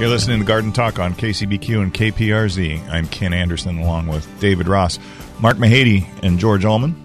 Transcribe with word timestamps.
You're 0.00 0.08
listening 0.08 0.38
to 0.38 0.46
Garden 0.46 0.72
Talk 0.72 0.98
on 0.98 1.12
KCBQ 1.12 1.82
and 1.82 1.92
KPRZ. 1.92 2.88
I'm 2.88 3.06
Ken 3.08 3.34
Anderson 3.34 3.80
along 3.80 4.06
with 4.06 4.26
David 4.40 4.66
Ross, 4.66 4.98
Mark 5.40 5.58
Mahady, 5.58 6.06
and 6.22 6.38
George 6.38 6.64
Allman. 6.64 6.96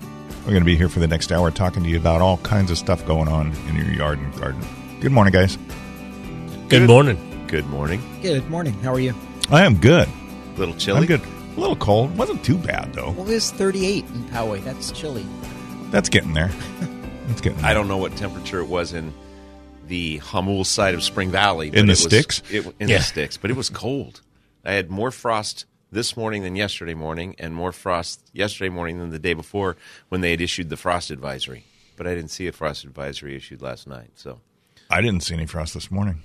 We're 0.45 0.51
going 0.51 0.61
to 0.61 0.65
be 0.65 0.77
here 0.77 0.87
for 0.87 1.01
the 1.01 1.07
next 1.07 1.29
hour 1.33 1.51
talking 1.51 1.83
to 1.83 1.89
you 1.89 1.97
about 1.97 2.21
all 2.21 2.37
kinds 2.37 2.71
of 2.71 2.77
stuff 2.77 3.05
going 3.05 3.27
on 3.27 3.51
in 3.67 3.75
your 3.75 3.91
yard 3.91 4.19
and 4.19 4.33
garden. 4.39 4.65
Good 5.01 5.11
morning, 5.11 5.33
guys. 5.33 5.57
Good, 6.69 6.87
morning. 6.87 7.47
Good 7.47 7.67
morning. 7.67 8.01
Good 8.21 8.49
morning. 8.49 8.73
How 8.75 8.93
are 8.93 8.99
you? 9.01 9.13
I 9.51 9.65
am 9.65 9.75
good. 9.75 10.07
A 10.07 10.57
little 10.57 10.75
chilly. 10.75 10.99
I'm 10.99 11.05
good. 11.05 11.21
A 11.21 11.59
little 11.59 11.75
cold. 11.75 12.17
Wasn't 12.17 12.45
too 12.45 12.57
bad, 12.57 12.93
though. 12.93 13.11
Well, 13.11 13.29
it's 13.29 13.51
38 13.51 14.05
in 14.05 14.23
Poway. 14.29 14.63
That's 14.63 14.93
chilly. 14.93 15.25
That's 15.91 16.07
getting 16.07 16.31
there. 16.31 16.47
That's 17.27 17.41
getting 17.41 17.57
there. 17.57 17.69
I 17.69 17.73
don't 17.73 17.89
know 17.89 17.97
what 17.97 18.15
temperature 18.15 18.61
it 18.61 18.69
was 18.69 18.93
in 18.93 19.13
the 19.87 20.19
Jamul 20.19 20.65
side 20.65 20.93
of 20.93 21.03
Spring 21.03 21.31
Valley. 21.31 21.67
In 21.67 21.73
the 21.73 21.79
it 21.81 21.87
was- 21.89 22.03
sticks? 22.03 22.41
It, 22.49 22.65
in 22.79 22.89
Yeah. 22.89 22.97
the 22.97 23.03
sticks, 23.03 23.37
but 23.37 23.49
it 23.51 23.55
was 23.57 23.69
cold. 23.69 24.21
I 24.63 24.73
had 24.73 24.89
more 24.89 25.11
frost 25.11 25.65
this 25.91 26.17
morning 26.17 26.43
than 26.43 26.55
yesterday 26.55 26.93
morning, 26.95 27.35
and 27.39 27.53
more 27.53 27.71
frost 27.71 28.21
yesterday 28.33 28.69
morning 28.69 28.99
than 28.99 29.11
the 29.11 29.19
day 29.19 29.33
before 29.33 29.77
when 30.09 30.21
they 30.21 30.31
had 30.31 30.41
issued 30.41 30.69
the 30.69 30.77
frost 30.77 31.11
advisory. 31.11 31.65
But 31.97 32.07
I 32.07 32.15
didn't 32.15 32.31
see 32.31 32.47
a 32.47 32.51
frost 32.51 32.83
advisory 32.83 33.35
issued 33.35 33.61
last 33.61 33.87
night, 33.87 34.11
so 34.15 34.41
I 34.89 35.01
didn't 35.01 35.21
see 35.21 35.33
any 35.35 35.45
frost 35.45 35.73
this 35.73 35.89
morning. 35.91 36.21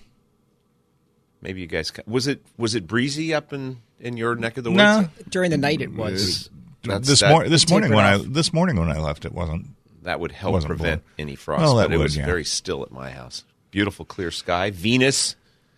maybe 1.43 1.61
you 1.61 1.67
guys 1.67 1.93
was 2.07 2.27
it 2.27 2.45
was 2.59 2.75
it 2.75 2.87
breezy 2.87 3.33
up 3.33 3.53
in 3.53 3.79
in 4.01 4.17
your 4.17 4.35
neck 4.35 4.57
of 4.57 4.65
the 4.65 4.71
woods? 4.71 4.79
No. 4.81 5.09
During 5.29 5.51
the 5.51 5.57
night, 5.59 5.81
it 5.81 5.93
was. 5.93 6.51
That's- 6.83 7.07
this 7.07 7.21
that- 7.21 7.31
mor- 7.31 7.49
this 7.49 7.69
morning 7.71 7.93
when 7.93 8.05
I 8.05 8.19
this 8.19 8.53
morning 8.53 8.77
when 8.77 8.91
I 8.91 8.99
left, 8.99 9.25
it 9.25 9.33
wasn't. 9.33 9.67
That 10.03 10.19
would 10.19 10.33
help 10.33 10.65
prevent 10.65 10.79
blowing. 10.79 11.01
any 11.19 11.35
frost. 11.37 11.61
Well, 11.63 11.77
that 11.77 11.89
but 11.89 11.95
it 11.95 11.99
was 11.99 12.17
yeah. 12.17 12.25
very 12.25 12.45
still 12.45 12.83
at 12.83 12.91
my 12.91 13.11
house. 13.11 13.45
Beautiful 13.71 14.05
clear 14.05 14.31
sky. 14.31 14.71
Venus 14.71 15.37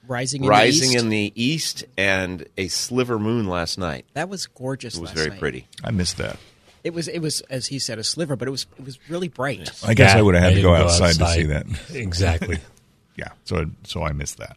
Rising 0.08 0.42
in 0.42 0.48
rising 0.48 0.90
the 0.90 0.94
east. 0.96 1.02
in 1.04 1.08
the 1.10 1.32
east 1.36 1.84
and 1.96 2.44
a 2.58 2.66
sliver 2.68 3.18
moon 3.20 3.46
last 3.46 3.78
night. 3.78 4.04
that 4.14 4.28
was 4.28 4.46
gorgeous. 4.46 4.96
It 4.96 5.00
was 5.00 5.10
last 5.10 5.16
very 5.16 5.30
night. 5.30 5.38
pretty. 5.38 5.68
I 5.84 5.92
missed 5.92 6.16
that. 6.18 6.38
It 6.82 6.92
was. 6.92 7.06
It 7.06 7.20
was 7.20 7.40
as 7.42 7.68
he 7.68 7.78
said, 7.78 8.00
a 8.00 8.04
sliver, 8.04 8.34
but 8.34 8.48
it 8.48 8.50
was. 8.50 8.66
It 8.76 8.84
was 8.84 8.98
really 9.08 9.28
bright. 9.28 9.70
I 9.86 9.94
guess 9.94 10.12
Yeah, 10.14 10.18
I 10.18 10.22
would 10.22 10.34
have 10.34 10.42
had 10.42 10.48
to 10.50 10.54
didn't 10.56 10.70
go 10.70 10.74
outside, 10.74 11.12
to 11.14 11.28
see 11.28 11.44
that. 11.44 11.66
Exactly. 11.94 12.58
Yeah, 13.14 13.28
so 13.44 13.66
so 13.84 14.02
I 14.02 14.12
missed 14.12 14.38
that. 14.38 14.56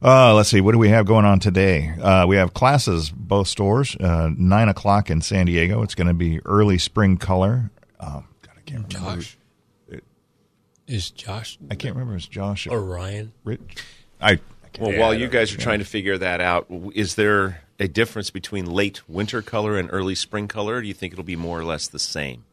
Uh, 0.00 0.32
let's 0.34 0.48
see, 0.48 0.60
what 0.60 0.72
do 0.72 0.78
we 0.78 0.88
have 0.90 1.04
going 1.06 1.24
on 1.24 1.40
today? 1.40 1.92
Uh, 2.00 2.24
we 2.26 2.36
have 2.36 2.54
classes, 2.54 3.10
both 3.10 3.48
stores, 3.48 3.96
uh, 3.96 4.30
nine 4.38 4.68
o'clock 4.68 5.10
in 5.10 5.20
San 5.20 5.46
Diego. 5.46 5.82
It's 5.82 5.96
going 5.96 6.06
to 6.06 6.14
be 6.14 6.40
early 6.46 6.78
spring 6.78 7.16
color. 7.18 7.70
Um, 7.98 8.24
God, 8.42 8.52
I 8.56 8.60
can't 8.64 8.94
remember. 8.94 9.20
Josh. 9.22 9.36
Is 10.90 11.10
Josh 11.10 11.58
I 11.70 11.74
can't 11.76 11.94
remember. 11.94 12.16
Is 12.16 12.26
Josh 12.26 12.66
or 12.66 12.80
Ryan? 12.82 13.32
Rich. 13.44 13.60
I. 14.20 14.32
I 14.32 14.38
can't- 14.72 14.88
Well, 14.88 14.98
while 15.00 15.14
you 15.14 15.28
guys 15.28 15.52
are 15.54 15.58
trying 15.58 15.78
to 15.80 15.84
figure 15.84 16.16
that 16.18 16.40
out, 16.40 16.66
is 16.94 17.14
there 17.16 17.62
a 17.78 17.88
difference 17.88 18.30
between 18.30 18.66
late 18.66 19.08
winter 19.08 19.42
color 19.42 19.76
and 19.78 19.88
early 19.92 20.14
spring 20.14 20.46
color? 20.48 20.80
Do 20.82 20.86
you 20.88 20.94
think 20.94 21.12
it'll 21.12 21.24
be 21.24 21.36
more 21.36 21.58
or 21.58 21.64
less 21.64 21.88
the 21.88 21.98
same? 21.98 22.44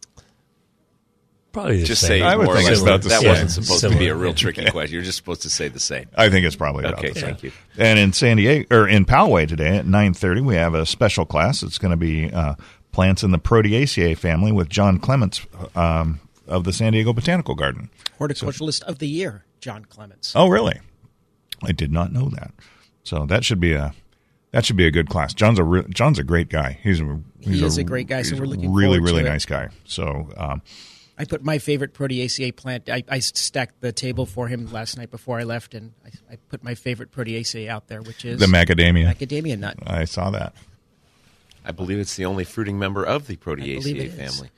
Probably 1.51 1.77
the 1.79 1.85
Just 1.85 2.01
same. 2.01 2.19
say 2.19 2.21
I 2.21 2.35
would 2.35 2.45
more 2.45 2.53
or 2.53 2.57
think 2.57 2.69
less. 2.69 2.77
it's 2.79 2.83
about 2.87 3.01
the 3.01 3.09
that 3.09 3.21
same. 3.21 3.29
wasn't 3.29 3.51
supposed 3.51 3.81
to 3.81 3.97
be 3.97 4.07
a 4.09 4.15
real 4.15 4.33
tricky 4.33 4.65
question. 4.69 4.93
You're 4.93 5.03
just 5.03 5.17
supposed 5.17 5.41
to 5.43 5.49
say 5.49 5.67
the 5.69 5.79
same. 5.79 6.05
I 6.15 6.29
think 6.29 6.45
it's 6.45 6.55
probably 6.55 6.85
about 6.85 6.99
Okay, 6.99 7.09
the 7.09 7.19
same. 7.19 7.29
thank 7.29 7.43
you. 7.43 7.51
And 7.77 7.97
in 7.97 8.13
San 8.13 8.37
Diego 8.37 8.65
or 8.75 8.87
in 8.87 9.05
Poway 9.05 9.47
today 9.47 9.77
at 9.77 9.87
nine 9.87 10.13
thirty, 10.13 10.41
we 10.41 10.55
have 10.55 10.75
a 10.75 10.85
special 10.85 11.25
class. 11.25 11.63
It's 11.63 11.77
going 11.79 11.91
to 11.91 11.97
be 11.97 12.31
uh, 12.31 12.55
plants 12.91 13.23
in 13.23 13.31
the 13.31 13.39
Proteaceae 13.39 14.17
family 14.17 14.51
with 14.51 14.69
John 14.69 14.99
Clements 14.99 15.41
um, 15.75 16.19
of 16.47 16.63
the 16.63 16.73
San 16.73 16.93
Diego 16.93 17.11
Botanical 17.13 17.55
Garden. 17.55 17.89
Horticulturalist 18.19 18.83
of 18.83 19.00
the 19.00 19.07
year, 19.07 19.45
John 19.61 19.85
Clements. 19.85 20.33
Oh, 20.35 20.47
really? 20.47 20.79
I 21.63 21.72
did 21.72 21.91
not 21.91 22.11
know 22.11 22.29
that. 22.29 22.51
So 23.03 23.25
that 23.25 23.44
should 23.45 23.59
be 23.59 23.73
a 23.73 23.94
that 24.51 24.66
should 24.66 24.78
be 24.78 24.85
a 24.85 24.91
good 24.91 25.09
class. 25.09 25.33
John's 25.33 25.59
a 25.59 25.63
re- 25.63 25.85
John's 25.89 26.19
a 26.19 26.23
great 26.23 26.50
guy. 26.50 26.79
He's 26.83 27.00
a 27.01 27.19
he's 27.39 27.59
He 27.59 27.66
is 27.66 27.77
a 27.77 27.83
great 27.83 28.07
guy, 28.07 28.22
so 28.22 28.31
he's 28.31 28.39
we're 28.39 28.45
a 28.45 28.50
looking 28.50 28.73
really 28.73 28.97
forward 28.97 29.07
to 29.07 29.13
really 29.13 29.25
it. 29.27 29.31
nice 29.31 29.45
guy. 29.45 29.69
So 29.85 30.29
um, 30.38 30.61
I 31.17 31.25
put 31.25 31.44
my 31.44 31.57
favorite 31.57 31.94
Proteaceae 31.94 32.56
plant. 32.56 32.89
I, 32.89 33.03
I 33.09 33.19
stacked 33.19 33.81
the 33.81 33.91
table 33.91 34.25
for 34.25 34.47
him 34.47 34.72
last 34.72 34.97
night 34.97 35.09
before 35.09 35.39
I 35.39 35.44
left, 35.44 35.73
and 35.73 35.94
I, 36.06 36.33
I 36.33 36.35
put 36.50 36.63
my 36.63 36.75
favorite 36.75 37.11
Proteaceae 37.11 37.67
out 37.67 37.88
there, 37.88 38.01
which 38.01 38.23
is 38.23 38.39
the 38.39 38.45
macadamia. 38.45 39.16
macadamia 39.16 39.57
nut. 39.57 39.77
I 39.85 40.06
saw 40.06 40.29
that. 40.31 40.53
I 41.66 41.72
believe 41.72 42.00
it's 42.00 42.16
the 42.16 42.25
only 42.25 42.44
fruiting 42.44 42.77
member 42.79 43.03
of 43.03 43.27
the 43.27 43.35
believe 43.35 43.59
Proteaceae 43.83 44.11
family. 44.13 44.51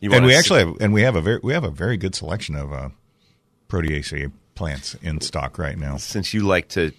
You 0.00 0.12
and 0.12 0.24
we 0.24 0.34
actually 0.34 0.60
have, 0.60 0.76
and 0.80 0.92
we 0.92 1.02
have 1.02 1.16
a 1.16 1.20
very 1.20 1.40
we 1.42 1.52
have 1.52 1.64
a 1.64 1.70
very 1.70 1.96
good 1.96 2.14
selection 2.14 2.54
of 2.54 2.72
uh, 2.72 2.88
Proteaceae 3.68 4.32
plants 4.54 4.94
in 5.02 5.20
stock 5.20 5.58
right 5.58 5.78
now. 5.78 5.96
since 5.98 6.34
you 6.34 6.42
like 6.42 6.68
to 6.68 6.92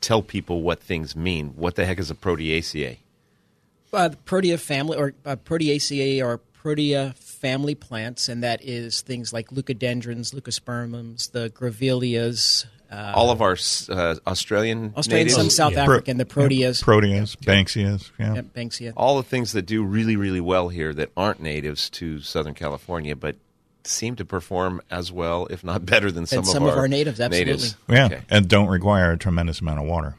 tell 0.00 0.22
people 0.22 0.62
what 0.62 0.80
things 0.80 1.16
mean, 1.16 1.48
what 1.56 1.74
the 1.76 1.84
heck 1.86 1.98
is 1.98 2.10
a 2.10 2.14
Proteaceae? 2.14 2.98
uh, 3.92 4.08
the 4.08 4.16
Protea 4.18 4.56
family 4.58 4.96
or 4.96 5.14
uh, 5.26 5.36
Proteaceae 5.36 6.24
are 6.24 6.38
Protea 6.38 7.14
family 7.18 7.74
plants, 7.74 8.28
and 8.28 8.42
that 8.42 8.62
is 8.62 9.00
things 9.00 9.32
like 9.32 9.48
leucadendrons, 9.48 10.34
leucospermums, 10.34 11.32
the 11.32 11.48
grevilleas, 11.50 12.66
uh, 12.92 13.12
All 13.14 13.30
of 13.30 13.40
our 13.40 13.52
uh, 13.88 14.16
Australian, 14.26 14.92
Australian, 14.96 15.26
natives, 15.26 15.34
some 15.36 15.48
South 15.50 15.72
Yeah. 15.72 15.84
African, 15.84 16.18
the 16.18 16.24
Proteas, 16.24 16.82
Proteas, 16.82 17.36
Banksias, 17.36 18.10
yeah. 18.18 18.34
Yep, 18.34 18.46
Banksia. 18.54 18.92
all 18.96 19.16
the 19.16 19.22
things 19.22 19.52
that 19.52 19.62
do 19.62 19.82
really, 19.84 20.16
really 20.16 20.40
well 20.40 20.68
here 20.68 20.92
that 20.94 21.10
aren't 21.16 21.40
natives 21.40 21.88
to 21.90 22.20
Southern 22.20 22.54
California, 22.54 23.14
but 23.16 23.36
seem 23.84 24.16
to 24.16 24.24
perform 24.24 24.80
as 24.90 25.10
well, 25.12 25.46
if 25.46 25.62
not 25.64 25.84
better, 25.86 26.10
than 26.10 26.26
some, 26.26 26.44
some 26.44 26.62
of, 26.64 26.72
of 26.72 26.78
our 26.78 26.88
natives, 26.88 27.20
absolutely. 27.20 27.68
Yeah, 27.88 28.06
Okay. 28.06 28.20
and 28.30 28.48
don't 28.48 28.68
require 28.68 29.12
a 29.12 29.18
tremendous 29.18 29.60
amount 29.60 29.80
of 29.80 29.86
water. 29.86 30.16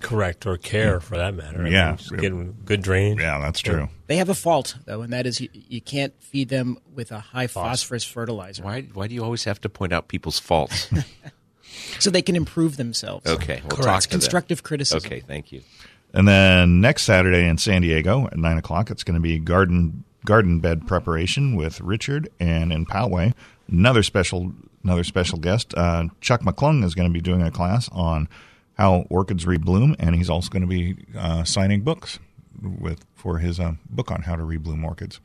Correct, 0.00 0.44
or 0.44 0.58
care 0.58 1.00
for 1.00 1.16
that 1.16 1.34
matter. 1.34 1.64
I 1.64 1.68
Yeah. 1.70 1.96
mean, 2.10 2.20
getting 2.20 2.56
good 2.66 2.82
drainage. 2.82 3.18
Yeah, 3.20 3.38
that's 3.38 3.60
true. 3.60 3.88
They 4.08 4.16
have 4.16 4.28
a 4.28 4.34
fault 4.34 4.76
though, 4.84 5.00
and 5.00 5.10
that 5.14 5.26
is 5.26 5.40
you, 5.40 5.48
you 5.52 5.80
can't 5.80 6.12
feed 6.22 6.50
them 6.50 6.76
with 6.94 7.10
a 7.12 7.20
high 7.20 7.46
phosphorus 7.46 8.04
fertilizer, 8.04 8.62
Why, 8.62 8.82
why 8.92 9.06
do 9.06 9.14
you 9.14 9.24
always 9.24 9.44
have 9.44 9.58
to 9.62 9.70
point 9.70 9.94
out 9.94 10.08
people's 10.08 10.38
faults? 10.38 10.90
so 11.98 12.10
they 12.10 12.20
can 12.20 12.36
improve 12.36 12.76
themselves. 12.76 13.26
Okay, 13.26 13.60
we'll 13.62 13.70
Correct. 13.70 13.84
talk 13.84 14.02
to 14.02 14.08
them. 14.10 14.20
Constructive 14.20 14.62
criticism. 14.62 15.06
Okay, 15.06 15.20
thank 15.20 15.50
you. 15.50 15.62
And 16.12 16.28
then 16.28 16.82
next 16.82 17.04
Saturday 17.04 17.46
in 17.48 17.56
San 17.56 17.80
Diego 17.80 18.26
at 18.26 18.36
nine 18.36 18.58
o'clock, 18.58 18.90
it's 18.90 19.04
going 19.04 19.14
to 19.14 19.20
be 19.20 19.38
garden 19.38 20.04
garden 20.24 20.60
bed 20.60 20.86
preparation 20.86 21.56
with 21.56 21.80
Richard, 21.80 22.28
and 22.38 22.72
in 22.72 22.86
Poway, 22.86 23.34
another 23.68 24.02
special 24.02 24.52
another 24.82 25.04
special 25.04 25.38
guest, 25.38 25.74
uh, 25.76 26.08
Chuck 26.20 26.40
McClung 26.42 26.84
is 26.84 26.94
going 26.94 27.08
to 27.08 27.12
be 27.12 27.20
doing 27.20 27.42
a 27.42 27.50
class 27.50 27.88
on 27.92 28.28
how 28.74 29.06
orchids 29.10 29.44
rebloom, 29.44 29.94
and 29.98 30.14
he's 30.14 30.30
also 30.30 30.48
going 30.48 30.62
to 30.62 30.68
be 30.68 30.96
uh, 31.16 31.44
signing 31.44 31.82
books 31.82 32.18
with 32.62 33.04
for 33.14 33.38
his 33.38 33.60
uh, 33.60 33.72
book 33.88 34.10
on 34.10 34.22
how 34.22 34.36
to 34.36 34.42
rebloom 34.42 34.84
orchids. 34.84 35.20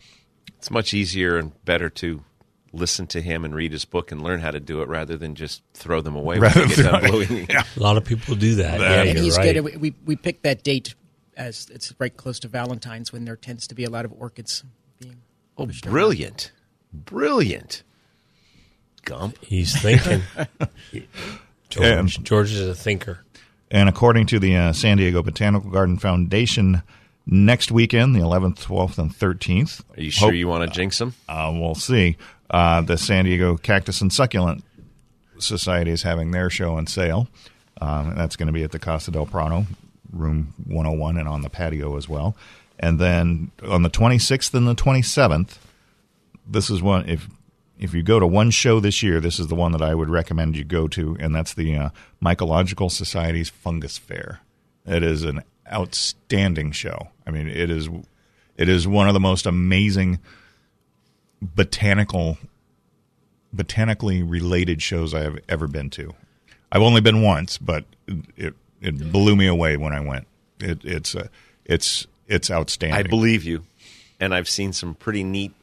It's 0.57 0.71
much 0.71 0.93
easier 0.93 1.37
and 1.37 1.51
better 1.65 1.89
to 1.91 2.23
listen 2.73 3.07
to 3.07 3.21
him 3.21 3.45
and 3.45 3.55
read 3.55 3.71
his 3.71 3.85
book 3.85 4.11
and 4.11 4.21
learn 4.21 4.41
how 4.41 4.51
to 4.51 4.59
do 4.59 4.81
it 4.81 4.89
rather 4.89 5.15
than 5.15 5.35
just 5.35 5.63
throw 5.73 6.01
them 6.01 6.15
away 6.15 6.37
Rather 6.37 6.59
when 6.59 6.69
they 6.69 6.75
get 6.75 6.83
than 6.83 7.01
done 7.01 7.09
blowing. 7.09 7.47
Yeah. 7.49 7.63
A 7.75 7.79
lot 7.79 7.97
of 7.97 8.03
people 8.03 8.35
do 8.35 8.55
that. 8.55 8.79
yeah, 8.79 9.03
and 9.03 9.17
he's 9.17 9.37
right. 9.37 9.53
good. 9.53 9.79
We 9.79 9.95
we 10.05 10.15
picked 10.15 10.43
that 10.43 10.63
date 10.63 10.93
as 11.37 11.69
it's 11.73 11.93
right 11.99 12.15
close 12.15 12.39
to 12.39 12.47
Valentine's 12.47 13.11
when 13.11 13.25
there 13.25 13.35
tends 13.35 13.67
to 13.67 13.75
be 13.75 13.83
a 13.83 13.89
lot 13.89 14.05
of 14.05 14.13
orchids 14.13 14.63
being. 14.63 14.71
Oh, 15.57 15.65
pushed 15.67 15.85
brilliant. 15.85 16.51
Brilliant. 16.93 17.83
Gump. 19.03 19.37
He's 19.43 19.79
thinking. 19.79 20.21
George, 21.69 21.85
And- 22.17 22.25
George 22.25 22.51
is 22.51 22.67
a 22.67 22.75
thinker. 22.75 23.19
And 23.71 23.89
according 23.89 24.27
to 24.27 24.39
the 24.39 24.55
uh, 24.55 24.73
San 24.73 24.97
Diego 24.97 25.21
Botanical 25.23 25.69
Garden 25.71 25.97
Foundation, 25.97 26.83
next 27.25 27.71
weekend, 27.71 28.15
the 28.15 28.19
11th, 28.19 28.59
12th, 28.63 28.97
and 28.99 29.11
13th. 29.11 29.81
Are 29.97 30.01
you 30.01 30.11
sure 30.11 30.29
hope- 30.29 30.35
you 30.35 30.47
want 30.47 30.69
to 30.69 30.73
jinx 30.73 31.01
him? 31.01 31.13
Uh, 31.27 31.51
we'll 31.53 31.75
see. 31.75 32.17
Uh, 32.49 32.81
the 32.81 32.97
San 32.97 33.25
Diego 33.25 33.57
Cactus 33.57 34.01
and 34.01 34.13
Succulent 34.13 34.63
Society 35.39 35.91
is 35.91 36.03
having 36.03 36.31
their 36.31 36.49
show 36.49 36.77
and 36.77 36.87
sale. 36.87 37.27
Um, 37.81 38.09
and 38.09 38.17
that's 38.17 38.35
going 38.35 38.47
to 38.47 38.53
be 38.53 38.63
at 38.63 38.71
the 38.71 38.79
Casa 38.79 39.11
del 39.11 39.25
Prado, 39.25 39.65
room 40.13 40.53
101, 40.67 41.17
and 41.17 41.27
on 41.27 41.41
the 41.41 41.49
patio 41.49 41.97
as 41.97 42.07
well. 42.07 42.37
And 42.79 42.99
then 42.99 43.51
on 43.67 43.83
the 43.83 43.89
26th 43.89 44.53
and 44.53 44.67
the 44.67 44.75
27th, 44.75 45.57
this 46.47 46.69
is 46.69 46.81
one 46.81 47.07
if 47.07 47.27
if 47.77 47.93
you 47.93 48.03
go 48.03 48.19
to 48.19 48.27
one 48.27 48.51
show 48.51 48.79
this 48.79 49.03
year, 49.03 49.19
this 49.19 49.39
is 49.39 49.47
the 49.47 49.55
one 49.55 49.73
that 49.73 49.81
I 49.81 49.93
would 49.93 50.09
recommend 50.09 50.55
you 50.55 50.63
go 50.63 50.87
to, 50.89 51.17
and 51.19 51.35
that's 51.35 51.53
the 51.53 51.75
uh, 51.75 51.89
Mycological 52.23 52.89
Society's 52.89 53.49
Fungus 53.49 53.97
Fair. 53.97 54.39
It 54.85 55.03
is 55.03 55.23
an 55.23 55.43
outstanding 55.71 56.71
show. 56.71 57.09
I 57.27 57.31
mean, 57.31 57.47
it 57.47 57.69
is 57.69 57.89
it 58.57 58.69
is 58.69 58.87
one 58.87 59.07
of 59.07 59.13
the 59.13 59.19
most 59.19 59.45
amazing 59.45 60.19
botanical 61.41 62.37
botanically 63.51 64.21
related 64.23 64.81
shows 64.81 65.13
I 65.13 65.21
have 65.21 65.39
ever 65.47 65.67
been 65.67 65.89
to. 65.91 66.13
I've 66.71 66.81
only 66.81 67.01
been 67.01 67.21
once, 67.21 67.57
but 67.57 67.85
it 68.37 68.53
it 68.81 69.11
blew 69.11 69.35
me 69.35 69.47
away 69.47 69.77
when 69.77 69.93
I 69.93 69.99
went. 69.99 70.27
It, 70.59 70.83
it's 70.83 71.15
uh, 71.15 71.27
it's 71.65 72.07
it's 72.27 72.49
outstanding. 72.49 72.97
I 72.97 73.03
believe 73.03 73.43
you. 73.43 73.63
And 74.19 74.33
I've 74.33 74.49
seen 74.49 74.73
some 74.73 74.95
pretty 74.95 75.23
neat 75.23 75.53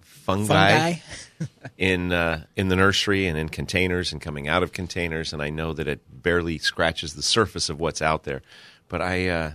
fungi, 0.00 0.94
Fungi. 0.94 1.46
in 1.78 2.12
uh, 2.12 2.44
in 2.56 2.68
the 2.68 2.76
nursery 2.76 3.26
and 3.26 3.36
in 3.36 3.48
containers 3.48 4.12
and 4.12 4.20
coming 4.20 4.48
out 4.48 4.62
of 4.62 4.72
containers, 4.72 5.32
and 5.32 5.42
I 5.42 5.50
know 5.50 5.72
that 5.72 5.86
it 5.88 6.00
barely 6.22 6.58
scratches 6.58 7.14
the 7.14 7.22
surface 7.22 7.68
of 7.68 7.80
what's 7.80 8.00
out 8.00 8.24
there. 8.24 8.42
But 8.88 9.02
I 9.02 9.28
uh, 9.28 9.52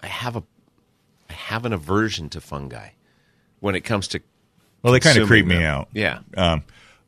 I 0.00 0.06
have 0.06 0.36
a 0.36 0.42
I 1.28 1.32
have 1.32 1.64
an 1.64 1.72
aversion 1.72 2.28
to 2.30 2.40
fungi 2.40 2.90
when 3.60 3.74
it 3.74 3.82
comes 3.82 4.08
to 4.08 4.20
Well, 4.82 4.92
they 4.92 5.00
kind 5.00 5.16
of 5.16 5.28
consuming 5.28 5.46
creep 5.48 5.58
me 5.58 5.64
out. 5.64 5.88
Yeah. 5.92 6.20
Um, 6.36 6.64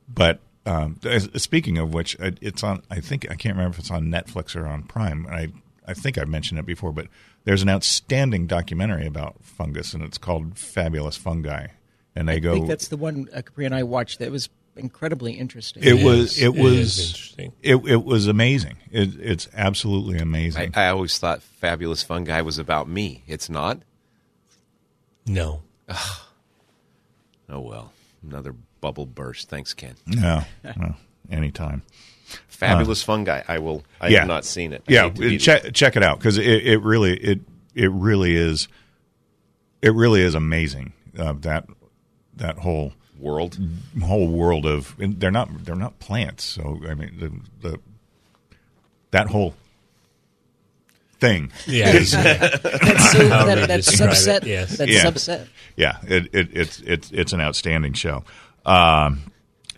but 0.07 0.39
um, 0.65 0.99
speaking 1.35 1.77
of 1.77 1.93
which, 1.93 2.15
it's 2.19 2.63
on. 2.63 2.83
I 2.89 2.99
think 2.99 3.25
I 3.29 3.35
can't 3.35 3.55
remember 3.55 3.75
if 3.75 3.79
it's 3.79 3.91
on 3.91 4.07
Netflix 4.07 4.55
or 4.55 4.67
on 4.67 4.83
Prime. 4.83 5.27
I 5.29 5.49
I 5.87 5.93
think 5.93 6.17
I've 6.17 6.27
mentioned 6.27 6.59
it 6.59 6.65
before, 6.65 6.91
but 6.91 7.07
there's 7.45 7.61
an 7.61 7.69
outstanding 7.69 8.47
documentary 8.47 9.07
about 9.07 9.35
fungus, 9.41 9.93
and 9.93 10.03
it's 10.03 10.17
called 10.17 10.57
Fabulous 10.57 11.15
Fungi. 11.15 11.67
And 12.15 12.27
they 12.27 12.35
I 12.35 12.39
go. 12.39 12.51
I 12.51 12.55
think 12.55 12.67
that's 12.67 12.87
the 12.89 12.97
one 12.97 13.27
uh, 13.33 13.41
Capri 13.41 13.65
and 13.65 13.73
I 13.75 13.83
watched. 13.83 14.19
That 14.19 14.31
was 14.31 14.49
incredibly 14.75 15.33
interesting. 15.33 15.83
it 15.83 15.99
It 15.99 16.03
was. 16.03 16.37
It 16.37 16.45
it 16.45 16.55
was. 16.55 16.99
interesting. 16.99 17.53
It, 17.61 17.75
it 17.87 18.03
was 18.03 18.27
amazing. 18.27 18.77
It, 18.91 19.19
it's 19.19 19.47
absolutely 19.53 20.17
amazing. 20.19 20.73
I 20.75 20.87
always 20.89 21.17
thought 21.17 21.41
fabulous 21.41 22.03
fungi 22.03 22.41
was 22.41 22.57
about 22.57 22.87
me. 22.89 23.23
It's 23.27 23.49
not. 23.49 23.79
No. 25.25 25.61
Oh 27.47 27.59
well, 27.59 27.93
another 28.23 28.55
bubble 28.81 29.05
burst. 29.05 29.49
Thanks, 29.49 29.73
Ken. 29.75 29.95
no, 30.07 30.43
no, 30.63 30.95
anytime. 31.29 31.83
Fabulous 32.47 33.03
fungi. 33.03 33.41
I 33.47 33.59
will. 33.59 33.83
I 33.99 34.07
yeah. 34.09 34.19
have 34.19 34.27
not 34.27 34.45
seen 34.45 34.73
it. 34.73 34.83
I 34.87 34.91
Yeah, 34.93 35.09
hate 35.09 35.39
check 35.39 35.73
check 35.73 35.95
it 35.95 36.03
out 36.03 36.19
because 36.19 36.37
it, 36.37 36.45
it 36.45 36.81
really 36.81 37.15
it 37.17 37.39
it 37.73 37.91
really 37.91 38.35
is 38.35 38.67
it 39.81 39.93
really 39.93 40.21
is 40.21 40.35
amazing 40.35 40.93
uh, 41.17 41.33
that 41.41 41.67
that 42.35 42.57
whole 42.59 42.93
world. 43.19 43.57
whole 44.03 44.27
world 44.29 44.65
of 44.65 44.95
and 44.99 45.19
they're 45.19 45.31
not 45.31 45.65
they're 45.65 45.75
not 45.75 45.99
plants. 45.99 46.43
So 46.45 46.79
I 46.87 46.93
mean 46.93 47.41
the 47.61 47.69
the 47.69 47.79
that 49.11 49.27
whole 49.27 49.53
thing. 51.19 51.51
Yeah. 51.67 51.91
That's 51.91 52.11
so, 52.11 52.17
How 53.29 53.45
that, 53.45 53.67
that 53.67 53.77
describe 53.77 54.09
it, 54.11 54.13
subset. 54.15 54.45
yes. 54.45 54.77
That 54.77 54.87
Yeah. 54.89 55.03
subset. 55.05 55.47
Yeah, 55.75 55.97
it, 56.03 56.29
it, 56.33 56.49
it's 56.53 56.79
it's 56.81 57.11
it's 57.11 57.33
an 57.33 57.41
outstanding 57.41 57.93
show. 57.93 58.23
Um, 58.65 59.31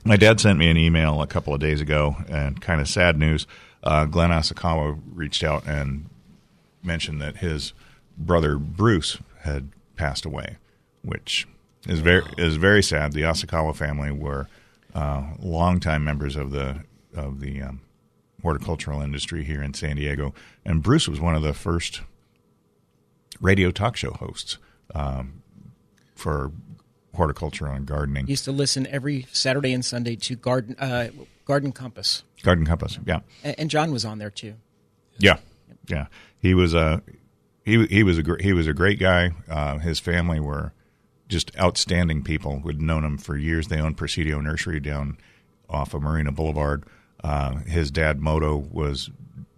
my 0.08 0.16
dad 0.16 0.40
sent 0.40 0.58
me 0.58 0.70
an 0.70 0.78
email 0.78 1.22
a 1.22 1.28
couple 1.28 1.54
of 1.54 1.60
days 1.60 1.82
ago, 1.82 2.16
and 2.30 2.62
kind 2.62 2.80
of 2.80 2.88
sad 2.88 3.18
news. 3.18 3.46
Uh, 3.84 4.06
Glenn 4.06 4.30
Asakawa 4.30 5.00
reached 5.14 5.44
out 5.44 5.68
and 5.68 6.10
mentioned 6.82 7.22
that 7.22 7.38
his 7.38 7.74
brother 8.18 8.58
Bruce 8.58 9.18
had 9.42 9.70
passed 9.96 10.26
away, 10.26 10.58
which 11.04 11.48
is 11.88 12.00
very 12.00 12.24
is 12.38 12.56
very 12.56 12.82
sad. 12.82 13.14
The 13.14 13.22
Asakawa 13.22 13.76
family 13.76 14.12
were 14.12 14.48
uh, 14.96 15.34
longtime 15.40 16.04
members 16.04 16.36
of 16.36 16.52
the 16.52 16.84
of 17.14 17.42
the 17.42 17.62
um, 17.62 17.82
horticultural 18.42 19.02
industry 19.02 19.44
here 19.44 19.62
in 19.62 19.74
San 19.74 19.98
Diego, 19.98 20.34
and 20.66 20.82
Bruce 20.82 21.08
was 21.08 21.20
one 21.20 21.36
of 21.36 21.44
the 21.44 21.54
first 21.54 22.02
radio 23.42 23.72
talk 23.72 23.98
show 23.98 24.12
hosts 24.12 24.58
um, 24.96 25.44
for 26.16 26.52
horticulture 27.18 27.68
and 27.68 27.86
gardening. 27.86 28.28
Used 28.28 28.46
to 28.46 28.52
listen 28.52 28.88
every 28.88 29.28
Saturday 29.34 29.74
and 29.74 29.84
Sunday 29.84 30.16
to 30.16 30.36
Garden 30.36 30.76
uh, 30.80 31.10
Garden 31.46 31.72
Compass, 31.72 32.24
Garden 32.44 32.66
Compass, 32.66 32.98
yeah, 33.06 33.20
and 33.44 33.70
John 33.70 33.92
was 33.92 34.06
on 34.06 34.18
there 34.20 34.32
too. 34.32 34.56
yeah, 35.18 35.38
yeah. 35.88 36.08
He 36.40 36.54
was 36.54 36.74
a 36.74 37.02
he 37.66 37.86
he 37.88 38.04
was 38.04 38.18
a 38.18 38.24
gr- 38.24 38.42
he 38.42 38.54
was 38.54 38.68
a 38.68 38.74
great 38.74 39.00
guy. 39.00 39.32
Uh, 39.50 39.78
his 39.80 40.00
family 40.00 40.40
were 40.40 40.72
just 41.28 41.52
outstanding 41.60 42.24
people. 42.24 42.62
We'd 42.64 42.82
known 42.82 43.04
him 43.04 43.18
for 43.18 43.36
years. 43.36 43.68
They 43.68 43.82
owned 43.82 43.98
Presidio 43.98 44.40
Nursery 44.40 44.80
down 44.80 45.18
off 45.70 45.94
of 45.94 46.02
Marina 46.02 46.32
Boulevard. 46.32 46.86
Uh, 47.24 47.56
his 47.66 47.92
dad 47.92 48.22
Moto 48.22 48.56
was 48.56 49.10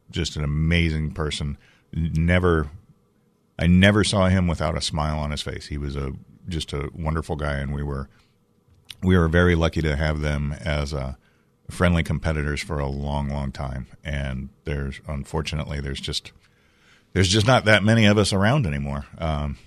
just 0.09 0.35
an 0.35 0.44
amazing 0.44 1.12
person. 1.12 1.57
Never, 1.94 2.69
I 3.59 3.67
never 3.67 4.03
saw 4.03 4.27
him 4.27 4.47
without 4.47 4.75
a 4.75 4.81
smile 4.81 5.19
on 5.19 5.29
his 5.29 5.41
face. 5.44 5.67
He 5.67 5.77
was 5.77 5.95
a 5.95 6.13
just 6.50 6.74
a 6.74 6.90
wonderful 6.94 7.36
guy, 7.36 7.56
and 7.57 7.74
we 7.74 7.84
were 7.84 8.10
we 9.01 9.18
were 9.18 9.28
very 9.28 9.56
lucky 9.56 9.81
to 9.81 9.96
have 9.96 10.19
them 10.22 10.54
as 10.60 10.94
uh, 10.94 11.13
friendly 11.69 12.04
competitors 12.04 12.62
for 12.62 12.79
a 12.79 12.88
long, 12.88 13.29
long 13.29 13.51
time. 13.51 13.88
And 14.03 14.50
there's 14.65 15.00
unfortunately 15.08 15.79
there's 15.79 16.01
just 16.01 16.32
there's 17.13 17.29
just 17.29 17.48
not 17.48 17.65
that 17.65 17.84
many 17.84 18.06
of 18.06 18.18
us 18.18 18.34
around 18.34 18.65
anymore. 18.68 19.06
Um, 19.18 19.58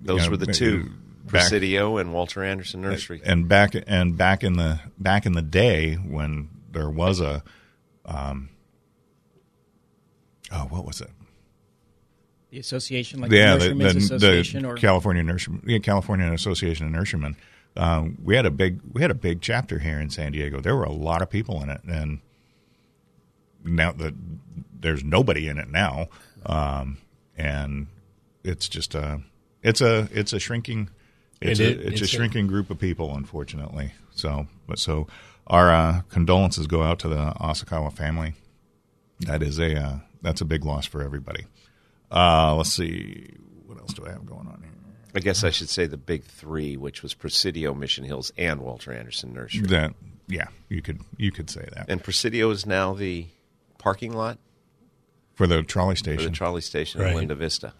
Those 0.00 0.20
you 0.20 0.26
know, 0.26 0.30
were 0.30 0.36
the 0.38 0.52
two, 0.52 0.84
back- 0.84 0.92
Presidio 1.26 1.98
and 1.98 2.12
Walter 2.12 2.42
Anderson 2.42 2.80
Nursery. 2.80 3.20
and 3.24 3.46
back 3.48 3.74
and 3.86 4.16
back 4.16 4.42
in 4.42 4.54
the 4.56 4.80
back 4.98 5.26
in 5.26 5.32
the 5.32 5.42
day 5.42 5.94
when 5.94 6.48
there 6.72 6.90
was 6.90 7.20
a 7.20 7.42
um, 8.04 8.48
oh 10.50 10.66
what 10.70 10.84
was 10.84 11.00
it 11.00 11.10
The 12.50 12.58
association, 12.58 13.20
like 13.20 13.30
yeah 13.30 13.56
the 13.56 13.68
the, 13.68 13.74
the, 13.74 13.86
Association, 13.86 14.62
the 14.62 14.68
or 14.70 14.74
California 14.74 15.22
Nursery 15.22 15.60
yeah, 15.66 15.78
California 15.78 16.32
Association 16.32 16.86
of 16.86 16.92
Nurserymen 16.92 17.36
um, 17.76 18.18
we 18.22 18.36
had 18.36 18.46
a 18.46 18.50
big 18.50 18.80
we 18.92 19.02
had 19.02 19.10
a 19.10 19.14
big 19.14 19.40
chapter 19.40 19.78
here 19.78 20.00
in 20.00 20.10
San 20.10 20.32
Diego. 20.32 20.60
There 20.60 20.76
were 20.76 20.84
a 20.84 20.92
lot 20.92 21.22
of 21.22 21.30
people 21.30 21.62
in 21.62 21.70
it 21.70 21.82
and 21.84 22.20
now 23.64 23.92
that 23.92 24.14
there's 24.72 25.04
nobody 25.04 25.48
in 25.48 25.58
it 25.58 25.68
now 25.68 26.08
um, 26.46 26.98
and 27.36 27.86
it's 28.42 28.68
just 28.68 28.94
a 28.94 29.20
it's 29.62 29.80
a 29.80 30.08
it's 30.12 30.32
a 30.32 30.38
shrinking 30.38 30.90
it's 31.40 31.60
It 31.60 31.64
a 31.64 31.70
it's, 31.70 31.82
a 31.82 31.88
it's 31.88 32.00
a- 32.02 32.06
shrinking 32.06 32.46
group 32.46 32.70
of 32.70 32.78
people 32.78 33.14
unfortunately. 33.14 33.92
So 34.10 34.46
but 34.66 34.78
so 34.78 35.06
our 35.46 35.72
uh, 35.72 36.00
condolences 36.08 36.66
go 36.66 36.82
out 36.82 36.98
to 37.00 37.08
the 37.08 37.34
Asakawa 37.40 37.92
family. 37.92 38.34
That 39.20 39.42
is 39.42 39.58
a 39.58 39.76
uh, 39.80 39.98
that's 40.22 40.40
a 40.40 40.44
big 40.44 40.64
loss 40.64 40.86
for 40.86 41.02
everybody 41.02 41.46
uh, 42.10 42.54
let's 42.56 42.72
see 42.72 43.28
what 43.66 43.78
else 43.78 43.92
do 43.94 44.04
I 44.06 44.10
have 44.10 44.26
going 44.26 44.46
on 44.48 44.60
here 44.62 44.70
I 45.14 45.18
guess 45.20 45.42
I 45.42 45.50
should 45.50 45.68
say 45.68 45.86
the 45.86 45.96
big 45.96 46.22
three, 46.24 46.76
which 46.76 47.02
was 47.02 47.14
Presidio, 47.14 47.74
Mission 47.74 48.04
Hills, 48.04 48.32
and 48.38 48.60
Walter 48.60 48.92
Anderson 48.92 49.32
Nursery. 49.34 49.66
that 49.66 49.94
yeah 50.28 50.46
you 50.68 50.80
could 50.82 51.00
you 51.16 51.32
could 51.32 51.50
say 51.50 51.66
that 51.74 51.86
And 51.88 52.02
Presidio 52.02 52.50
is 52.50 52.64
now 52.66 52.94
the 52.94 53.26
parking 53.78 54.12
lot 54.12 54.38
for 55.34 55.46
the 55.46 55.62
trolley 55.62 55.96
station. 55.96 56.18
for 56.18 56.30
the 56.30 56.36
trolley 56.36 56.60
station 56.60 57.00
Right. 57.00 57.10
in 57.10 57.16
Linda 57.16 57.34
Vista. 57.34 57.72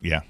Yeah, 0.00 0.20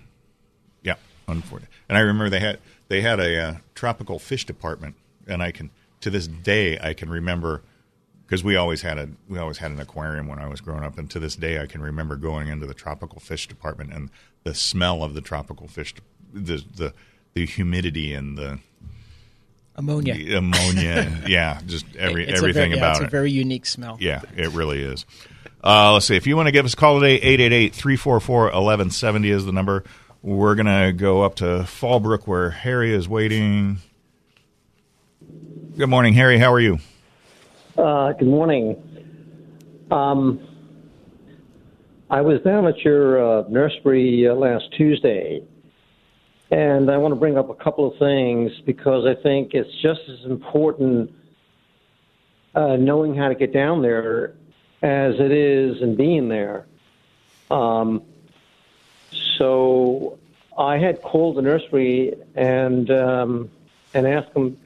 yeah. 0.82 0.96
Unfortunate. 1.26 1.70
And 1.88 1.96
I 1.96 2.02
remember 2.02 2.28
they 2.30 2.40
had 2.40 2.58
they 2.88 3.00
had 3.00 3.18
a 3.20 3.40
uh, 3.42 3.54
tropical 3.74 4.18
fish 4.18 4.44
department, 4.44 4.94
and 5.26 5.42
I 5.42 5.50
can 5.52 5.70
to 6.00 6.10
this 6.10 6.26
day 6.28 6.78
I 6.78 6.92
can 6.94 7.08
remember 7.08 7.62
because 8.34 8.42
we 8.42 8.56
always 8.56 8.82
had 8.82 8.98
a 8.98 9.08
we 9.28 9.38
always 9.38 9.58
had 9.58 9.70
an 9.70 9.78
aquarium 9.78 10.26
when 10.26 10.40
I 10.40 10.48
was 10.48 10.60
growing 10.60 10.82
up, 10.82 10.98
and 10.98 11.08
to 11.12 11.20
this 11.20 11.36
day 11.36 11.60
I 11.60 11.66
can 11.66 11.80
remember 11.80 12.16
going 12.16 12.48
into 12.48 12.66
the 12.66 12.74
tropical 12.74 13.20
fish 13.20 13.46
department 13.46 13.92
and 13.92 14.10
the 14.42 14.56
smell 14.56 15.04
of 15.04 15.14
the 15.14 15.20
tropical 15.20 15.68
fish, 15.68 15.94
the 16.32 16.64
the 16.74 16.92
the 17.34 17.46
humidity 17.46 18.12
and 18.12 18.36
the 18.36 18.58
Ammonia. 19.76 20.36
ammonia. 20.36 21.22
yeah, 21.28 21.60
just 21.64 21.86
every 21.94 22.26
It's 22.26 22.40
everything 22.40 22.70
very, 22.70 22.70
yeah, 22.70 22.76
about 22.78 22.90
it's 22.90 23.00
it. 23.02 23.04
It's 23.04 23.12
a 23.12 23.16
very 23.16 23.30
unique 23.30 23.66
smell. 23.66 23.98
Yeah, 24.00 24.22
it 24.36 24.48
really 24.48 24.82
is. 24.82 25.06
Uh, 25.62 25.92
let's 25.92 26.06
see. 26.06 26.16
If 26.16 26.26
you 26.26 26.34
want 26.34 26.48
to 26.48 26.52
give 26.52 26.66
us 26.66 26.72
a 26.74 26.76
call 26.76 26.98
today, 26.98 27.20
888-344-1170 27.70 29.26
is 29.30 29.46
the 29.46 29.52
number. 29.52 29.84
We're 30.22 30.56
going 30.56 30.66
to 30.66 30.92
go 30.92 31.22
up 31.22 31.36
to 31.36 31.44
Fallbrook 31.44 32.26
where 32.26 32.50
Harry 32.50 32.92
is 32.92 33.08
waiting. 33.08 33.78
Good 35.76 35.88
morning, 35.88 36.14
Harry. 36.14 36.38
How 36.38 36.52
are 36.52 36.60
you? 36.60 36.80
Uh, 37.76 38.12
good 38.12 38.28
morning. 38.28 38.76
Um, 39.90 40.40
I 42.08 42.20
was 42.20 42.40
down 42.42 42.68
at 42.68 42.78
your 42.84 43.40
uh, 43.40 43.48
nursery 43.48 44.28
uh, 44.28 44.34
last 44.34 44.70
Tuesday, 44.76 45.42
and 46.52 46.88
I 46.88 46.98
want 46.98 47.10
to 47.12 47.16
bring 47.16 47.36
up 47.36 47.50
a 47.50 47.54
couple 47.54 47.90
of 47.90 47.98
things 47.98 48.52
because 48.64 49.06
I 49.06 49.20
think 49.20 49.54
it's 49.54 49.74
just 49.82 50.02
as 50.08 50.24
important 50.24 51.12
uh, 52.54 52.76
knowing 52.76 53.16
how 53.16 53.28
to 53.28 53.34
get 53.34 53.52
down 53.52 53.82
there 53.82 54.34
as 54.80 55.16
it 55.18 55.32
is 55.32 55.82
in 55.82 55.96
being 55.96 56.28
there. 56.28 56.66
Um, 57.50 58.04
so 59.36 60.20
I 60.56 60.78
had 60.78 61.02
called 61.02 61.38
the 61.38 61.42
nursery 61.42 62.14
and 62.36 62.88
um, 62.92 63.50
and 63.94 64.06
asked 64.06 64.32
them 64.32 64.58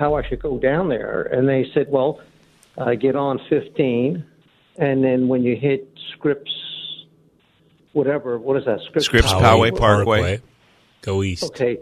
how 0.00 0.14
I 0.14 0.26
should 0.26 0.40
go 0.40 0.56
down 0.58 0.88
there, 0.88 1.22
and 1.22 1.46
they 1.46 1.70
said, 1.74 1.88
"Well, 1.90 2.20
uh, 2.78 2.94
get 2.94 3.14
on 3.14 3.38
15, 3.50 4.24
and 4.78 5.04
then 5.04 5.28
when 5.28 5.42
you 5.42 5.54
hit 5.54 5.86
Scripps, 6.12 6.50
whatever, 7.92 8.38
what 8.38 8.56
is 8.56 8.64
that? 8.64 8.80
Scripps, 8.80 9.04
Scripps 9.04 9.32
Poway 9.32 9.76
Parkway. 9.76 10.40
Go 11.02 11.22
east. 11.22 11.44
Okay, 11.44 11.78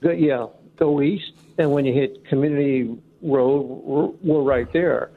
go, 0.00 0.10
yeah, 0.10 0.46
go 0.76 1.02
east, 1.02 1.32
and 1.58 1.70
when 1.70 1.84
you 1.84 1.92
hit 1.92 2.24
Community 2.24 2.96
Road, 3.22 3.60
we're, 3.60 4.06
we're 4.22 4.42
right 4.42 4.72
there." 4.72 5.10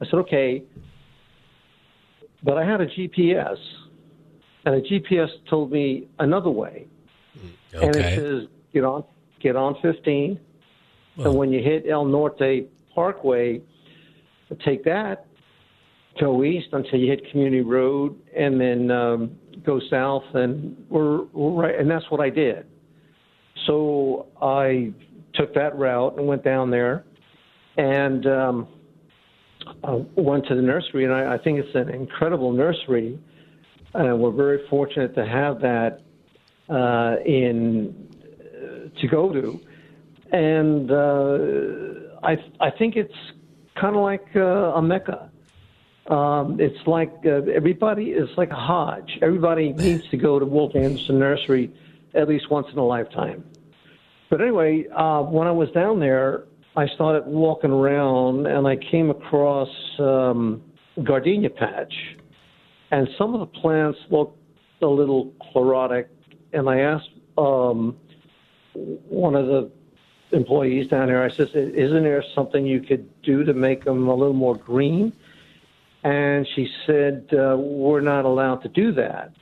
I 0.00 0.06
said, 0.06 0.14
"Okay," 0.20 0.62
but 2.42 2.56
I 2.56 2.64
had 2.64 2.80
a 2.80 2.86
GPS, 2.86 3.58
and 4.64 4.74
a 4.74 4.80
GPS 4.80 5.28
told 5.50 5.70
me 5.70 6.08
another 6.18 6.50
way, 6.50 6.86
and 7.74 7.94
it 7.94 8.14
says 8.14 8.48
get 8.72 8.84
on 8.84 9.04
get 9.38 9.54
on 9.54 9.76
15, 9.82 10.40
and 11.18 11.34
when 11.34 11.52
you 11.52 11.62
hit 11.62 11.84
El 11.88 12.04
Norte 12.04 12.68
Parkway, 12.94 13.60
take 14.64 14.84
that, 14.84 15.26
go 16.20 16.44
east 16.44 16.68
until 16.72 16.98
you 16.98 17.10
hit 17.10 17.30
Community 17.30 17.62
Road, 17.62 18.18
and 18.36 18.60
then 18.60 18.90
um, 18.90 19.36
go 19.64 19.80
south, 19.90 20.24
and 20.34 20.76
we're, 20.88 21.24
we're 21.32 21.62
right, 21.62 21.78
and 21.78 21.90
that's 21.90 22.08
what 22.10 22.20
I 22.20 22.30
did. 22.30 22.66
So 23.66 24.26
I 24.40 24.92
took 25.34 25.54
that 25.54 25.76
route 25.76 26.16
and 26.16 26.26
went 26.26 26.44
down 26.44 26.70
there, 26.70 27.04
and 27.76 28.26
um, 28.26 28.68
I 29.84 30.02
went 30.16 30.46
to 30.46 30.54
the 30.54 30.62
nursery, 30.62 31.04
and 31.04 31.12
I, 31.12 31.34
I 31.34 31.38
think 31.38 31.58
it's 31.58 31.74
an 31.74 31.88
incredible 31.88 32.52
nursery, 32.52 33.18
and 33.94 34.20
we're 34.20 34.30
very 34.30 34.66
fortunate 34.68 35.14
to 35.14 35.26
have 35.26 35.60
that 35.60 36.00
uh, 36.68 37.16
in 37.24 38.08
uh, 38.30 39.00
to 39.00 39.08
go 39.08 39.32
to, 39.32 39.60
and 40.32 40.90
uh, 40.90 41.38
I 42.22 42.36
I 42.60 42.70
think 42.70 42.96
it's 42.96 43.14
kind 43.80 43.96
of 43.96 44.02
like 44.02 44.26
uh, 44.36 44.74
a 44.74 44.82
mecca. 44.82 45.30
Um, 46.08 46.58
it's 46.58 46.86
like 46.86 47.12
uh, 47.26 47.42
everybody 47.54 48.10
is 48.10 48.28
like 48.36 48.50
a 48.50 48.56
Hajj. 48.56 49.18
Everybody 49.22 49.72
needs 49.76 50.08
to 50.10 50.16
go 50.16 50.38
to 50.38 50.46
Wolf 50.46 50.74
Anderson 50.74 51.18
Nursery 51.18 51.72
at 52.14 52.28
least 52.28 52.50
once 52.50 52.66
in 52.72 52.78
a 52.78 52.84
lifetime. 52.84 53.44
But 54.30 54.40
anyway, 54.40 54.86
uh, 54.94 55.22
when 55.22 55.46
I 55.46 55.50
was 55.50 55.70
down 55.70 56.00
there, 56.00 56.44
I 56.76 56.86
started 56.94 57.26
walking 57.26 57.70
around 57.70 58.46
and 58.46 58.66
I 58.66 58.76
came 58.76 59.10
across 59.10 59.68
um, 59.98 60.62
gardenia 61.04 61.50
patch, 61.50 61.92
and 62.90 63.08
some 63.18 63.34
of 63.34 63.40
the 63.40 63.60
plants 63.60 63.98
looked 64.10 64.38
a 64.82 64.86
little 64.86 65.32
chlorotic. 65.52 66.06
And 66.52 66.68
I 66.68 66.80
asked 66.80 67.10
um, 67.36 67.96
one 68.74 69.34
of 69.34 69.46
the 69.46 69.70
employees 70.32 70.88
down 70.88 71.08
there, 71.08 71.22
I 71.22 71.30
said, 71.30 71.50
"Isn't 71.54 72.02
there 72.02 72.22
something 72.34 72.66
you 72.66 72.80
could 72.80 73.22
do 73.22 73.44
to 73.44 73.54
make 73.54 73.84
them 73.84 74.08
a 74.08 74.14
little 74.14 74.34
more 74.34 74.56
green?" 74.56 75.12
And 76.04 76.46
she 76.54 76.70
said, 76.86 77.28
uh, 77.32 77.56
"We're 77.58 78.00
not 78.00 78.24
allowed 78.24 78.62
to 78.62 78.68
do 78.68 78.92
that. 78.92 79.32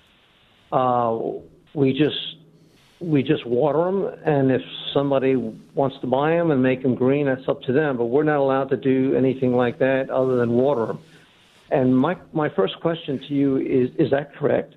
Uh, 0.72 1.18
we 1.74 1.92
just 1.92 2.36
we 2.98 3.22
just 3.22 3.44
water 3.44 3.84
them, 3.84 4.14
and 4.24 4.50
if 4.50 4.62
somebody 4.94 5.36
wants 5.74 5.98
to 6.00 6.06
buy 6.06 6.30
them 6.30 6.50
and 6.50 6.62
make 6.62 6.82
them 6.82 6.94
green, 6.94 7.26
that's 7.26 7.46
up 7.46 7.62
to 7.62 7.72
them. 7.72 7.98
But 7.98 8.06
we're 8.06 8.22
not 8.22 8.38
allowed 8.38 8.70
to 8.70 8.76
do 8.76 9.14
anything 9.14 9.54
like 9.54 9.78
that 9.80 10.08
other 10.10 10.36
than 10.36 10.52
water 10.52 10.86
them." 10.86 10.98
And 11.70 11.96
my 11.96 12.16
my 12.32 12.48
first 12.48 12.80
question 12.80 13.18
to 13.18 13.34
you 13.34 13.56
is: 13.58 13.90
Is 13.96 14.10
that 14.12 14.34
correct? 14.36 14.75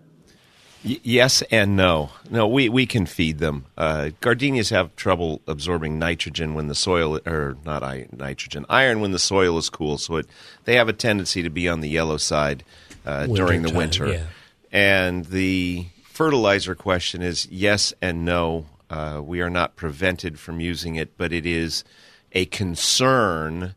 Y- 0.86 1.00
yes 1.04 1.42
and 1.52 1.76
no. 1.76 2.10
No, 2.30 2.48
we, 2.48 2.70
we 2.70 2.86
can 2.86 3.06
feed 3.06 3.40
them. 3.40 3.66
Uh, 3.78 4.12
gardenias 4.22 4.70
have 4.70 4.96
trouble 4.96 5.42
absorbing 5.48 6.00
nitrogen 6.00 6.54
when 6.54 6.68
the 6.68 6.76
soil, 6.76 7.20
or 7.26 7.58
not 7.66 7.84
I, 7.84 8.08
nitrogen, 8.16 8.66
iron 8.70 9.02
when 9.02 9.12
the 9.12 9.20
soil 9.20 9.58
is 9.58 9.70
cool. 9.70 9.98
So 9.98 10.18
it, 10.18 10.28
they 10.66 10.76
have 10.76 10.88
a 10.88 10.94
tendency 10.94 11.44
to 11.44 11.50
be 11.50 11.68
on 11.68 11.82
the 11.82 11.90
yellow 11.90 12.18
side 12.18 12.64
uh, 13.06 13.26
during 13.28 13.62
the 13.62 13.70
Winter 13.72 14.00
time, 14.00 14.08
winter. 14.08 14.08
yeah. 14.08 14.26
And 14.72 15.26
the 15.26 15.88
fertilizer 16.04 16.76
question 16.76 17.22
is 17.22 17.48
yes 17.50 17.94
and 18.02 18.24
no. 18.26 18.66
Uh, 18.90 19.22
we 19.24 19.42
are 19.42 19.50
not 19.50 19.76
prevented 19.76 20.40
from 20.40 20.60
using 20.60 20.96
it, 20.96 21.16
but 21.18 21.32
it 21.32 21.46
is 21.46 21.84
a 22.32 22.46
concern 22.46 23.76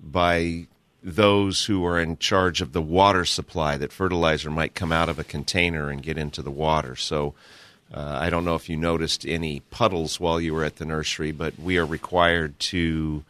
by 0.00 0.66
those 1.02 1.66
who 1.66 1.84
are 1.84 1.98
in 1.98 2.18
charge 2.18 2.60
of 2.60 2.72
the 2.72 2.82
water 2.82 3.24
supply 3.24 3.76
that 3.76 3.92
fertilizer 3.92 4.50
might 4.50 4.74
come 4.74 4.92
out 4.92 5.08
of 5.08 5.18
a 5.18 5.24
container 5.24 5.90
and 5.90 6.02
get 6.02 6.18
into 6.18 6.42
the 6.42 6.50
water. 6.50 6.96
So 6.96 7.34
uh, 7.92 8.18
I 8.20 8.30
don't 8.30 8.44
know 8.44 8.56
if 8.56 8.68
you 8.68 8.76
noticed 8.76 9.24
any 9.26 9.60
puddles 9.70 10.20
while 10.20 10.40
you 10.40 10.52
were 10.52 10.64
at 10.64 10.76
the 10.76 10.84
nursery, 10.84 11.32
but 11.32 11.58
we 11.58 11.78
are 11.78 11.86
required 11.86 12.58
to 12.58 13.24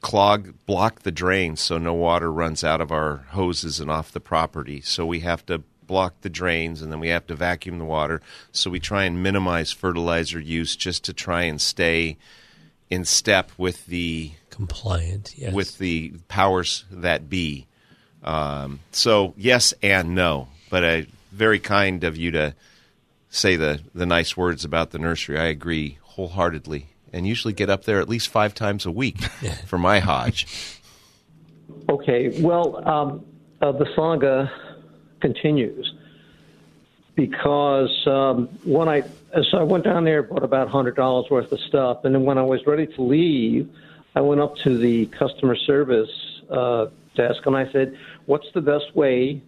clog 0.00 0.54
block 0.64 1.00
the 1.00 1.10
drains 1.10 1.60
so 1.60 1.76
no 1.76 1.92
water 1.92 2.30
runs 2.30 2.62
out 2.62 2.80
of 2.80 2.92
our 2.92 3.16
hoses 3.30 3.80
and 3.80 3.90
off 3.90 4.12
the 4.12 4.20
property. 4.20 4.80
So 4.80 5.04
we 5.04 5.20
have 5.20 5.44
to 5.46 5.62
block 5.86 6.14
the 6.22 6.30
drains 6.30 6.80
and 6.80 6.90
then 6.92 7.00
we 7.00 7.08
have 7.08 7.26
to 7.26 7.34
vacuum 7.34 7.78
the 7.78 7.84
water. 7.84 8.22
So 8.52 8.70
we 8.70 8.80
try 8.80 9.04
and 9.04 9.22
minimize 9.22 9.72
fertilizer 9.72 10.38
use 10.38 10.76
just 10.76 11.04
to 11.04 11.12
try 11.12 11.42
and 11.42 11.60
stay 11.60 12.16
in 12.92 13.06
step 13.06 13.50
with 13.56 13.86
the 13.86 14.30
Compliant, 14.50 15.32
yes. 15.34 15.54
with 15.54 15.78
the 15.78 16.12
powers 16.28 16.84
that 16.90 17.30
be. 17.30 17.66
Um, 18.22 18.80
so 18.90 19.32
yes 19.38 19.72
and 19.82 20.14
no, 20.14 20.48
but 20.68 20.84
uh, 20.84 21.02
very 21.32 21.58
kind 21.58 22.04
of 22.04 22.18
you 22.18 22.30
to 22.32 22.54
say 23.30 23.56
the 23.56 23.80
the 23.94 24.04
nice 24.04 24.36
words 24.36 24.62
about 24.66 24.90
the 24.90 24.98
nursery. 24.98 25.38
I 25.38 25.46
agree 25.46 25.96
wholeheartedly, 26.02 26.88
and 27.14 27.26
usually 27.26 27.54
get 27.54 27.70
up 27.70 27.84
there 27.84 27.98
at 27.98 28.10
least 28.10 28.28
five 28.28 28.54
times 28.54 28.84
a 28.84 28.90
week 28.90 29.22
for 29.66 29.78
my 29.78 29.98
Hajj. 29.98 30.46
Okay, 31.88 32.42
well, 32.42 32.86
um, 32.86 33.24
uh, 33.62 33.72
the 33.72 33.86
saga 33.96 34.52
continues 35.22 35.94
because 37.14 38.06
um, 38.06 38.48
when 38.64 38.90
I 38.90 39.02
so 39.50 39.58
I 39.58 39.62
went 39.62 39.84
down 39.84 40.04
there, 40.04 40.22
bought 40.22 40.42
about 40.44 40.68
hundred 40.68 40.96
dollars 40.96 41.30
worth 41.30 41.50
of 41.52 41.60
stuff, 41.60 42.04
and 42.04 42.14
then 42.14 42.24
when 42.24 42.38
I 42.38 42.42
was 42.42 42.60
ready 42.66 42.86
to 42.86 43.02
leave, 43.02 43.68
I 44.14 44.20
went 44.20 44.40
up 44.40 44.56
to 44.58 44.76
the 44.76 45.06
customer 45.06 45.56
service 45.56 46.10
uh, 46.50 46.86
desk 47.16 47.44
and 47.46 47.56
I 47.56 47.70
said, 47.72 47.96
"What's 48.26 48.46
the 48.52 48.60
best 48.60 48.94
way 48.94 49.42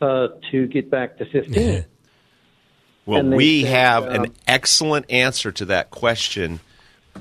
uh, 0.00 0.28
to 0.50 0.66
get 0.66 0.90
back 0.90 1.18
to 1.18 1.24
15? 1.26 1.84
Well, 3.06 3.24
we 3.24 3.62
said, 3.62 3.70
have 3.70 4.04
um, 4.04 4.24
an 4.24 4.34
excellent 4.46 5.10
answer 5.10 5.50
to 5.52 5.64
that 5.66 5.90
question, 5.90 6.60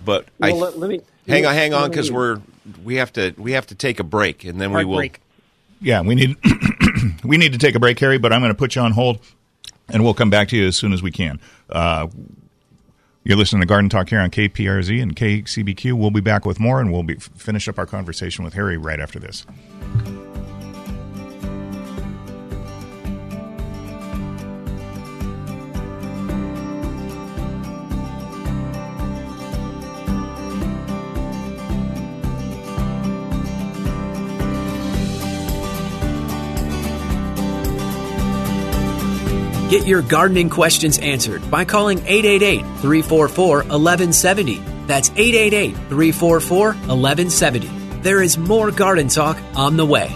but 0.06 0.26
Well, 0.40 0.54
I 0.54 0.58
let- 0.58 0.78
let 0.78 0.90
me- 0.90 1.02
hang 1.28 1.44
let 1.44 1.50
on, 1.50 1.56
hang 1.56 1.74
on, 1.74 1.90
because 1.90 2.12
we're 2.12 2.42
we 2.84 2.96
have 2.96 3.14
to 3.14 3.34
we 3.38 3.54
have 3.54 3.68
to 3.68 3.76
take 3.76 4.00
a 4.00 4.04
break, 4.04 4.44
and 4.44 4.60
then 4.60 4.72
we 4.72 4.86
will. 4.86 4.98
break. 4.98 5.22
Yeah, 5.82 6.02
we 6.02 6.16
need 6.16 6.36
we 7.24 7.38
need 7.38 7.54
to 7.54 7.58
take 7.60 7.76
a 7.76 7.80
break, 7.80 7.98
Harry. 8.00 8.18
But 8.18 8.34
I'm 8.34 8.42
going 8.42 8.52
to 8.52 8.58
put 8.58 8.76
you 8.76 8.82
on 8.82 8.92
hold, 8.92 9.20
and 9.92 10.04
we'll 10.04 10.14
come 10.14 10.30
back 10.30 10.48
to 10.50 10.58
you 10.58 10.68
as 10.68 10.76
soon 10.76 10.94
as 10.94 11.02
we 11.02 11.12
can. 11.12 11.40
Uh, 11.70 12.08
you're 13.24 13.38
listening 13.38 13.62
to 13.62 13.68
Garden 13.68 13.90
Talk 13.90 14.10
here 14.10 14.20
on 14.20 14.32
KPRZ 14.32 15.02
and 15.02 15.16
KCBQ. 15.16 15.94
We'll 15.94 16.12
be 16.12 16.22
back 16.22 16.46
with 16.46 16.60
more, 16.60 16.80
and 16.80 16.92
we'll 16.92 17.04
be 17.04 17.16
finish 17.16 17.68
up 17.68 17.78
our 17.78 17.86
conversation 17.86 18.44
with 18.44 18.54
Harry 18.54 18.78
right 18.78 19.00
after 19.00 19.20
this. 19.20 19.46
Get 39.70 39.86
your 39.86 40.02
gardening 40.02 40.50
questions 40.50 40.98
answered 40.98 41.50
by 41.52 41.64
calling 41.64 42.00
888 42.00 42.62
344 42.82 43.58
1170. 43.58 44.56
That's 44.88 45.12
888 45.12 45.74
344 45.76 46.68
1170. 46.74 47.68
There 48.02 48.24
is 48.24 48.36
more 48.36 48.72
garden 48.72 49.10
talk 49.10 49.38
on 49.56 49.78
the 49.78 49.86
way. 49.86 50.10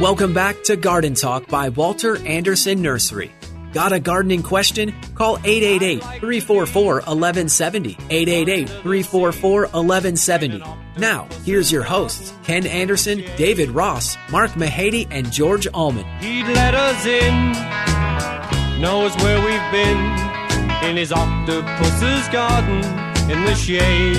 Welcome 0.00 0.32
back 0.32 0.62
to 0.64 0.76
Garden 0.76 1.14
Talk 1.14 1.46
by 1.48 1.68
Walter 1.68 2.16
Anderson 2.26 2.80
Nursery. 2.80 3.32
Got 3.74 3.92
a 3.92 4.00
gardening 4.00 4.42
question? 4.42 4.94
Call 5.14 5.36
888 5.44 6.00
344 6.20 6.94
1170. 6.94 7.98
888 8.08 8.68
344 8.68 9.60
1170. 9.60 10.83
Now, 10.96 11.26
here's 11.42 11.72
your 11.72 11.82
hosts 11.82 12.32
Ken 12.44 12.66
Anderson, 12.66 13.24
David 13.36 13.70
Ross, 13.70 14.16
Mark 14.30 14.52
Mahady, 14.52 15.08
and 15.10 15.30
George 15.32 15.66
Allman. 15.74 16.04
He'd 16.20 16.46
let 16.46 16.74
us 16.74 17.04
in, 17.04 17.52
knows 18.80 19.14
where 19.16 19.38
we've 19.38 19.72
been, 19.72 19.98
in 20.88 20.96
his 20.96 21.10
octopus's 21.10 22.28
garden, 22.28 22.76
in 23.28 23.44
the 23.44 23.54
shade. 23.56 24.18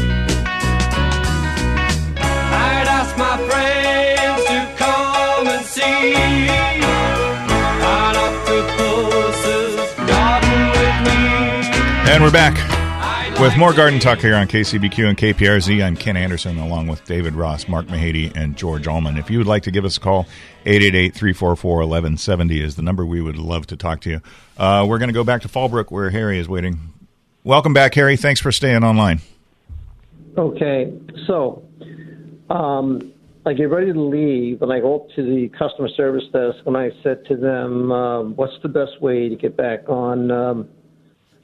I'd 2.17 2.87
ask 2.87 3.17
my 3.17 3.37
friends 3.47 4.43
to 4.45 4.67
come 4.75 5.47
and 5.47 5.65
see 5.65 5.81
an 5.81 6.83
octopus's 8.19 9.75
garden 10.09 10.69
with 10.71 10.97
me. 11.07 12.11
And 12.11 12.21
we're 12.21 12.31
back 12.31 12.74
with 13.39 13.57
more 13.57 13.73
garden 13.73 13.99
talk 13.99 14.19
here 14.19 14.35
on 14.35 14.47
KCBQ 14.47 15.09
and 15.09 15.17
KPRZ. 15.17 15.83
I'm 15.83 15.97
Ken 15.97 16.15
Anderson, 16.15 16.57
along 16.57 16.87
with 16.87 17.03
David 17.05 17.33
Ross, 17.33 17.67
Mark 17.67 17.87
Mahady, 17.87 18.33
and 18.35 18.55
George 18.55 18.87
Allman. 18.87 19.17
If 19.17 19.29
you 19.29 19.37
would 19.39 19.47
like 19.47 19.63
to 19.63 19.71
give 19.71 19.83
us 19.83 19.97
a 19.97 19.99
call, 19.99 20.25
888-344-1170 20.65 22.61
is 22.61 22.75
the 22.75 22.81
number. 22.81 23.05
We 23.05 23.21
would 23.21 23.37
love 23.37 23.67
to 23.67 23.77
talk 23.77 24.01
to 24.01 24.09
you. 24.09 24.21
Uh, 24.57 24.85
we're 24.87 24.99
going 24.99 25.09
to 25.09 25.13
go 25.13 25.23
back 25.23 25.41
to 25.41 25.49
Fallbrook, 25.49 25.91
where 25.91 26.09
Harry 26.11 26.39
is 26.39 26.47
waiting. 26.47 26.79
Welcome 27.43 27.73
back, 27.73 27.93
Harry. 27.95 28.15
Thanks 28.15 28.39
for 28.39 28.51
staying 28.51 28.83
online. 28.83 29.19
Okay, 30.37 30.93
so 31.27 31.63
um, 32.49 33.11
I 33.45 33.53
get 33.53 33.69
ready 33.69 33.91
to 33.91 33.99
leave, 33.99 34.61
and 34.61 34.71
I 34.71 34.79
go 34.79 35.01
up 35.01 35.09
to 35.15 35.23
the 35.23 35.49
customer 35.57 35.89
service 35.89 36.23
desk, 36.31 36.59
and 36.65 36.77
I 36.77 36.91
said 37.03 37.25
to 37.25 37.35
them, 37.35 37.91
um, 37.91 38.35
"What's 38.35 38.55
the 38.63 38.69
best 38.69 39.01
way 39.01 39.29
to 39.29 39.35
get 39.35 39.55
back 39.57 39.87
on? 39.89 40.31
Um, 40.31 40.69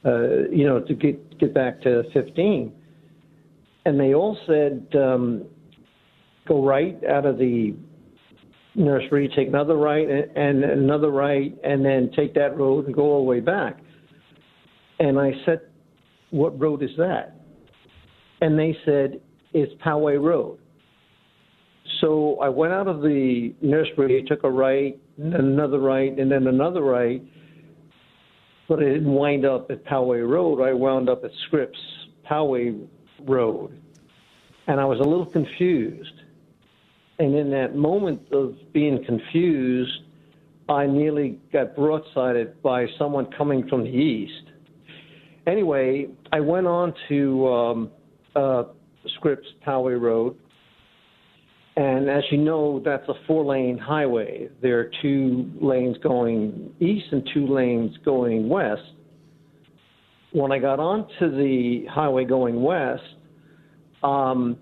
uh, 0.04 0.48
you 0.50 0.66
know, 0.66 0.80
to 0.80 0.94
get 0.94 1.31
get 1.46 1.54
back 1.54 1.80
to 1.82 2.04
15?" 2.12 2.72
And 3.84 3.98
they 3.98 4.14
all 4.14 4.36
said, 4.46 4.86
um, 4.94 5.44
"Go 6.46 6.64
right 6.64 6.96
out 7.04 7.26
of 7.26 7.38
the 7.38 7.74
nursery, 8.74 9.28
take 9.36 9.48
another 9.48 9.76
right, 9.76 10.08
and, 10.08 10.64
another 10.64 11.10
right, 11.10 11.52
and 11.62 11.84
then 11.84 12.10
take 12.16 12.32
that 12.34 12.56
road 12.56 12.86
and 12.86 12.94
go 12.94 13.02
all 13.02 13.18
the 13.24 13.28
way 13.28 13.40
back." 13.40 13.78
And 14.98 15.18
I 15.18 15.32
said, 15.44 15.60
"What 16.30 16.58
road 16.60 16.82
is 16.82 16.96
that?" 16.96 17.34
And 18.40 18.58
they 18.58 18.76
said, 18.84 19.20
"It's 19.52 19.72
Poway 19.82 20.22
Road." 20.22 20.58
So 22.00 22.38
I 22.40 22.48
went 22.48 22.72
out 22.72 22.88
of 22.88 23.02
the 23.02 23.54
nursery, 23.60 24.22
took 24.26 24.44
a 24.44 24.50
right, 24.50 24.98
another 25.18 25.78
right, 25.78 26.16
and 26.18 26.30
then 26.30 26.46
another 26.46 26.82
right. 26.82 27.22
But 28.72 28.82
I 28.82 28.86
didn't 28.86 29.12
wind 29.12 29.44
up 29.44 29.70
at 29.70 29.84
Poway 29.84 30.26
Road. 30.26 30.62
I 30.62 30.72
wound 30.72 31.10
up 31.10 31.24
at 31.24 31.30
Scripps 31.44 31.78
Poway 32.26 32.88
Road. 33.20 33.78
And 34.66 34.80
I 34.80 34.86
was 34.86 34.98
a 34.98 35.02
little 35.02 35.26
confused. 35.26 36.14
And 37.18 37.34
in 37.34 37.50
that 37.50 37.76
moment 37.76 38.32
of 38.32 38.56
being 38.72 39.04
confused, 39.04 39.92
I 40.70 40.86
nearly 40.86 41.38
got 41.52 41.76
broadsided 41.76 42.62
by 42.62 42.86
someone 42.98 43.26
coming 43.26 43.68
from 43.68 43.82
the 43.82 43.90
east. 43.90 44.48
Anyway, 45.46 46.08
I 46.32 46.40
went 46.40 46.66
on 46.66 46.94
to 47.10 47.48
um, 47.48 47.90
uh, 48.34 48.64
Scripps 49.16 49.48
Poway 49.66 50.00
Road, 50.00 50.38
and 51.76 52.10
as 52.10 52.22
you 52.30 52.38
know, 52.38 52.82
that's 52.84 53.08
a 53.08 53.14
four 53.26 53.44
lane 53.44 53.78
highway. 53.78 54.48
There 54.60 54.78
are 54.80 54.90
two 55.00 55.50
lanes 55.60 55.96
going 56.02 56.74
east 56.80 57.06
and 57.12 57.28
two 57.32 57.46
lanes 57.46 57.96
going 58.04 58.48
west. 58.48 58.82
When 60.32 60.52
I 60.52 60.58
got 60.58 60.80
onto 60.80 61.30
the 61.30 61.86
highway 61.90 62.24
going 62.24 62.62
west, 62.62 63.02
um, 64.02 64.58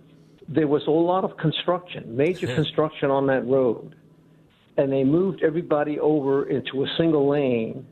there 0.48 0.68
was 0.68 0.82
a 0.86 0.90
lot 0.90 1.24
of 1.24 1.36
construction, 1.36 2.16
major 2.16 2.46
construction 2.54 3.10
on 3.10 3.26
that 3.26 3.46
road. 3.46 3.96
And 4.76 4.92
they 4.92 5.04
moved 5.04 5.42
everybody 5.42 5.98
over 5.98 6.48
into 6.48 6.84
a 6.84 6.86
single 6.96 7.28
lane, 7.28 7.86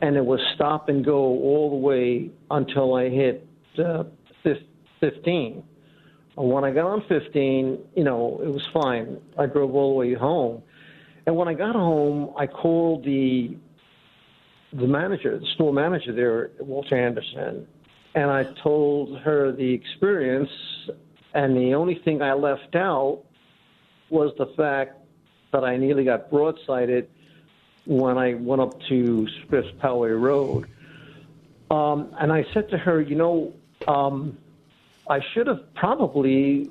and 0.00 0.16
it 0.16 0.24
was 0.24 0.40
stop 0.54 0.88
and 0.88 1.04
go 1.04 1.18
all 1.18 1.70
the 1.70 1.76
way 1.76 2.30
until 2.50 2.94
I 2.94 3.08
hit 3.08 3.48
uh, 3.78 4.04
fif- 4.42 4.58
15. 5.00 5.62
When 6.36 6.64
I 6.64 6.70
got 6.70 6.86
on 6.86 7.02
15, 7.08 7.78
you 7.94 8.04
know, 8.04 8.40
it 8.42 8.48
was 8.48 8.66
fine. 8.66 9.18
I 9.38 9.46
drove 9.46 9.74
all 9.74 9.90
the 9.90 9.96
way 9.96 10.14
home. 10.14 10.62
And 11.26 11.34
when 11.34 11.48
I 11.48 11.54
got 11.54 11.74
home, 11.74 12.32
I 12.36 12.46
called 12.46 13.04
the 13.04 13.56
the 14.72 14.86
manager, 14.86 15.38
the 15.38 15.46
store 15.54 15.72
manager 15.72 16.12
there, 16.12 16.50
Walter 16.58 16.96
Anderson, 16.96 17.66
and 18.14 18.30
I 18.30 18.44
told 18.62 19.18
her 19.20 19.50
the 19.52 19.72
experience. 19.72 20.50
And 21.32 21.56
the 21.56 21.74
only 21.74 21.94
thing 21.94 22.20
I 22.20 22.34
left 22.34 22.74
out 22.74 23.22
was 24.10 24.32
the 24.36 24.46
fact 24.56 24.98
that 25.52 25.64
I 25.64 25.76
nearly 25.76 26.04
got 26.04 26.30
broadsided 26.30 27.06
when 27.86 28.18
I 28.18 28.34
went 28.34 28.60
up 28.60 28.80
to 28.88 29.26
Scripps 29.42 29.68
Poway 29.82 30.20
Road. 30.20 30.68
Um, 31.70 32.14
and 32.18 32.32
I 32.32 32.44
said 32.52 32.68
to 32.70 32.78
her, 32.78 33.00
you 33.00 33.14
know, 33.16 33.54
um, 33.88 34.36
I 35.08 35.20
should 35.32 35.46
have 35.46 35.72
probably 35.74 36.70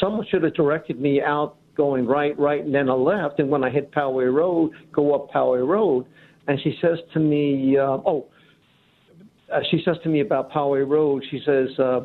someone 0.00 0.26
should 0.30 0.42
have 0.42 0.54
directed 0.54 1.00
me 1.00 1.20
out 1.20 1.56
going 1.76 2.06
right, 2.06 2.38
right, 2.38 2.64
and 2.64 2.74
then 2.74 2.88
a 2.88 2.96
left. 2.96 3.38
And 3.38 3.48
when 3.48 3.62
I 3.62 3.70
hit 3.70 3.92
Poway 3.92 4.32
Road, 4.32 4.72
go 4.92 5.14
up 5.14 5.30
Poway 5.30 5.66
Road. 5.66 6.06
And 6.46 6.58
she 6.62 6.76
says 6.80 6.98
to 7.14 7.20
me, 7.20 7.76
uh, 7.76 7.98
"Oh." 8.04 8.28
Uh, 9.52 9.60
she 9.70 9.80
says 9.82 9.96
to 10.02 10.10
me 10.10 10.20
about 10.20 10.50
Poway 10.50 10.86
Road. 10.86 11.24
She 11.30 11.40
says 11.44 11.68
uh, 11.78 11.82
uh, 11.82 12.02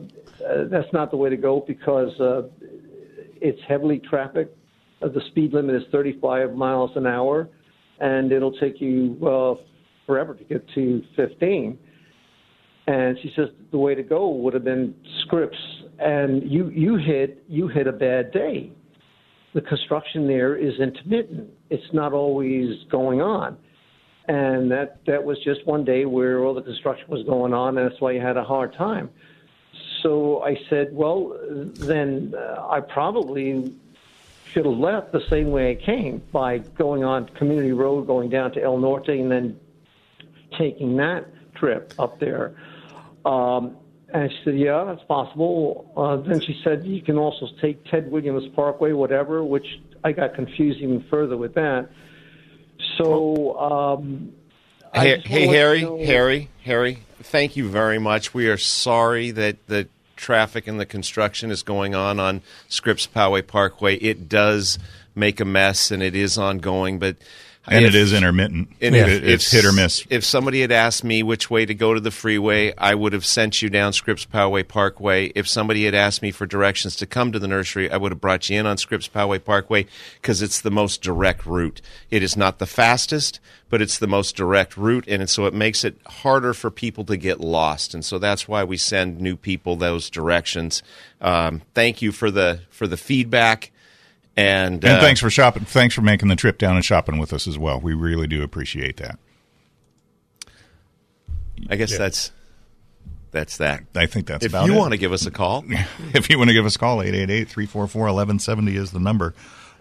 that's 0.72 0.92
not 0.94 1.12
the 1.12 1.18
way 1.18 1.30
to 1.30 1.36
go 1.36 1.64
because 1.68 2.18
uh, 2.20 2.44
it's 3.42 3.60
heavily 3.68 4.00
trafficked. 4.00 4.58
Uh, 5.02 5.10
the 5.10 5.22
speed 5.30 5.54
limit 5.54 5.76
is 5.76 5.84
35 5.92 6.54
miles 6.54 6.92
an 6.96 7.06
hour, 7.06 7.50
and 8.00 8.32
it'll 8.32 8.58
take 8.60 8.80
you 8.80 9.18
forever 10.06 10.34
to 10.36 10.44
get 10.46 10.66
to 10.76 11.02
15. 11.18 11.78
And 12.86 13.18
she 13.22 13.32
says 13.36 13.50
the 13.72 13.78
way 13.78 13.96
to 13.96 14.04
go 14.04 14.30
would 14.30 14.54
have 14.54 14.66
been 14.66 14.94
Scripps, 15.22 15.58
and 16.00 16.44
you 16.52 16.70
you 16.70 16.98
hit 16.98 17.44
you 17.48 17.68
hit 17.68 17.88
a 17.88 17.94
bad 17.94 18.32
day. 18.32 18.72
The 19.54 19.62
construction 19.62 20.28
there 20.28 20.56
is 20.56 20.80
intermittent; 20.80 21.50
it's 21.70 21.94
not 21.94 22.12
always 22.12 22.84
going 22.90 23.22
on, 23.22 23.58
and 24.28 24.70
that 24.72 25.06
that 25.06 25.24
was 25.24 25.42
just 25.44 25.66
one 25.66 25.86
day 25.86 26.04
where 26.04 26.44
all 26.44 26.54
the 26.54 26.62
construction 26.62 27.06
was 27.08 27.24
going 27.24 27.54
on, 27.54 27.78
and 27.78 27.90
that's 27.90 28.02
why 28.02 28.12
you 28.12 28.20
had 28.20 28.36
a 28.36 28.44
hard 28.44 28.74
time. 28.74 29.10
So 30.02 30.44
I 30.44 30.60
said, 30.70 30.94
well, 30.94 31.34
then 31.42 32.36
uh, 32.38 32.68
I 32.70 32.82
probably 32.82 33.74
should 34.52 34.66
have 34.66 34.78
left 34.78 35.14
the 35.14 35.24
same 35.30 35.50
way 35.50 35.72
I 35.72 35.76
came 35.76 36.22
by 36.32 36.58
going 36.60 37.06
on 37.06 37.28
Community 37.30 37.72
Road, 37.72 38.06
going 38.06 38.30
down 38.30 38.52
to 38.52 38.62
El 38.62 38.78
Norte, 38.78 39.10
and 39.10 39.32
then 39.32 39.60
taking 40.58 40.98
that 40.98 41.26
trip 41.56 41.94
up 41.98 42.20
there. 42.20 42.56
Um, 43.26 43.78
and 44.14 44.32
she 44.32 44.38
said, 44.46 44.60
yeah, 44.60 44.84
that's 44.84 45.04
possible. 45.06 45.92
Uh, 45.98 46.18
then 46.18 46.40
she 46.40 46.60
said, 46.64 46.86
you 46.86 47.02
can 47.02 47.18
also 47.18 47.48
take 47.62 47.84
Ted 47.86 48.12
Williams 48.12 48.48
Parkway, 48.56 48.92
whatever, 48.92 49.44
which 49.44 49.66
I 50.04 50.12
got 50.12 50.36
confused 50.36 50.80
even 50.80 51.04
further 51.10 51.36
with 51.36 51.56
that. 51.56 51.90
So, 52.98 53.60
um, 53.60 54.34
Hey, 54.94 55.20
hey 55.26 55.48
Harry, 55.48 55.82
know- 55.82 55.98
Harry, 55.98 56.50
Harry, 56.64 57.00
thank 57.20 57.58
you 57.58 57.68
very 57.68 57.98
much. 57.98 58.34
We 58.34 58.48
are 58.48 58.58
sorry 58.58 59.32
that 59.32 59.66
the 59.66 59.88
traffic 60.16 60.68
and 60.68 60.80
the 60.80 60.86
construction 60.86 61.50
is 61.50 61.64
going 61.64 61.96
on 61.96 62.20
on 62.20 62.42
Scripps 62.68 63.08
Poway 63.08 63.46
Parkway. 63.46 63.96
It 63.96 64.30
does 64.30 64.78
make 65.16 65.40
a 65.40 65.46
mess 65.46 65.90
and 65.90 66.04
it 66.04 66.16
is 66.16 66.38
ongoing, 66.38 67.00
but 67.00 67.16
And 67.66 67.86
if- 67.86 67.96
it 67.96 67.96
is 67.96 68.12
intermittent. 68.12 68.70
It- 68.80 68.94
if- 68.94 69.24
it's 69.24 69.54
if- 69.54 69.62
hit 69.64 69.70
or 69.70 69.72
miss. 69.72 70.04
If 70.10 70.26
somebody 70.26 70.62
had 70.62 70.72
asked 70.72 71.04
me 71.04 71.24
which 71.24 71.50
way 71.50 71.66
to 71.66 71.74
go 71.74 71.94
to 71.94 72.00
the 72.00 72.12
freeway, 72.12 72.74
I 72.78 72.94
would 72.94 73.14
have 73.14 73.26
sent 73.26 73.62
you 73.62 73.70
down 73.70 73.94
Scripps 73.94 74.26
Poway 74.26 74.68
Parkway. 74.68 75.32
If 75.34 75.48
somebody 75.48 75.86
had 75.86 75.96
asked 75.96 76.22
me 76.22 76.32
for 76.32 76.46
directions 76.46 76.98
to 76.98 77.06
come 77.06 77.32
to 77.32 77.40
the 77.40 77.48
nursery, 77.48 77.90
I 77.90 77.98
would 77.98 78.12
have 78.12 78.20
brought 78.20 78.50
you 78.50 78.60
in 78.60 78.66
on 78.66 78.78
Scripps 78.78 79.08
Poway 79.08 79.44
Parkway 79.44 79.86
because 80.22 80.42
it's 80.42 80.60
the 80.60 80.72
most 80.72 81.02
direct 81.02 81.46
route. 81.46 81.82
It 82.12 82.22
is 82.22 82.36
not 82.36 82.60
the 82.60 82.66
fastest, 82.66 83.40
but 83.70 83.82
it's 83.82 83.98
the 83.98 84.08
most 84.08 84.36
direct 84.36 84.76
route, 84.78 85.06
and 85.08 85.30
so 85.30 85.46
it 85.46 85.54
makes 85.54 85.84
it 85.84 85.98
harder 86.06 86.54
for 86.54 86.70
people 86.70 87.06
to 87.06 87.18
get 87.18 87.40
lost. 87.40 87.94
And 87.94 88.04
so 88.04 88.20
that's 88.20 88.48
why 88.48 88.64
we 88.64 88.78
send 88.78 89.20
new 89.22 89.36
people 89.38 89.78
those 89.78 90.10
directions. 90.10 90.84
Um, 91.22 91.62
thank 91.74 92.02
you 92.02 92.12
for 92.12 92.30
the 92.30 92.60
for 92.70 92.88
the 92.88 92.98
feedback 92.98 93.72
And, 94.36 94.84
And 94.84 94.98
uh, 94.98 95.00
thanks 95.02 95.20
for 95.20 95.30
shopping. 95.30 95.64
Thanks 95.66 95.94
for 95.94 96.02
making 96.02 96.28
the 96.30 96.36
trip 96.36 96.58
down 96.58 96.76
and 96.76 96.84
shopping 96.84 97.20
with 97.20 97.34
us 97.34 97.48
as 97.48 97.58
well. 97.58 97.80
We 97.80 97.94
really 97.94 98.26
do 98.28 98.42
appreciate 98.44 98.98
that. 98.98 99.20
I 101.70 101.76
guess 101.76 101.92
Yeah. 101.92 101.98
that's 102.00 102.32
that's 103.32 103.58
that. 103.58 103.84
I 103.96 104.06
think 104.06 104.28
that's 104.28 104.46
if 104.46 104.52
about 104.52 104.68
you 104.68 104.74
it. 104.74 104.78
want 104.78 104.92
to 104.92 104.98
give 104.98 105.12
us 105.12 105.26
a 105.26 105.32
call, 105.32 105.64
if 106.14 106.30
you 106.30 106.38
want 106.38 106.50
to 106.50 106.54
give 106.54 106.66
us 106.66 106.76
a 106.76 106.80
call, 106.80 106.98
888-344-1170 107.00 108.76
is 108.76 108.92
the 108.92 109.00
number. 109.00 109.34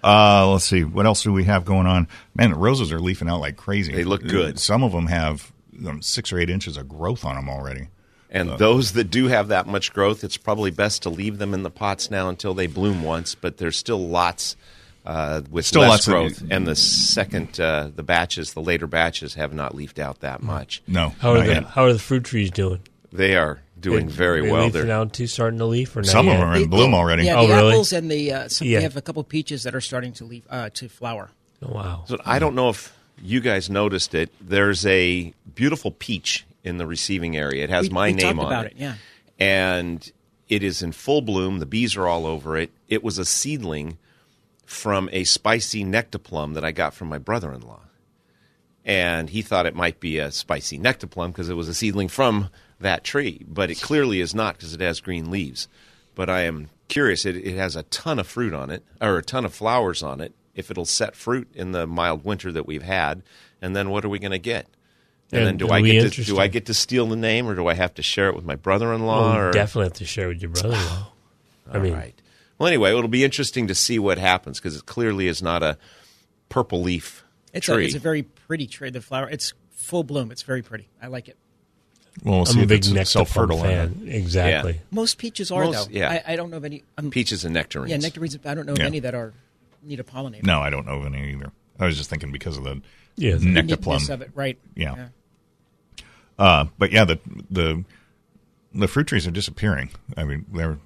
Uh, 0.03 0.49
let's 0.51 0.65
see. 0.65 0.85
What 0.85 1.07
else 1.07 1.23
do 1.23 1.33
we 1.33 1.45
have 1.45 1.65
going 1.65 1.87
on? 1.87 2.09
Man, 2.35 2.51
the 2.51 2.57
roses 2.57 2.91
are 2.93 2.99
leafing 3.01 3.29
out 3.29 3.41
like 3.41 3.57
crazy. 3.57 3.93
They 3.93 4.05
look 4.05 4.27
good. 4.27 4.59
Some 4.59 4.83
of 4.83 4.93
them 4.93 5.07
have 5.07 5.53
um, 5.87 6.03
six 6.03 6.33
or 6.33 6.38
eight 6.38 6.51
inches 6.51 6.77
of 6.77 6.88
growth 6.88 7.25
on 7.25 7.37
them 7.37 7.49
already. 7.49 7.88
And 8.35 8.51
Uh, 8.51 8.57
those 8.57 8.92
that 8.92 9.11
do 9.11 9.29
have 9.29 9.49
that 9.49 9.66
much 9.66 9.92
growth, 9.92 10.25
it's 10.25 10.38
probably 10.38 10.71
best 10.71 11.03
to 11.03 11.11
leave 11.11 11.37
them 11.38 11.53
in 11.53 11.62
the 11.62 11.71
pots 11.71 12.11
now 12.11 12.29
until 12.31 12.55
they 12.55 12.66
bloom 12.66 13.03
once. 13.03 13.35
But 13.35 13.59
there's 13.59 13.77
still 13.77 14.09
lots 14.09 14.57
uh, 15.05 15.42
with 15.51 15.66
Still 15.66 15.83
less 15.83 15.90
lots 15.90 16.07
of- 16.07 16.12
growth, 16.12 16.42
and 16.51 16.66
the 16.66 16.77
second 16.77 17.61
uh, 17.61 17.90
the 17.95 18.03
batches, 18.05 18.55
the 18.55 18.62
later 18.62 18.87
batches, 18.87 19.35
have 19.35 19.53
not 19.53 19.75
leafed 19.75 19.99
out 19.99 20.21
that 20.21 20.42
much. 20.42 20.81
No, 20.87 21.12
How 21.21 21.33
are 21.35 21.45
the 21.45 21.61
How 21.62 21.85
are 21.85 21.92
the 21.92 21.99
fruit 21.99 22.25
trees 22.25 22.51
doing? 22.51 22.81
They 23.12 23.37
are 23.37 23.61
doing 23.81 24.07
They- 24.07 24.12
very 24.12 24.42
they 24.42 24.51
well. 24.53 24.71
They're 24.71 24.85
now 24.85 25.05
too, 25.05 25.27
starting 25.27 25.59
to 25.59 25.66
leaf, 25.66 25.95
or 25.97 26.01
not 26.03 26.07
Some 26.11 26.29
of 26.29 26.38
them 26.38 26.49
are 26.49 26.57
in 26.57 26.68
bloom 26.71 26.95
already. 26.95 27.25
Yeah, 27.25 27.40
oh, 27.40 27.47
the 27.49 27.55
really? 27.55 27.73
apples 27.73 27.92
and 27.92 28.11
the 28.11 28.33
uh, 28.33 28.49
some, 28.49 28.68
Yeah. 28.68 28.79
we 28.79 28.83
have 28.85 28.97
a 28.97 29.03
couple 29.03 29.23
peaches 29.25 29.64
that 29.64 29.75
are 29.75 29.81
starting 29.81 30.12
to 30.14 30.25
leaf 30.25 30.45
uh, 30.49 30.71
to 30.75 30.88
flower. 30.88 31.31
Oh, 31.62 31.73
wow. 31.75 32.05
So 32.07 32.16
I 32.25 32.38
don't 32.38 32.55
know 32.55 32.68
if 32.71 32.92
you 33.21 33.40
guys 33.40 33.68
noticed 33.68 34.14
it. 34.14 34.31
There's 34.40 34.87
a 34.87 35.35
beautiful 35.55 35.90
peach 35.90 36.45
in 36.64 36.79
the 36.79 36.87
receiving 36.87 37.37
area. 37.37 37.64
It 37.64 37.70
has 37.70 37.88
We- 37.88 37.94
my 37.94 38.07
we 38.09 38.12
name 38.14 38.38
on 38.40 38.46
about 38.46 38.66
it. 38.66 38.72
it, 38.72 38.79
yeah. 38.79 38.94
And 39.38 40.11
it 40.48 40.62
is 40.62 40.83
in 40.83 40.92
full 40.92 41.22
bloom. 41.22 41.59
The 41.59 41.66
bees 41.66 41.96
are 41.96 42.07
all 42.07 42.27
over 42.27 42.57
it. 42.57 42.70
It 42.88 43.03
was 43.03 43.18
a 43.18 43.25
seedling 43.25 43.98
from 44.66 45.09
a 45.12 45.25
spicy 45.25 45.83
nectar 45.85 46.18
plum 46.18 46.55
that 46.55 46.64
I 46.64 46.72
got 46.72 46.94
from 46.94 47.09
my 47.09 47.18
brother-in-law. 47.18 47.81
And 48.85 49.31
he 49.31 49.42
thought 49.42 49.66
it 49.66 49.75
might 49.77 50.01
be 50.01 50.18
a 50.18 50.31
spicy 50.33 50.77
nectar 50.79 51.07
plum 51.07 51.31
because 51.31 51.48
it 51.48 51.55
was 51.55 51.68
a 51.68 51.75
seedling 51.75 52.09
from 52.09 52.48
that 52.81 53.05
tree, 53.05 53.44
but 53.46 53.70
it 53.70 53.81
clearly 53.81 54.20
is 54.20 54.35
not 54.35 54.57
because 54.57 54.75
it 54.75 54.81
has 54.81 55.01
green 55.01 55.31
leaves. 55.31 55.68
But 56.14 56.29
I 56.29 56.42
am 56.42 56.68
curious. 56.88 57.25
It, 57.25 57.37
it 57.37 57.57
has 57.57 57.77
a 57.77 57.85
ton 57.85 58.18
of 58.18 58.27
fruit 58.27 58.53
on 58.53 58.70
it, 58.70 58.85
or 59.01 59.18
a 59.18 59.22
ton 59.22 59.44
of 59.44 59.55
flowers 59.55 60.03
on 60.03 60.20
it. 60.20 60.35
If 60.55 60.70
it'll 60.70 60.85
set 60.85 61.14
fruit 61.16 61.48
in 61.55 61.72
the 61.72 61.87
mild 61.87 62.25
winter 62.25 62.51
that 62.53 62.66
we've 62.66 62.83
had, 62.83 63.22
and 63.62 63.75
then 63.75 63.88
what 63.88 64.05
are 64.05 64.09
we 64.11 64.18
going 64.18 64.33
to 64.33 64.38
get? 64.38 64.66
And 65.33 65.40
Yeah, 65.40 65.45
then 65.47 65.57
do 65.57 65.68
I 65.71 65.81
get 65.81 66.12
to, 66.12 66.25
do 66.25 66.38
I 66.38 66.47
get 66.49 66.66
to 66.66 66.75
steal 66.75 67.07
the 67.07 67.16
name, 67.16 67.49
or 67.49 67.55
do 67.55 67.66
I 67.66 67.73
have 67.75 67.95
to 67.95 68.03
share 68.03 68.29
it 68.29 68.37
with 68.37 68.45
my 68.45 68.55
brother-in-law? 68.55 69.31
Well, 69.33 69.38
or 69.49 69.51
definitely 69.53 69.87
have 69.87 69.92
to 69.95 70.05
share 70.05 70.29
with 70.29 70.42
your 70.42 70.51
brother-in-law. 70.51 71.07
I 71.73 71.79
mean, 71.79 71.95
right. 71.95 72.14
Well, 72.59 72.66
anyway, 72.68 72.90
it'll 72.90 73.09
be 73.09 73.25
interesting 73.25 73.66
to 73.68 73.75
see 73.75 73.99
what 73.99 74.18
happens 74.18 74.59
because 74.61 74.77
it 74.77 74.85
clearly 74.87 75.27
is 75.29 75.42
not 75.42 75.62
a 75.62 75.79
purple 76.51 76.83
leaf 76.83 77.25
It's 77.55 77.66
a, 77.68 77.75
tree. 77.75 77.87
it's 77.87 77.95
a 77.95 77.99
very 77.99 78.23
pretty 78.25 78.66
tree. 78.66 78.90
The 78.90 79.01
flower, 79.01 79.29
it's 79.31 79.55
full 79.71 80.05
bloom. 80.05 80.31
It's 80.31 80.42
very 80.42 80.61
pretty. 80.62 80.88
I 81.01 81.07
like 81.07 81.29
it. 81.29 81.37
Well, 82.23 82.33
we'll 82.35 82.40
I'm 82.40 82.47
see 82.47 82.61
a 82.61 82.62
if 82.64 82.68
big 82.68 82.79
it's 82.81 82.90
nectar 82.90 83.09
self-fertile 83.11 83.59
fan. 83.59 84.03
not. 84.05 84.14
Exactly. 84.14 84.81
Most 84.90 85.16
peaches 85.16 85.51
are 85.51 85.64
Most- 85.64 85.88
though. 85.90 85.97
yeah. 85.99 86.23
I, 86.27 86.35
I 86.35 86.37
don't 86.37 86.51
know 86.51 86.59
of 86.59 86.64
any. 86.66 86.85
Um, 86.99 87.11
Peaches 87.11 87.47
and 87.47 87.55
nectarines. 87.55 87.90
Yeah, 87.90 87.97
nectarines. 87.97 88.38
I 88.45 88.55
don't 88.55 88.66
know 88.66 88.73
of 88.75 88.79
Yeah. 88.81 88.85
any 88.85 89.01
that 89.01 89.14
are 89.14 89.33
need 89.83 89.99
a 89.99 90.05
pollinator. 90.05 90.42
No, 90.45 90.61
I 90.61 90.68
don't 90.68 90.85
know 90.87 90.99
of 91.01 91.07
any 91.07 91.33
either. 91.33 91.51
I 91.81 91.87
was 91.87 91.97
just 91.97 92.11
thinking 92.11 92.31
because 92.31 92.59
of 92.59 92.64
the 92.64 92.83
Yeah, 93.16 93.37
the 93.37 93.47
nectar 93.47 93.79
plum. 93.79 94.03
of 94.11 94.21
it, 94.21 94.31
right? 94.35 94.59
Yeah. 94.77 95.09
Uh, 96.38 96.66
but 96.79 96.92
yeah, 96.92 97.05
the 97.05 97.18
the 97.51 97.85
the 98.75 98.88
fruit 98.88 99.07
trees 99.07 99.27
are 99.27 99.31
disappearing. 99.31 99.90
I 100.16 100.25
mean, 100.25 100.47
they're 100.53 100.79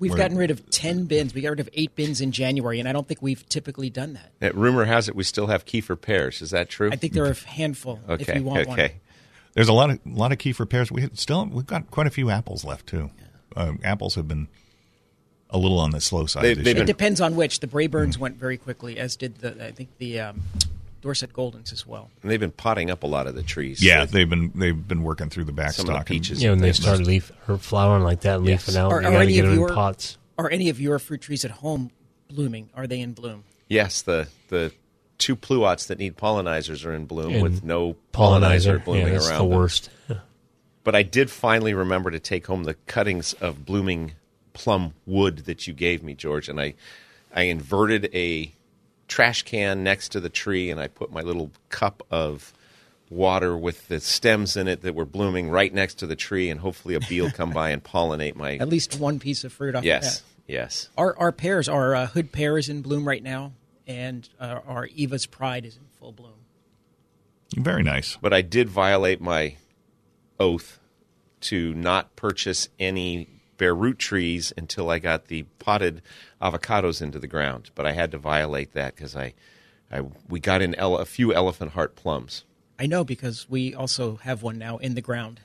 We've 0.00 0.16
gotten 0.16 0.38
rid 0.38 0.50
of 0.50 0.68
ten 0.70 1.04
bins. 1.04 1.34
We 1.34 1.42
got 1.42 1.50
rid 1.50 1.60
of 1.60 1.68
eight 1.74 1.94
bins 1.94 2.22
in 2.22 2.32
January, 2.32 2.80
and 2.80 2.88
I 2.88 2.92
don't 2.92 3.06
think 3.06 3.20
we've 3.20 3.46
typically 3.50 3.90
done 3.90 4.14
that. 4.14 4.32
That 4.38 4.54
rumor 4.54 4.86
has 4.86 5.08
it 5.08 5.14
we 5.14 5.24
still 5.24 5.48
have 5.48 5.66
Kieffer 5.66 6.00
pears. 6.00 6.40
Is 6.40 6.50
that 6.52 6.70
true? 6.70 6.88
I 6.90 6.96
think 6.96 7.12
there 7.12 7.24
are 7.26 7.32
a 7.32 7.34
handful. 7.34 8.00
Okay. 8.08 8.22
if 8.22 8.34
you 8.34 8.42
want 8.42 8.60
okay. 8.60 8.68
one. 8.68 8.90
There's 9.52 9.68
a 9.68 9.74
lot 9.74 9.90
of 9.90 10.00
lot 10.06 10.32
of 10.32 10.38
Kieffer 10.38 10.68
pears. 10.68 10.90
We 10.90 11.10
still 11.12 11.44
we've 11.44 11.66
got 11.66 11.90
quite 11.90 12.06
a 12.06 12.10
few 12.10 12.30
apples 12.30 12.64
left 12.64 12.86
too. 12.86 13.10
Uh, 13.54 13.74
apples 13.84 14.14
have 14.14 14.26
been 14.26 14.48
a 15.50 15.58
little 15.58 15.78
on 15.78 15.90
the 15.90 16.00
slow 16.00 16.24
side. 16.24 16.44
They- 16.44 16.54
this 16.54 16.64
they've. 16.64 16.78
It 16.78 16.86
depends 16.86 17.20
on 17.20 17.36
which. 17.36 17.60
The 17.60 17.66
Braeburns 17.66 18.16
went 18.16 18.36
very 18.36 18.56
quickly, 18.56 18.98
as 18.98 19.16
did 19.16 19.36
the 19.36 19.66
I 19.66 19.72
think 19.72 19.90
the 19.98 20.20
um, 20.20 20.42
Dorsett 21.00 21.32
Goldens 21.32 21.72
as 21.72 21.86
well. 21.86 22.10
And 22.22 22.30
they've 22.30 22.40
been 22.40 22.50
potting 22.50 22.90
up 22.90 23.02
a 23.02 23.06
lot 23.06 23.26
of 23.26 23.34
the 23.34 23.42
trees. 23.42 23.82
yeah, 23.82 24.04
So 24.04 24.12
they've 24.12 24.28
been 24.28 24.52
they've 24.54 24.86
been 24.88 25.02
working 25.02 25.30
through 25.30 25.44
the 25.44 25.52
backstock. 25.52 25.72
Some 25.72 25.86
of 25.86 25.92
the 25.92 25.96
and- 25.98 26.06
peaches. 26.06 26.42
Yeah, 26.42 26.50
when 26.50 26.58
they 26.60 26.68
They've 26.68 26.76
start 26.76 27.00
leaf 27.00 27.32
or 27.48 27.56
flowering 27.58 28.02
like 28.04 28.20
that, 28.22 28.42
Yes. 28.44 28.66
leafing 28.68 28.80
out, 28.80 28.92
Are, 28.92 29.00
you 29.00 29.08
are 29.08 29.10
got 29.12 29.18
to 29.18 29.24
any 29.24 29.32
get 29.34 29.44
of 29.44 29.50
them 29.50 29.58
your 29.60 29.68
in 29.68 29.74
pots. 29.74 30.18
are 30.38 30.50
any 30.50 30.68
of 30.68 30.80
your 30.80 30.98
fruit 30.98 31.20
trees 31.22 31.44
at 31.44 31.50
home 31.50 31.90
blooming? 32.28 32.68
Are 32.74 32.86
they 32.86 33.00
in 33.00 33.12
bloom? 33.12 33.44
Yes, 33.68 34.02
the 34.02 34.28
the 34.48 34.72
two 35.18 35.36
pluots 35.36 35.86
that 35.88 35.98
need 35.98 36.16
pollinizers 36.16 36.84
are 36.86 36.94
in 36.94 37.04
bloom 37.06 37.34
And 37.34 37.42
with 37.42 37.62
no 37.62 37.96
Pollinizer, 38.12 38.78
pollinizer 38.80 38.84
blooming 38.84 39.06
yeah, 39.08 39.12
that's 39.14 39.28
around 39.28 39.42
the 39.44 39.48
them. 39.50 39.58
worst. 39.58 39.90
But 40.82 40.94
I 40.94 41.02
did 41.02 41.30
finally 41.30 41.74
remember 41.74 42.10
to 42.10 42.18
take 42.18 42.46
home 42.46 42.64
the 42.64 42.72
cuttings 42.86 43.34
of 43.34 43.66
blooming 43.66 44.12
plum 44.54 44.94
wood 45.06 45.40
that 45.40 45.66
you 45.66 45.74
gave 45.74 46.02
me, 46.02 46.14
George, 46.14 46.48
and 46.48 46.60
I 46.60 46.74
I 47.34 47.42
inverted 47.42 48.08
a 48.14 48.52
trash 49.10 49.42
can 49.42 49.82
next 49.82 50.10
to 50.12 50.20
the 50.20 50.30
tree 50.30 50.70
and 50.70 50.80
I 50.80 50.88
put 50.88 51.12
my 51.12 51.20
little 51.20 51.50
cup 51.68 52.02
of 52.10 52.54
water 53.10 53.56
with 53.56 53.88
the 53.88 54.00
stems 54.00 54.56
in 54.56 54.68
it 54.68 54.82
that 54.82 54.94
were 54.94 55.04
blooming 55.04 55.50
right 55.50 55.74
next 55.74 55.94
to 55.94 56.06
the 56.06 56.16
tree 56.16 56.48
and 56.48 56.60
hopefully 56.60 56.94
a 56.94 57.00
bee 57.00 57.20
will 57.20 57.30
come 57.30 57.50
by 57.50 57.70
and 57.70 57.84
pollinate 57.84 58.36
my 58.36 58.56
At 58.56 58.68
least 58.68 58.98
one 58.98 59.18
piece 59.18 59.44
of 59.44 59.52
fruit 59.52 59.74
off. 59.74 59.84
Yes. 59.84 60.20
Of 60.20 60.26
Yes. 60.50 60.88
Our 60.98 61.16
our 61.16 61.30
pears, 61.30 61.68
our 61.68 61.94
uh, 61.94 62.06
hood 62.08 62.32
pear 62.32 62.58
is 62.58 62.68
in 62.68 62.82
bloom 62.82 63.06
right 63.06 63.22
now, 63.22 63.52
and 63.86 64.28
uh, 64.40 64.58
our 64.66 64.86
Eva's 64.86 65.24
Pride 65.24 65.64
is 65.64 65.76
in 65.76 65.84
full 66.00 66.10
bloom. 66.10 66.34
Very 67.56 67.84
nice. 67.84 68.18
But 68.20 68.32
I 68.32 68.42
did 68.42 68.68
violate 68.68 69.20
my 69.20 69.56
oath 70.40 70.80
to 71.42 71.72
not 71.74 72.16
purchase 72.16 72.68
any 72.80 73.28
bare 73.60 73.74
root 73.74 73.98
trees 73.98 74.52
until 74.56 74.88
I 74.88 74.98
got 74.98 75.26
the 75.26 75.42
potted 75.58 76.00
avocados 76.40 77.02
into 77.02 77.18
the 77.18 77.26
ground. 77.26 77.70
But 77.74 77.86
I 77.86 77.92
had 77.92 78.10
to 78.12 78.18
violate 78.18 78.72
that 78.72 78.96
because 78.96 79.14
I, 79.14 79.34
I 79.92 80.00
we 80.28 80.40
got 80.40 80.62
in 80.62 80.74
ele- 80.76 80.96
a 80.96 81.04
few 81.04 81.32
elephant 81.34 81.72
heart 81.72 81.94
plums, 81.94 82.44
I 82.78 82.86
know 82.86 83.04
because 83.04 83.48
we 83.50 83.74
also 83.74 84.16
have 84.16 84.42
one 84.42 84.56
now 84.58 84.78
in 84.78 84.94
the 84.94 85.02
ground. 85.02 85.40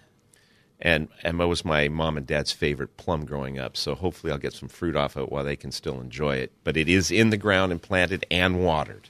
and 0.80 1.10
Emma 1.24 1.46
was 1.48 1.66
my 1.66 1.90
mom 1.90 2.16
and 2.18 2.26
dad's 2.26 2.54
favorite 2.54 2.96
plum 2.96 3.26
growing 3.26 3.60
up. 3.60 3.76
So 3.76 3.96
hopefully 3.96 4.32
I'll 4.32 4.40
get 4.40 4.54
some 4.54 4.70
fruit 4.70 4.96
off 4.96 5.16
of 5.18 5.24
it 5.24 5.32
while 5.32 5.44
they 5.44 5.56
can 5.58 5.72
still 5.72 6.00
enjoy 6.00 6.38
it. 6.38 6.52
But 6.64 6.78
it 6.78 6.88
is 6.88 7.12
in 7.12 7.30
the 7.32 7.38
ground 7.38 7.72
and 7.74 7.82
planted 7.82 8.26
and 8.32 8.64
watered. 8.64 9.10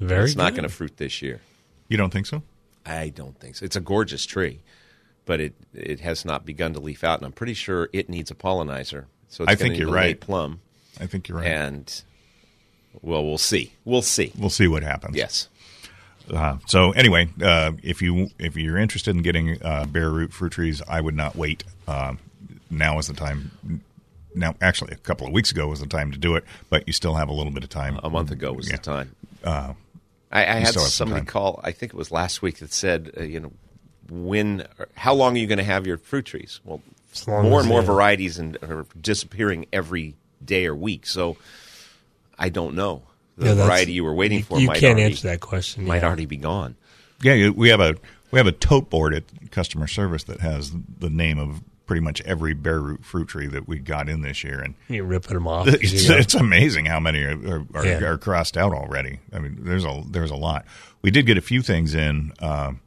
Very 0.00 0.24
it's 0.24 0.36
not 0.36 0.52
going 0.54 0.64
to 0.64 0.68
fruit 0.68 0.96
this 0.96 1.22
year. 1.22 1.40
You 1.88 1.96
don't 1.96 2.12
think 2.12 2.26
so? 2.26 2.42
I 2.84 3.10
don't 3.10 3.38
think 3.38 3.54
so. 3.56 3.64
It's 3.64 3.76
a 3.76 3.80
gorgeous 3.80 4.26
tree, 4.26 4.60
but 5.26 5.40
it 5.40 5.54
it 5.72 6.00
has 6.00 6.24
not 6.24 6.44
begun 6.44 6.72
to 6.74 6.80
leaf 6.80 7.04
out, 7.04 7.18
and 7.18 7.26
I'm 7.26 7.32
pretty 7.32 7.54
sure 7.54 7.88
it 7.92 8.08
needs 8.08 8.30
a 8.30 8.34
pollinizer. 8.34 9.06
So 9.28 9.44
it's 9.44 9.52
I 9.52 9.54
think 9.56 9.78
you're 9.78 9.90
right. 9.90 10.18
plum, 10.18 10.60
I 11.00 11.06
think 11.06 11.28
you're 11.28 11.38
right. 11.38 11.46
and 11.46 12.02
well, 13.02 13.24
we'll 13.24 13.38
see. 13.38 13.72
We'll 13.84 14.02
see. 14.02 14.32
we'll 14.38 14.50
see 14.50 14.68
what 14.68 14.82
happens. 14.82 15.16
Yes. 15.16 15.48
Uh, 16.32 16.56
so 16.66 16.92
anyway, 16.92 17.28
uh, 17.42 17.72
if 17.82 18.00
you 18.00 18.28
if 18.38 18.56
you're 18.56 18.78
interested 18.78 19.14
in 19.14 19.22
getting 19.22 19.62
uh, 19.62 19.84
bare 19.86 20.08
root 20.10 20.32
fruit 20.32 20.52
trees, 20.52 20.80
I 20.88 21.00
would 21.00 21.14
not 21.16 21.36
wait. 21.36 21.64
Um 21.88 22.18
now 22.70 22.98
is 22.98 23.06
the 23.08 23.14
time. 23.14 23.50
Now, 24.34 24.56
actually, 24.60 24.92
a 24.92 24.96
couple 24.96 25.26
of 25.28 25.32
weeks 25.32 25.52
ago 25.52 25.68
was 25.68 25.78
the 25.80 25.86
time 25.86 26.10
to 26.10 26.18
do 26.18 26.34
it, 26.34 26.42
but 26.68 26.88
you 26.88 26.92
still 26.92 27.14
have 27.14 27.28
a 27.28 27.32
little 27.32 27.52
bit 27.52 27.62
of 27.62 27.70
time. 27.70 28.00
A 28.02 28.10
month 28.10 28.32
ago 28.32 28.52
was 28.52 28.68
Yeah. 28.68 28.76
the 28.76 28.82
time. 28.82 29.14
Uh, 29.44 29.74
I, 30.32 30.40
I 30.40 30.58
had 30.58 30.74
some 30.74 30.82
somebody 30.82 31.24
call. 31.24 31.60
I 31.62 31.70
think 31.70 31.92
it 31.92 31.96
was 31.96 32.10
last 32.10 32.42
week 32.42 32.58
that 32.58 32.72
said, 32.72 33.12
uh, 33.16 33.22
you 33.22 33.38
know, 33.38 33.52
when, 34.10 34.66
how 34.94 35.14
long 35.14 35.34
are 35.36 35.38
you 35.38 35.46
going 35.46 35.58
to 35.58 35.64
have 35.64 35.86
your 35.86 35.96
fruit 35.98 36.24
trees? 36.26 36.60
Well, 36.64 36.80
more 37.26 37.60
as 37.60 37.64
and 37.64 37.68
more 37.68 37.80
they- 37.80 37.86
varieties 37.86 38.38
and 38.38 38.56
are 38.62 38.86
disappearing 39.00 39.66
every 39.72 40.14
day 40.44 40.66
or 40.66 40.74
week. 40.74 41.06
So 41.06 41.36
I 42.38 42.48
don't 42.48 42.74
know. 42.74 43.02
The 43.36 43.46
Yeah, 43.48 43.54
variety 43.54 43.92
you 43.92 44.04
were 44.04 44.14
waiting 44.14 44.42
for 44.42 44.60
You 44.60 44.68
might 44.68 44.78
can't 44.80 44.98
already, 44.98 45.12
answer 45.14 45.28
that 45.28 45.40
question. 45.40 45.84
Might 45.86 45.98
yeah. 46.02 46.06
already 46.06 46.26
be 46.26 46.36
gone. 46.36 46.76
yeah, 47.22 47.48
we 47.50 47.68
have 47.70 47.80
a 47.80 47.96
we 48.30 48.38
have 48.38 48.46
a 48.46 48.52
tote 48.52 48.90
board 48.90 49.14
at 49.14 49.24
customer 49.50 49.86
service 49.86 50.24
that 50.24 50.40
has 50.40 50.72
the 50.98 51.10
name 51.10 51.38
of 51.38 51.60
pretty 51.86 52.00
much 52.00 52.20
every 52.22 52.54
bare 52.54 52.80
root 52.80 53.04
fruit 53.04 53.28
tree 53.28 53.46
that 53.46 53.66
we 53.68 53.78
got 53.78 54.08
in 54.08 54.22
this 54.22 54.42
year, 54.44 54.60
and 54.60 54.74
You're 54.88 55.04
ripping 55.04 55.34
them 55.34 55.46
off. 55.48 55.66
it's, 55.68 55.92
you 56.04 56.08
know? 56.10 56.16
it's 56.16 56.34
amazing 56.34 56.86
how 56.86 56.98
many 57.00 57.22
are, 57.22 57.38
are, 57.58 57.64
are, 57.74 57.86
Yeah. 57.86 58.02
are 58.04 58.18
crossed 58.18 58.56
out 58.56 58.72
already. 58.72 59.18
I 59.32 59.38
mean, 59.40 59.56
there's 59.60 59.84
a 59.84 60.02
there's 60.08 60.30
a 60.30 60.36
lot. 60.36 60.64
We 61.02 61.10
did 61.10 61.26
get 61.26 61.36
a 61.38 61.42
few 61.42 61.60
things 61.62 61.94
in 61.94 62.32
um, 62.40 62.80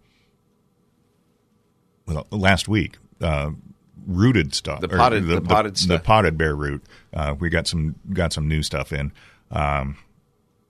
well, 2.08 2.26
last 2.32 2.68
week. 2.68 2.98
Uh, 3.22 3.52
rooted 4.06 4.54
stuff, 4.56 4.80
The 4.80 4.88
potted- 4.88 5.28
the 5.28 5.42
potted 5.42 5.74
the, 5.76 5.80
stuff. 5.80 6.04
potted 6.04 6.38
bare 6.38 6.56
root. 6.56 6.82
Uh, 7.14 7.36
we 7.38 7.50
got 7.50 7.68
some 7.68 7.96
got 8.14 8.32
some 8.32 8.48
new 8.48 8.64
stuff 8.64 8.94
in. 8.94 9.12
Um, 9.52 9.98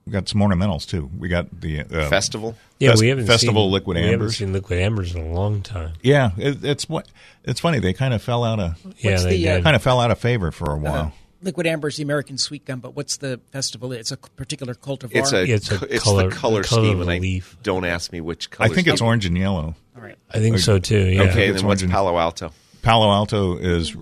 we 0.08 0.12
got 0.12 0.28
some 0.28 0.42
ornamentals 0.42 0.88
too. 0.88 1.12
We 1.16 1.28
got 1.28 1.62
the 1.62 1.82
uh, 1.82 2.10
Festival? 2.10 2.56
yeah, 2.80 2.92
Fest- 2.92 3.02
we 3.02 3.10
haven't 3.10 3.28
festival 3.28 3.66
seen, 3.66 3.72
liquid 3.74 3.98
we 3.98 4.08
haven't 4.08 4.30
seen 4.32 4.54
liquidambars 4.56 5.14
in 5.14 5.22
a 5.22 5.34
long 5.34 5.62
time. 5.62 5.94
Yeah, 6.02 6.32
it, 6.38 6.64
it's 6.64 6.90
what 6.90 7.08
it's 7.44 7.60
funny. 7.60 7.78
They 7.80 7.94
kind 7.94 8.14
of 8.16 8.24
fell 8.24 8.44
out 8.44 8.60
of 8.60 8.78
Yeah, 9.00 9.20
they 9.20 9.38
the, 9.38 9.50
uh, 9.50 9.62
kind 9.62 9.76
of 9.76 9.84
fell 9.84 10.00
out 10.00 10.10
of 10.10 10.18
favor 10.18 10.50
for 10.52 10.72
a 10.72 10.78
while. 10.78 11.14
Liquidambar 11.44 11.88
is 11.90 11.98
the 11.98 12.04
American 12.04 12.38
sweet 12.38 12.66
gum, 12.66 12.80
but 12.80 12.96
what's 12.96 13.18
the 13.18 13.40
festival? 13.52 13.92
It's 13.92 14.12
a 14.12 14.18
particular 14.18 14.74
cultivar. 14.74 15.10
It's 15.16 15.32
a 15.34 15.44
It's 15.44 15.72
a 15.72 15.84
it's 15.94 16.04
color- 16.04 16.30
the 16.30 16.36
color, 16.36 16.62
the 16.62 16.68
color 16.68 16.82
scheme, 16.86 16.96
of 16.96 17.02
and 17.02 17.12
I 17.12 17.20
leaf. 17.20 17.58
don't 17.64 17.86
ask 17.86 18.12
me 18.12 18.22
which 18.22 18.50
color. 18.50 18.70
I 18.70 18.74
think 18.74 18.88
it's 18.88 19.02
orange 19.02 19.26
and 19.26 19.38
yellow. 19.38 19.76
All 19.96 20.02
right. 20.02 20.18
I 20.32 20.40
think 20.40 20.60
so 20.60 20.80
too. 20.80 20.98
Yeah. 20.98 21.24
Okay, 21.24 21.48
it's 21.50 21.60
then 21.62 21.68
what's 21.68 21.84
Palo 21.84 22.18
Alto? 22.18 22.52
Palo 22.82 23.12
Alto 23.12 23.58
is 23.58 23.96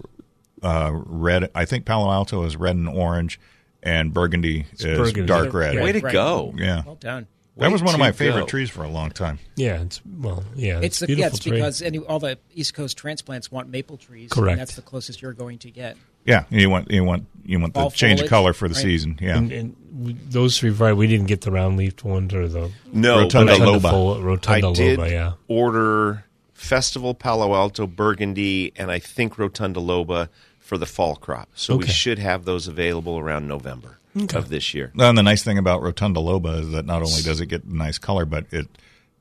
uh, 0.63 0.91
red. 0.93 1.49
I 1.53 1.65
think 1.65 1.85
Palo 1.85 2.09
Alto 2.11 2.43
is 2.45 2.55
red 2.55 2.75
and 2.75 2.87
orange, 2.87 3.39
and 3.83 4.13
Burgundy 4.13 4.65
is 4.73 4.83
Burgundy. 4.83 5.25
dark 5.25 5.53
red. 5.53 5.75
Yeah. 5.75 5.83
Way 5.83 5.91
to 5.93 5.99
Right. 5.99 6.13
go! 6.13 6.53
Yeah, 6.57 6.83
Well 6.85 6.95
done. 6.95 7.27
that 7.57 7.71
was 7.71 7.81
one 7.83 7.93
of 7.93 7.99
my 7.99 8.11
favorite 8.11 8.41
go. 8.41 8.47
trees 8.47 8.69
for 8.69 8.83
a 8.83 8.89
long 8.89 9.11
time. 9.11 9.39
Yeah. 9.55 9.81
It's 9.81 10.01
well. 10.05 10.43
Yeah. 10.55 10.77
It's, 10.77 10.85
It's, 10.85 10.99
the, 10.99 11.07
beautiful 11.07 11.21
yeah, 11.21 11.27
it's 11.27 11.39
tree. 11.39 11.51
because 11.51 11.81
any, 11.81 11.99
all 11.99 12.19
the 12.19 12.37
East 12.53 12.73
Coast 12.73 12.97
transplants 12.97 13.51
want 13.51 13.69
maple 13.69 13.97
trees. 13.97 14.31
Correct. 14.31 14.51
And 14.53 14.59
that's 14.61 14.75
the 14.75 14.81
closest 14.81 15.21
you're 15.21 15.33
going 15.33 15.59
to 15.59 15.71
get. 15.71 15.97
Yeah, 16.25 16.45
you 16.49 16.69
want 16.69 16.91
you 16.91 17.03
want 17.03 17.27
you 17.45 17.59
want 17.59 17.73
the 17.73 17.81
Fall 17.81 17.91
change 17.91 18.21
of 18.21 18.29
color 18.29 18.53
for 18.53 18.67
the 18.67 18.73
right. 18.73 18.81
season. 18.83 19.19
Yeah, 19.21 19.37
And, 19.37 19.51
and 19.51 19.75
we, 19.93 20.13
those 20.13 20.57
three 20.59 20.71
varieties, 20.71 20.97
we 20.97 21.07
didn't 21.07 21.27
get 21.27 21.41
the 21.41 21.51
round 21.51 21.77
leafed 21.77 22.03
ones 22.03 22.33
or 22.33 22.47
the 22.47 22.71
No, 22.91 23.19
Rotunda 23.21 23.57
but 23.57 23.61
I- 23.61 23.65
Loba. 23.77 23.89
full- 23.91 24.21
Rotunda 24.21 24.69
I 24.69 24.73
did 24.73 24.99
Loba. 24.99 25.11
Yeah. 25.11 25.33
order 25.47 26.25
Festival 26.53 27.13
Palo 27.13 27.53
Alto 27.53 27.85
Burgundy 27.85 28.73
and 28.75 28.89
I 28.89 28.97
think 28.99 29.35
Rotundiloba 29.35 30.29
for 30.59 30.77
the 30.79 30.85
fall 30.87 31.15
crop. 31.15 31.49
So 31.53 31.77
we 31.77 31.85
should 31.87 32.17
have 32.17 32.45
those 32.45 32.67
available 32.67 33.19
around 33.19 33.47
November 33.47 33.99
of 34.33 34.49
this 34.49 34.73
year. 34.73 34.91
and 34.97 35.17
the 35.17 35.21
nice 35.23 35.43
thing 35.43 35.57
about 35.59 35.81
Rotundiloba 35.81 36.61
is 36.61 36.71
that 36.71 36.85
not 36.85 37.01
only 37.03 37.21
does 37.21 37.39
it 37.41 37.45
get 37.47 37.67
nice 37.67 37.97
color, 37.99 38.25
but 38.25 38.45
it 38.51 38.67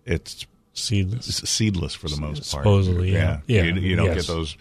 it's 0.06 0.46
Seedless. 0.72 1.26
seedless 1.44 1.94
for 1.94 2.08
the 2.08 2.16
most 2.16 2.50
part. 2.50 2.62
Supposedly, 2.64 3.12
yeah. 3.12 3.40
Yeah, 3.46 3.62
you, 3.64 3.74
you 3.74 3.96
don't 3.96 4.06
yes. 4.06 4.26
get 4.26 4.26
those 4.26 4.56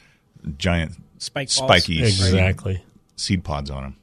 giant 0.57 0.91
Spike 1.23 1.49
balls. 1.55 1.67
spiky 1.83 2.01
Exactly. 2.03 2.83
seed 3.15 3.43
pods 3.43 3.69
on 3.69 3.83
them. 3.83 3.95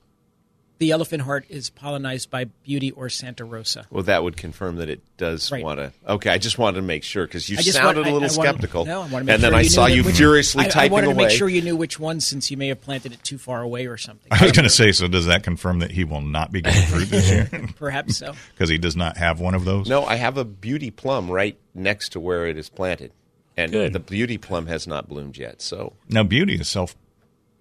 The 0.79 0.93
elephant 0.93 1.21
heart 1.25 1.45
is 1.51 1.69
pollinized 1.69 2.31
by 2.31 2.45
Beauty 2.65 2.91
or 2.93 3.11
Santa 3.11 3.45
Rosa. 3.45 3.87
Well, 3.91 4.05
that 4.05 4.23
would 4.23 4.39
confirm 4.39 4.77
that 4.77 4.89
it 4.89 5.03
does 5.19 5.53
Right. 5.53 5.63
want 5.63 5.79
to. 5.79 5.93
Okay, 6.09 6.31
I 6.31 6.39
just 6.39 6.57
wanted 6.57 6.77
to 6.77 6.83
make 6.83 7.05
sure 7.05 7.27
because 7.27 7.51
you 7.51 7.59
I 7.59 7.61
just 7.61 7.77
sounded 7.77 7.97
want- 7.99 8.07
a 8.07 8.11
I- 8.11 8.13
little 8.15 8.31
I 8.33 8.37
wanted- 8.39 8.49
skeptical, 8.53 8.85
no, 8.87 9.03
I 9.03 9.07
wanna 9.09 9.25
make 9.27 9.35
and 9.35 9.43
then 9.43 9.51
sure 9.51 9.59
I 9.59 9.63
knew 9.63 9.69
saw 9.69 9.89
that 9.89 9.95
you 9.95 10.05
which- 10.05 10.17
furiously 10.17 10.65
I, 10.65 10.69
typing 10.69 10.91
I 10.91 10.93
wanted 10.95 11.07
away. 11.09 11.15
to 11.25 11.29
make 11.29 11.37
sure 11.37 11.51
you 11.51 11.61
knew 11.61 11.77
which 11.77 12.01
one 12.01 12.19
since 12.23 12.51
you 12.51 12.57
may 12.57 12.69
have 12.69 12.81
planted 12.81 13.13
it 13.13 13.23
too 13.23 13.37
far 13.37 13.61
away 13.61 13.85
or 13.89 13.99
something. 13.99 14.29
I 14.31 14.43
was 14.43 14.53
going 14.53 14.65
to 14.65 14.71
say, 14.71 14.91
so 14.93 15.07
does 15.07 15.27
that 15.27 15.43
confirm 15.43 15.81
that 15.81 15.91
he 15.91 16.05
will 16.05 16.23
not 16.23 16.51
be 16.51 16.63
getting 16.63 16.83
fruit 16.87 17.11
this 17.11 17.29
year 17.29 17.51
Perhaps 17.77 18.17
so. 18.17 18.33
because 18.55 18.71
he 18.71 18.79
does 18.79 18.97
not 18.97 19.19
have 19.19 19.39
one 19.39 19.55
of 19.55 19.67
those? 19.67 19.87
No, 19.87 20.07
I 20.07 20.15
have 20.17 20.39
a 20.39 20.47
beauty 20.47 20.91
plum 20.91 21.31
right 21.31 21.59
next 21.75 22.13
to 22.13 22.21
where 22.21 22.47
it 22.47 22.57
is 22.57 22.71
planted, 22.71 23.13
and 23.55 23.71
Good. 23.71 23.93
the 23.93 24.01
beauty 24.01 24.39
plum 24.39 24.67
has 24.69 24.87
not 24.87 25.11
bloomed 25.11 25.37
yet. 25.37 25.61
So 25.61 25.93
Now, 26.09 26.23
beauty 26.23 26.55
is 26.55 26.71
self 26.71 26.97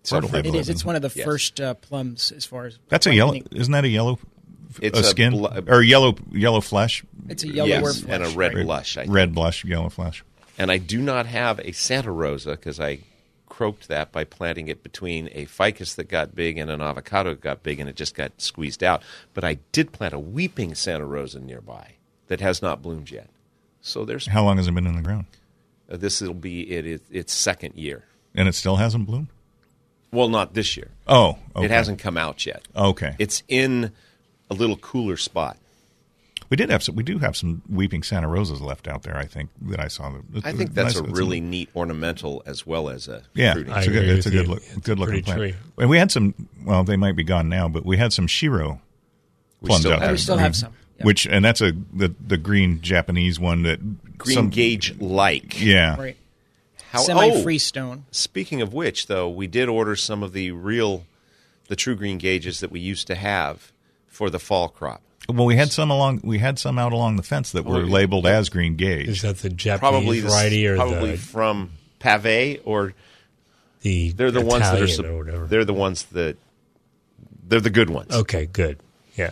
fertile. 0.09 0.35
It 0.35 0.55
is. 0.55 0.69
It's 0.69 0.83
one 0.85 0.95
of 0.95 1.01
the 1.01 1.11
Yes. 1.15 1.25
first 1.25 1.59
uh, 1.61 1.73
plums 1.75 2.31
as 2.31 2.45
far 2.45 2.65
as 2.65 2.77
That's 2.89 3.05
a 3.07 3.13
yellow. 3.13 3.33
ripening. 3.33 3.59
Isn't 3.61 3.71
that 3.73 3.83
a 3.85 3.89
yellow? 3.89 4.19
It's 4.81 4.97
a 4.97 5.01
a 5.01 5.03
skin 5.03 5.33
bl- 5.33 5.47
or 5.67 5.81
yellow 5.81 6.15
yellow 6.31 6.61
flesh, 6.61 7.03
It's 7.27 7.43
a 7.43 7.47
yellow 7.47 7.67
yes, 7.67 8.01
flesh. 8.01 8.13
and 8.13 8.23
a 8.23 8.29
red 8.37 8.53
right? 8.53 8.65
blush. 8.65 8.97
I 8.97 9.01
think. 9.01 9.13
red 9.13 9.33
blush, 9.33 9.65
yellow 9.65 9.89
flesh. 9.89 10.23
And 10.57 10.71
I 10.71 10.77
do 10.77 10.99
not 11.01 11.25
have 11.25 11.59
a 11.61 11.71
Santa 11.71 12.11
Rosa 12.11 12.51
because 12.51 12.79
I 12.79 12.99
croaked 13.47 13.87
that 13.87 14.11
by 14.11 14.23
planting 14.25 14.67
it 14.67 14.83
between 14.83 15.27
a 15.33 15.45
ficus 15.45 15.95
that 15.95 16.07
got 16.07 16.35
big 16.35 16.57
and 16.57 16.69
an 16.69 16.81
avocado 16.81 17.31
that 17.31 17.41
got 17.41 17.63
big, 17.63 17.79
and 17.79 17.89
it 17.89 17.95
just 17.95 18.13
got 18.13 18.39
squeezed 18.41 18.83
out. 18.83 19.01
But 19.33 19.43
I 19.43 19.57
did 19.71 19.91
plant 19.91 20.13
a 20.13 20.19
weeping 20.19 20.75
Santa 20.75 21.05
Rosa 21.05 21.39
nearby 21.39 21.93
that 22.27 22.39
has 22.41 22.61
not 22.61 22.81
bloomed 22.81 23.09
yet. 23.09 23.29
So 23.81 24.05
there's 24.05 24.27
How 24.27 24.43
long 24.43 24.57
has 24.57 24.67
it 24.67 24.75
been 24.75 24.85
in 24.85 24.95
the 24.95 25.01
ground? 25.01 25.25
uh, 25.91 25.97
this 25.97 26.21
will 26.21 26.33
be 26.35 26.69
it, 26.71 26.85
it, 26.85 27.01
its 27.09 27.33
second 27.33 27.73
year. 27.75 28.05
And 28.35 28.47
it 28.47 28.53
still 28.53 28.75
hasn't 28.75 29.07
bloomed. 29.07 29.29
Well, 30.11 30.29
not 30.29 30.53
this 30.53 30.75
year. 30.77 30.89
Oh, 31.07 31.37
okay. 31.55 31.65
It 31.65 31.71
hasn't 31.71 31.99
come 31.99 32.17
out 32.17 32.45
yet. 32.45 32.67
Okay, 32.75 33.15
It's 33.19 33.43
in 33.47 33.91
a 34.49 34.53
little 34.55 34.77
cooler 34.77 35.17
spot. 35.17 35.57
we 36.49 36.57
did 36.57 36.69
have 36.71 36.81
some. 36.81 36.95
We 36.95 37.03
do 37.03 37.19
have 37.19 37.37
some 37.37 37.61
weeping 37.69 38.01
Santa 38.01 38.27
Rosas 38.27 38.59
left 38.61 38.87
out 38.87 39.03
there. 39.03 39.15
I 39.17 39.25
think 39.25 39.49
that 39.61 39.79
I 39.79 39.87
saw. 39.87 40.11
I 40.43 40.51
think 40.51 40.73
that's 40.73 40.95
Nice- 40.95 41.01
a 41.03 41.09
it's 41.09 41.19
really 41.19 41.39
neat 41.41 41.69
ornamental 41.75 42.41
as 42.47 42.65
well 42.65 42.89
as 42.89 43.07
a 43.07 43.21
Yeah, 43.35 43.53
fruiting. 43.53 43.73
It's 43.73 43.87
a 43.87 43.91
good, 43.91 44.09
it's 44.09 44.25
a 44.25 44.31
good, 44.31 44.47
look, 44.47 44.63
it's 44.63 44.77
good 44.77 44.97
looking 44.97 45.23
plant. 45.23 45.39
tree. 45.39 45.55
And 45.77 45.89
we 45.91 45.99
had 45.99 46.09
some. 46.11 46.33
Well, 46.65 46.83
they 46.83 46.97
might 46.97 47.15
be 47.15 47.23
gone 47.23 47.49
now, 47.49 47.67
but 47.69 47.85
we 47.85 47.97
had 47.97 48.11
some 48.13 48.25
shiro 48.25 48.81
We 49.61 49.67
plums 49.67 49.81
still 49.81 49.91
out 49.93 49.99
have 49.99 50.07
there. 50.07 50.13
We 50.13 50.17
still 50.17 50.37
have 50.37 50.55
some. 50.55 50.73
Yeah. 50.97 51.05
Which 51.05 51.27
and 51.27 51.45
that's 51.45 51.61
a 51.61 51.73
the 51.93 52.13
the 52.25 52.37
green 52.37 52.81
Japanese 52.81 53.39
one 53.39 53.61
that 53.63 54.17
Green 54.17 54.35
some- 54.35 54.49
gauge 54.49 54.95
like. 54.99 55.61
Yeah, 55.61 55.97
Right. 55.99 56.17
How, 56.91 56.99
Semi 56.99 57.29
oh, 57.31 57.43
freestone. 57.43 58.05
Speaking 58.11 58.61
of 58.61 58.73
which, 58.73 59.07
though, 59.07 59.29
we 59.29 59.45
did 59.47 59.69
order 59.69 59.95
some 59.95 60.23
of 60.23 60.33
the 60.33 60.51
real, 60.51 61.05
the 61.67 61.75
true 61.75 61.95
greengages 61.95 62.61
that 62.61 62.71
we 62.71 62.79
used 62.79 63.05
to 63.07 63.15
have 63.15 63.71
for 64.07 64.29
the 64.29 64.39
fall 64.39 64.69
crop. 64.69 65.01
Well, 65.27 65.45
we 65.45 65.55
had 65.55 65.71
some 65.71 65.91
along. 65.91 66.21
We 66.23 66.39
had 66.39 66.57
some 66.57 66.79
out 66.79 66.91
along 66.91 67.17
the 67.17 67.23
fence 67.23 67.51
that 67.51 67.63
were 67.63 67.77
Oh, 67.77 67.79
yeah. 67.85 67.93
labeled 67.93 68.25
as 68.25 68.49
greengage. 68.49 69.07
Is 69.07 69.21
that 69.21 69.37
the 69.37 69.49
Japanese 69.49 69.79
Probably 69.79 70.19
the, 70.21 70.27
variety 70.29 70.67
or 70.67 70.75
probably 70.75 71.11
the, 71.11 71.17
from 71.17 71.71
Pave 71.99 72.61
or 72.65 72.93
the 73.81 74.11
they're 74.13 74.31
the 74.31 74.41
ones 74.41 74.63
that 74.63 74.81
are 74.81 74.85
Italian 74.85 75.05
or 75.13 75.17
whatever? 75.19 75.45
they're 75.45 75.65
the 75.65 75.73
ones 75.73 76.03
that 76.05 76.37
they're 77.47 77.59
the 77.61 77.69
good 77.69 77.91
ones. 77.91 78.11
okay, 78.11 78.47
good. 78.47 78.79
Yeah. 79.15 79.31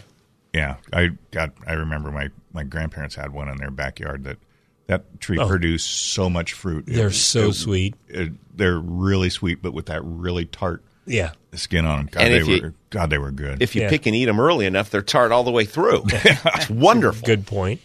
Yeah, 0.53 0.75
I 0.93 1.11
got. 1.31 1.53
I 1.65 1.73
remember 1.73 2.11
my 2.11 2.29
my 2.53 2.63
grandparents 2.63 3.15
had 3.15 3.33
one 3.33 3.49
in 3.49 3.57
their 3.57 3.71
backyard 3.71 4.23
that 4.25 4.37
that 4.87 5.19
tree 5.21 5.37
Oh. 5.39 5.47
produced 5.47 5.89
so 6.13 6.29
much 6.29 6.53
fruit. 6.53 6.85
They're 6.87 7.07
It- 7.07 7.13
so 7.13 7.49
it- 7.49 7.53
sweet. 7.53 7.95
it- 8.09 8.33
they're 8.57 8.79
really 8.79 9.29
sweet, 9.29 9.61
but 9.61 9.73
with 9.73 9.85
that 9.87 10.01
really 10.03 10.45
tart 10.45 10.83
Yeah. 11.05 11.31
skin 11.53 11.85
on 11.85 11.97
them. 11.99 12.09
God, 12.11 12.23
And 12.23 12.33
they 12.33 12.39
if 12.39 12.47
you- 12.47 12.61
were. 12.61 12.73
God, 12.89 13.09
they 13.09 13.17
were 13.17 13.31
good. 13.31 13.61
If 13.61 13.75
you 13.75 13.83
Yeah. 13.83 13.89
pick 13.89 14.05
and 14.05 14.15
eat 14.15 14.25
them 14.25 14.39
early 14.39 14.65
enough, 14.65 14.89
they're 14.89 15.01
tart 15.01 15.31
all 15.31 15.43
the 15.43 15.51
way 15.51 15.65
through. 15.65 16.03
it's 16.07 16.69
wonderful. 16.69 17.25
Good 17.25 17.45
point. 17.45 17.81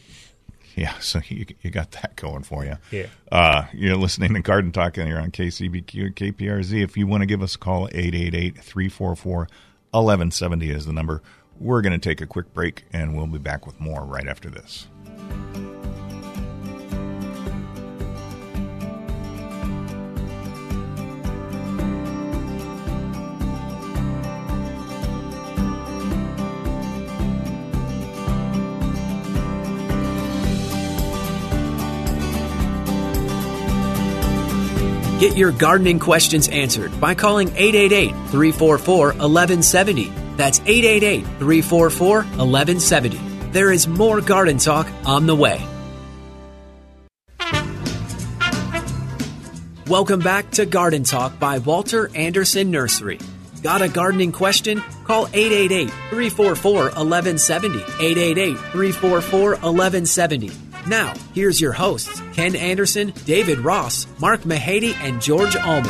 yeah, 0.77 0.95
so 1.01 1.21
you 1.29 1.45
you 1.61 1.71
got 1.71 1.91
that 1.93 2.17
going 2.17 2.43
for 2.45 2.65
you. 2.65 2.77
Yeah. 2.91 3.07
Uh, 3.31 3.65
you're 3.75 3.97
listening 3.97 4.33
to 4.35 4.41
Garden 4.41 4.73
Talk 4.73 4.97
and 4.97 5.09
you're 5.09 5.21
on 5.21 5.31
KCBQ 5.31 6.07
and 6.07 6.17
KPRZ. 6.17 6.83
If 6.83 6.97
you 6.97 7.07
want 7.07 7.21
to 7.23 7.27
give 7.27 7.43
us 7.43 7.57
a 7.57 7.59
call, 7.59 7.89
888-344-1170 7.93 10.71
is 10.71 10.87
the 10.87 10.93
number. 10.93 11.23
We're 11.61 11.83
going 11.83 11.93
to 11.93 11.99
take 11.99 12.21
a 12.23 12.27
quick 12.27 12.55
break 12.55 12.85
and 12.93 13.15
we'll 13.17 13.27
be 13.27 13.39
back 13.39 13.67
with 13.67 13.79
more 13.81 14.05
right 14.05 14.27
after 14.27 14.49
this. 14.49 14.87
Get 35.23 35.37
your 35.37 35.53
gardening 35.53 36.01
questions 36.01 36.49
answered 36.49 37.01
by 37.01 37.15
calling 37.15 37.47
888 37.51 38.11
344 38.33 39.07
1170. 39.07 40.13
That's 40.37 40.59
888 40.59 41.23
344 41.39 42.17
1170. 42.17 43.19
There 43.53 43.71
is 43.71 43.87
more 43.87 44.21
garden 44.21 44.59
talk 44.59 44.89
on 45.05 45.27
the 45.27 45.37
way. 45.37 45.65
Welcome 49.87 50.19
back 50.19 50.51
to 50.59 50.67
Garden 50.67 51.05
Talk 51.05 51.39
by 51.39 51.59
Walter 51.59 52.11
Anderson 52.17 52.73
Nursery. 52.73 53.21
Got 53.63 53.81
a 53.81 53.89
gardening 53.89 54.33
question? 54.33 54.83
Call 55.05 55.29
888 55.29 55.89
344 56.11 56.75
1170. 56.75 57.79
888 57.79 58.59
344 58.59 59.51
1170. 59.51 60.62
Now, 60.89 61.15
here's 61.33 61.61
your 61.61 61.73
hosts 61.73 62.21
Ken 62.33 62.57
Anderson, 62.57 63.13
David 63.25 63.61
Ross, 63.61 64.07
Mark 64.19 64.41
Mahady, 64.43 64.95
and 64.97 65.23
George 65.23 65.57
Allman. 65.57 65.89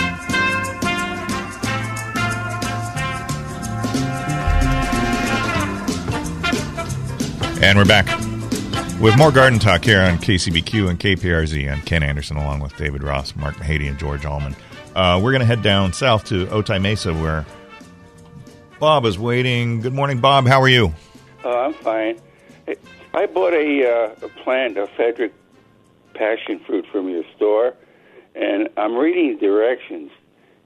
And 7.62 7.78
we're 7.78 7.85
back 7.85 8.07
with 9.00 9.16
more 9.16 9.33
garden 9.33 9.59
talk 9.59 9.85
here 9.85 10.00
on 10.02 10.18
KCBQ 10.18 10.90
and 10.90 11.00
KPRZ. 11.00 11.72
I'm 11.72 11.81
Ken 11.83 12.02
Anderson 12.02 12.37
along 12.37 12.61
with 12.61 12.76
David 12.76 13.02
Ross, 13.02 13.35
Mark 13.35 13.55
Mahady, 13.55 13.88
and 13.88 13.98
George 13.98 14.26
Allman. 14.26 14.55
Uh, 14.94 15.18
we're 15.22 15.31
going 15.31 15.40
to 15.40 15.46
head 15.46 15.62
down 15.62 15.92
south 15.92 16.24
to 16.24 16.46
Otay 16.46 16.83
Mesa 16.83 17.14
where 17.14 17.46
Bob 18.78 19.07
is 19.07 19.18
waiting. 19.18 19.81
Good 19.81 19.94
morning, 19.94 20.20
Bob. 20.20 20.46
How 20.46 20.61
are 20.61 20.68
you? 20.68 20.92
Oh, 21.44 21.59
I'm 21.61 21.72
fine. 21.72 22.20
I 23.14 23.27
bought 23.27 23.53
a, 23.53 23.87
uh, 23.87 24.27
a 24.27 24.29
plant 24.42 24.79
of 24.79 24.88
Frederick 24.96 25.35
passion 26.14 26.61
fruit 26.66 26.87
from 26.90 27.11
your 27.11 27.25
store, 27.37 27.75
and 28.35 28.70
I'm 28.79 28.96
reading 28.96 29.37
directions. 29.38 30.11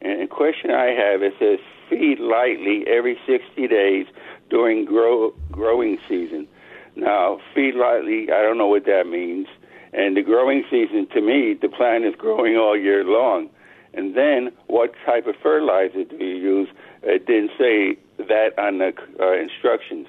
And 0.00 0.22
the 0.22 0.28
question 0.28 0.70
I 0.70 0.86
have 0.86 1.22
it 1.22 1.34
says 1.40 1.58
feed 1.90 2.20
lightly 2.20 2.84
every 2.86 3.18
60 3.26 3.66
days 3.66 4.06
during 4.48 4.84
grow, 4.84 5.34
growing 5.50 5.98
season. 6.08 6.46
Now, 6.94 7.40
feed 7.52 7.74
lightly, 7.74 8.30
I 8.30 8.42
don't 8.42 8.58
know 8.58 8.68
what 8.68 8.86
that 8.86 9.08
means. 9.08 9.48
And 9.92 10.16
the 10.16 10.22
growing 10.22 10.64
season, 10.70 11.08
to 11.14 11.20
me, 11.20 11.54
the 11.60 11.68
plant 11.68 12.04
is 12.04 12.14
growing 12.16 12.56
all 12.56 12.76
year 12.76 13.02
long. 13.02 13.50
And 13.92 14.14
then, 14.14 14.52
what 14.68 14.94
type 15.04 15.26
of 15.26 15.34
fertilizer 15.42 16.04
do 16.04 16.16
you 16.16 16.36
use? 16.36 16.68
It 17.02 17.26
didn't 17.26 17.52
say 17.58 17.96
that 18.18 18.56
on 18.58 18.78
the 18.78 18.92
uh, 19.18 19.32
instructions. 19.32 20.06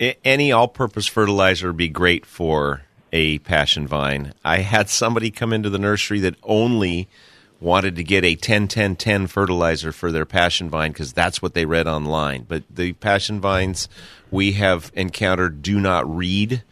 A- 0.00 0.16
Any 0.26 0.52
all-purpose 0.52 1.06
fertilizer 1.06 1.68
would 1.68 1.76
be 1.76 1.88
great 1.88 2.26
for 2.26 2.82
a 3.12 3.38
passion 3.40 3.86
vine. 3.86 4.34
I 4.44 4.58
had 4.58 4.88
somebody 4.88 5.30
come 5.30 5.52
into 5.52 5.70
the 5.70 5.78
nursery 5.78 6.18
that 6.20 6.34
only 6.42 7.08
wanted 7.60 7.94
to 7.96 8.02
get 8.04 8.24
a 8.24 8.34
10-10-10 8.36 9.28
fertilizer 9.28 9.92
for 9.92 10.10
their 10.10 10.26
passion 10.26 10.68
vine 10.68 10.90
because 10.92 11.12
that's 11.12 11.40
what 11.40 11.54
they 11.54 11.64
read 11.64 11.86
online. 11.86 12.44
But 12.48 12.64
the 12.68 12.92
passion 12.94 13.40
vines 13.40 13.88
we 14.30 14.52
have 14.52 14.90
encountered 14.94 15.62
do 15.62 15.78
not 15.80 16.12
read 16.12 16.62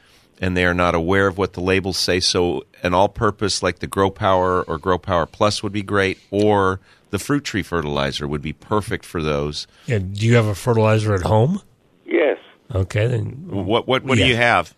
and 0.40 0.56
they 0.56 0.64
are 0.64 0.74
not 0.74 0.94
aware 0.96 1.28
of 1.28 1.38
what 1.38 1.52
the 1.52 1.60
labels 1.60 1.96
say. 1.96 2.18
So 2.18 2.64
an 2.82 2.92
all-purpose 2.92 3.62
like 3.62 3.78
the 3.78 3.86
Grow 3.86 4.10
Power 4.10 4.62
or 4.64 4.76
Grow 4.76 4.98
Power 4.98 5.24
Plus 5.24 5.62
would 5.62 5.72
be 5.72 5.82
great 5.82 6.18
or 6.32 6.80
the 7.10 7.20
fruit 7.20 7.44
tree 7.44 7.62
fertilizer 7.62 8.26
would 8.26 8.42
be 8.42 8.52
perfect 8.52 9.04
for 9.04 9.22
those. 9.22 9.68
Yeah, 9.86 9.98
do 10.00 10.26
you 10.26 10.34
have 10.34 10.46
a 10.46 10.56
fertilizer 10.56 11.14
at 11.14 11.22
home? 11.22 11.62
Yes. 12.04 12.38
Okay, 12.74 13.06
then 13.06 13.46
What 13.48 13.86
what 13.86 14.04
what 14.04 14.16
do 14.18 14.24
you 14.26 14.36
have? 14.36 14.74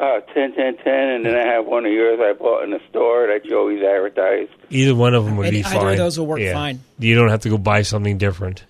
Uh, 0.00 0.20
10, 0.34 0.54
10, 0.54 0.76
10, 0.78 0.94
and 0.94 1.24
then 1.24 1.36
I 1.36 1.46
have 1.52 1.66
one 1.66 1.86
of 1.86 1.92
yours 1.92 2.18
I 2.20 2.32
bought 2.32 2.64
in 2.64 2.70
the 2.70 2.80
store 2.90 3.28
that 3.28 3.44
you 3.44 3.56
always 3.56 3.80
advertise. 3.82 4.48
Either 4.68 4.94
one 4.94 5.14
of 5.14 5.24
them 5.24 5.36
would 5.36 5.46
Any- 5.46 5.58
be 5.58 5.64
either 5.64 5.76
of 5.76 5.82
fine. 5.82 5.96
those 5.96 6.18
will 6.18 6.26
work 6.26 6.40
fine. 6.52 6.80
You 6.98 7.14
don't 7.14 7.28
have 7.28 7.40
to 7.42 7.48
go 7.48 7.56
buy 7.58 7.82
something 7.82 8.18
different. 8.18 8.64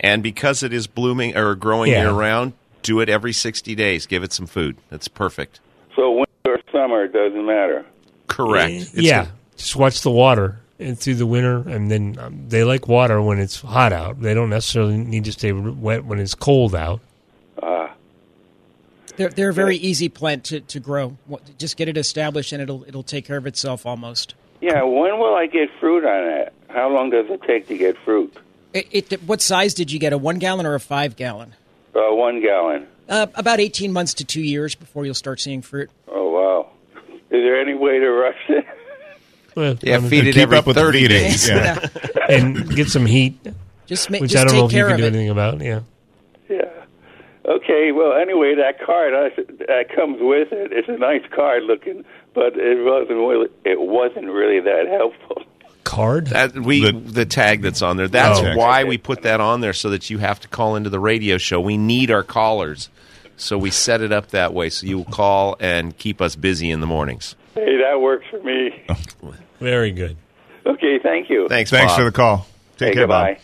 And 0.00 0.22
because 0.22 0.62
it 0.62 0.72
is 0.72 0.86
blooming 0.86 1.36
or 1.36 1.54
growing 1.54 1.92
Yeah. 1.92 2.00
year 2.04 2.10
round, 2.12 2.54
do 2.82 2.98
it 3.00 3.08
every 3.08 3.32
60 3.32 3.74
days. 3.74 4.06
Give 4.06 4.22
it 4.24 4.32
some 4.32 4.46
food. 4.46 4.76
That's 4.90 5.06
perfect. 5.06 5.60
So 5.94 6.10
winter 6.10 6.26
or 6.46 6.60
summer, 6.72 7.04
it 7.04 7.12
doesn't 7.12 7.44
matter. 7.46 7.84
Correct. 8.26 8.72
It's 8.72 8.94
yeah, 8.94 9.26
just 9.56 9.76
watch 9.76 10.00
the 10.00 10.10
water 10.10 10.56
and 10.80 10.98
through 10.98 11.14
the 11.16 11.26
winter, 11.26 11.62
and 11.68 11.90
then 11.90 12.16
um, 12.20 12.46
they 12.48 12.64
like 12.64 12.88
water 12.88 13.20
when 13.22 13.38
it's 13.38 13.60
hot 13.60 13.92
out. 13.92 14.20
They 14.22 14.34
don't 14.34 14.50
necessarily 14.50 14.96
need 14.96 15.24
to 15.26 15.32
stay 15.32 15.52
wet 15.52 16.04
when 16.04 16.18
it's 16.18 16.34
cold 16.34 16.74
out. 16.74 17.00
Uh, 17.62 17.88
They're, 19.16 19.28
they're 19.28 19.50
a 19.50 19.54
very 19.54 19.76
easy 19.76 20.08
plant 20.08 20.44
to, 20.44 20.60
to 20.60 20.80
grow. 20.80 21.16
Just 21.58 21.76
get 21.76 21.88
it 21.88 21.96
established, 21.96 22.52
and 22.52 22.60
it'll 22.62 22.84
it'll 22.84 23.02
take 23.04 23.24
care 23.26 23.36
of 23.36 23.46
itself 23.46 23.86
almost. 23.86 24.34
yeah, 24.60 24.82
when 24.82 25.18
will 25.18 25.34
I 25.34 25.46
get 25.46 25.68
fruit 25.80 26.04
on 26.04 26.28
it? 26.40 26.52
How 26.68 26.88
long 26.92 27.10
does 27.10 27.26
it 27.30 27.40
take 27.46 27.68
to 27.68 27.78
get 27.78 27.96
fruit? 27.98 28.34
It, 28.72 29.12
it, 29.12 29.22
what 29.22 29.40
size 29.40 29.72
did 29.74 29.92
you 29.92 30.00
get? 30.00 30.12
A 30.12 30.18
one 30.18 30.38
gallon 30.40 30.66
or 30.66 30.74
a 30.74 30.80
five 30.80 31.14
gallon? 31.14 31.54
Uh, 31.94 32.00
one 32.10 32.40
gallon. 32.42 32.88
Uh, 33.08 33.26
about 33.36 33.60
eighteen 33.60 33.92
months 33.92 34.14
to 34.14 34.24
two 34.24 34.42
years 34.42 34.74
before 34.74 35.04
you'll 35.04 35.14
start 35.14 35.38
seeing 35.40 35.62
fruit. 35.62 35.90
Oh, 36.08 36.30
wow. 36.30 36.70
Is 37.30 37.42
there 37.42 37.60
any 37.60 37.74
way 37.74 38.00
to 38.00 38.10
rush 38.10 38.34
it? 38.48 38.64
Well, 39.54 39.76
Yeah, 39.82 39.96
I 39.96 40.00
mean, 40.00 40.10
feed 40.10 40.26
it 40.26 40.32
keep 40.34 40.42
every 40.42 40.58
up 40.58 40.66
with 40.66 40.76
30 40.76 40.98
feeding. 41.02 41.16
days. 41.22 41.48
Yeah. 41.48 41.86
and 42.28 42.74
get 42.74 42.88
some 42.88 43.06
heat, 43.06 43.38
Just 43.86 44.10
ma- 44.10 44.18
which 44.18 44.32
just 44.32 44.40
I 44.44 44.48
don't 44.48 44.52
take 44.54 44.60
know 44.60 44.66
if 44.66 44.72
you 44.72 44.86
can 44.88 44.96
do 44.96 45.04
it. 45.04 45.06
anything 45.06 45.28
about. 45.30 45.60
Yeah, 45.60 45.66
Yeah. 45.66 45.80
Okay. 47.46 47.92
Well, 47.92 48.12
anyway, 48.14 48.54
that 48.56 48.80
card 48.84 49.12
uh, 49.14 49.42
that 49.68 49.94
comes 49.94 50.18
with 50.20 50.52
it. 50.52 50.72
It's 50.72 50.88
a 50.88 50.96
nice 50.98 51.22
card 51.34 51.64
looking, 51.64 52.04
but 52.34 52.56
it 52.56 52.84
wasn't 52.84 53.18
really. 53.18 53.48
It 53.64 53.80
wasn't 53.80 54.26
really 54.26 54.60
that 54.60 54.86
helpful. 54.88 55.42
card. 55.84 56.28
That 56.28 56.54
we 56.58 56.80
The- 56.90 56.92
the, 56.98 57.26
tag 57.26 57.60
that's 57.62 57.82
on 57.82 57.96
there. 57.98 58.08
That's 58.08 58.38
Oh. 58.40 58.56
why 58.56 58.84
we 58.84 58.96
put 58.98 59.22
that 59.22 59.40
on 59.40 59.60
there 59.60 59.74
so 59.74 59.90
that 59.90 60.08
you 60.10 60.18
have 60.18 60.40
to 60.40 60.48
call 60.48 60.74
into 60.76 60.88
the 60.90 60.98
radio 60.98 61.36
show. 61.38 61.60
We 61.60 61.76
need 61.76 62.10
our 62.10 62.22
callers. 62.22 62.88
So 63.36 63.58
we 63.58 63.70
set 63.70 64.00
it 64.00 64.10
up 64.12 64.28
that 64.28 64.54
way 64.54 64.70
so 64.70 64.86
you 64.86 64.96
will 64.98 65.04
call 65.04 65.56
and 65.60 65.96
keep 65.98 66.20
us 66.22 66.36
busy 66.36 66.70
in 66.70 66.80
the 66.80 66.86
mornings. 66.86 67.34
Hey, 67.54 67.76
that 67.78 68.00
works 68.00 68.24
for 68.30 68.40
me. 68.42 68.82
Very 69.60 69.90
good. 69.90 70.16
Okay. 70.64 70.98
Thank 71.02 71.28
you. 71.28 71.48
Thanks, 71.48 71.70
Thanks 71.70 71.92
Bob. 71.92 71.98
for 71.98 72.04
the 72.04 72.12
call. 72.12 72.46
Take 72.78 72.88
Hey, 72.90 72.94
care, 72.94 73.06
Bob. 73.06 73.36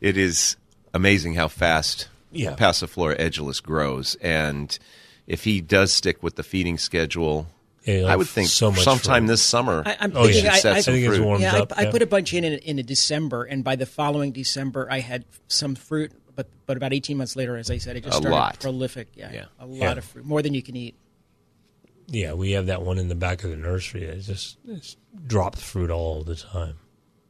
It 0.00 0.16
is 0.16 0.56
amazing 0.94 1.34
how 1.34 1.48
fast 1.48 2.08
Yeah. 2.38 2.54
Passiflora 2.56 3.18
edulis 3.18 3.62
grows, 3.62 4.14
and 4.20 4.78
if 5.26 5.44
he 5.44 5.60
does 5.60 5.92
stick 5.92 6.22
with 6.22 6.36
the 6.36 6.42
feeding 6.42 6.78
schedule, 6.78 7.46
Yeah, 7.84 8.04
I 8.04 8.16
would 8.16 8.28
think 8.28 8.48
so 8.48 8.70
much 8.70 8.80
sometime 8.84 9.22
fruit. 9.24 9.28
this 9.32 9.42
summer. 9.42 9.82
I, 9.86 9.96
I'm 10.00 10.16
Oh, 10.16 10.24
thinking 10.24 10.44
yeah. 10.44 10.52
I, 10.52 10.58
set 10.58 10.76
I, 10.76 10.80
some 10.80 10.94
I 10.94 10.96
think 11.00 11.08
fruit. 11.14 11.24
warmed 11.24 11.42
yeah, 11.42 11.56
up. 11.58 11.72
I, 11.76 11.86
I 11.88 11.90
put 11.90 12.02
a 12.02 12.06
bunch 12.06 12.32
in, 12.34 12.44
in 12.44 12.58
in 12.60 12.84
December, 12.86 13.44
and 13.44 13.62
by 13.64 13.76
the 13.76 13.86
following 13.86 14.32
December, 14.32 14.86
I 14.90 15.00
had 15.00 15.24
some 15.48 15.74
fruit. 15.74 16.12
But 16.34 16.46
but 16.66 16.76
about 16.76 16.92
eighteen 16.92 17.16
months 17.16 17.34
later, 17.34 17.56
as 17.56 17.70
I 17.70 17.78
said, 17.78 17.96
it 17.96 18.04
just 18.04 18.14
A 18.14 18.20
started 18.20 18.30
lot. 18.36 18.60
prolific. 18.60 19.08
Yeah, 19.16 19.32
Yeah. 19.32 19.44
a 19.58 19.66
lot 19.66 19.76
Yeah. 19.76 19.92
of 19.98 20.04
fruit, 20.04 20.24
more 20.24 20.40
than 20.42 20.54
you 20.54 20.62
can 20.62 20.76
eat. 20.76 20.94
Yeah, 22.06 22.32
we 22.34 22.52
have 22.52 22.66
that 22.66 22.82
one 22.82 22.96
in 22.98 23.08
the 23.08 23.14
back 23.14 23.42
of 23.44 23.50
the 23.50 23.56
nursery. 23.56 24.04
It 24.04 24.20
just 24.20 24.56
it's 24.66 24.96
dropped 25.26 25.58
fruit 25.58 25.90
all 25.90 26.22
the 26.22 26.36
time. 26.36 26.76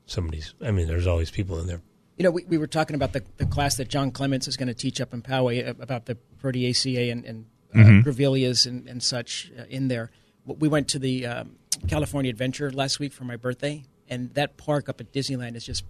Somebody's. 0.07 0.55
I 0.63 0.71
mean, 0.71 0.87
there's 0.87 1.07
always 1.07 1.31
people 1.31 1.59
in 1.59 1.67
there. 1.67 1.81
You 2.19 2.25
know, 2.25 2.31
we, 2.33 2.45
we 2.45 2.59
were 2.59 2.67
talking 2.67 2.97
about 2.97 3.13
the, 3.13 3.23
the 3.37 3.47
class 3.47 3.77
that 3.77 3.89
John 3.89 4.11
Clements 4.11 4.49
is 4.49 4.57
going 4.57 4.67
to 4.67 4.75
teach 4.75 5.01
up 5.01 5.15
in 5.15 5.23
Poway 5.23 5.67
uh, 5.67 5.75
about 5.81 6.07
the 6.07 6.17
Proteaceae 6.43 7.13
and, 7.13 7.25
and 7.25 7.47
uh, 7.75 7.79
grevilleas 8.05 8.67
and, 8.67 8.89
and 8.89 9.03
such 9.03 9.53
uh, 9.59 9.65
in 9.69 9.89
there. 9.89 10.11
We 10.45 10.69
went 10.69 10.89
to 10.89 10.99
the 10.99 11.27
um, 11.27 11.57
California 11.87 12.31
Adventure 12.31 12.73
last 12.73 12.99
week 12.99 13.13
for 13.13 13.25
my 13.25 13.37
birthday, 13.37 13.85
and 14.09 14.35
that 14.35 14.57
park 14.57 14.89
up 14.89 15.01
at 15.01 15.13
Disneyland 15.13 15.55
is 15.55 15.65
just 15.65 15.85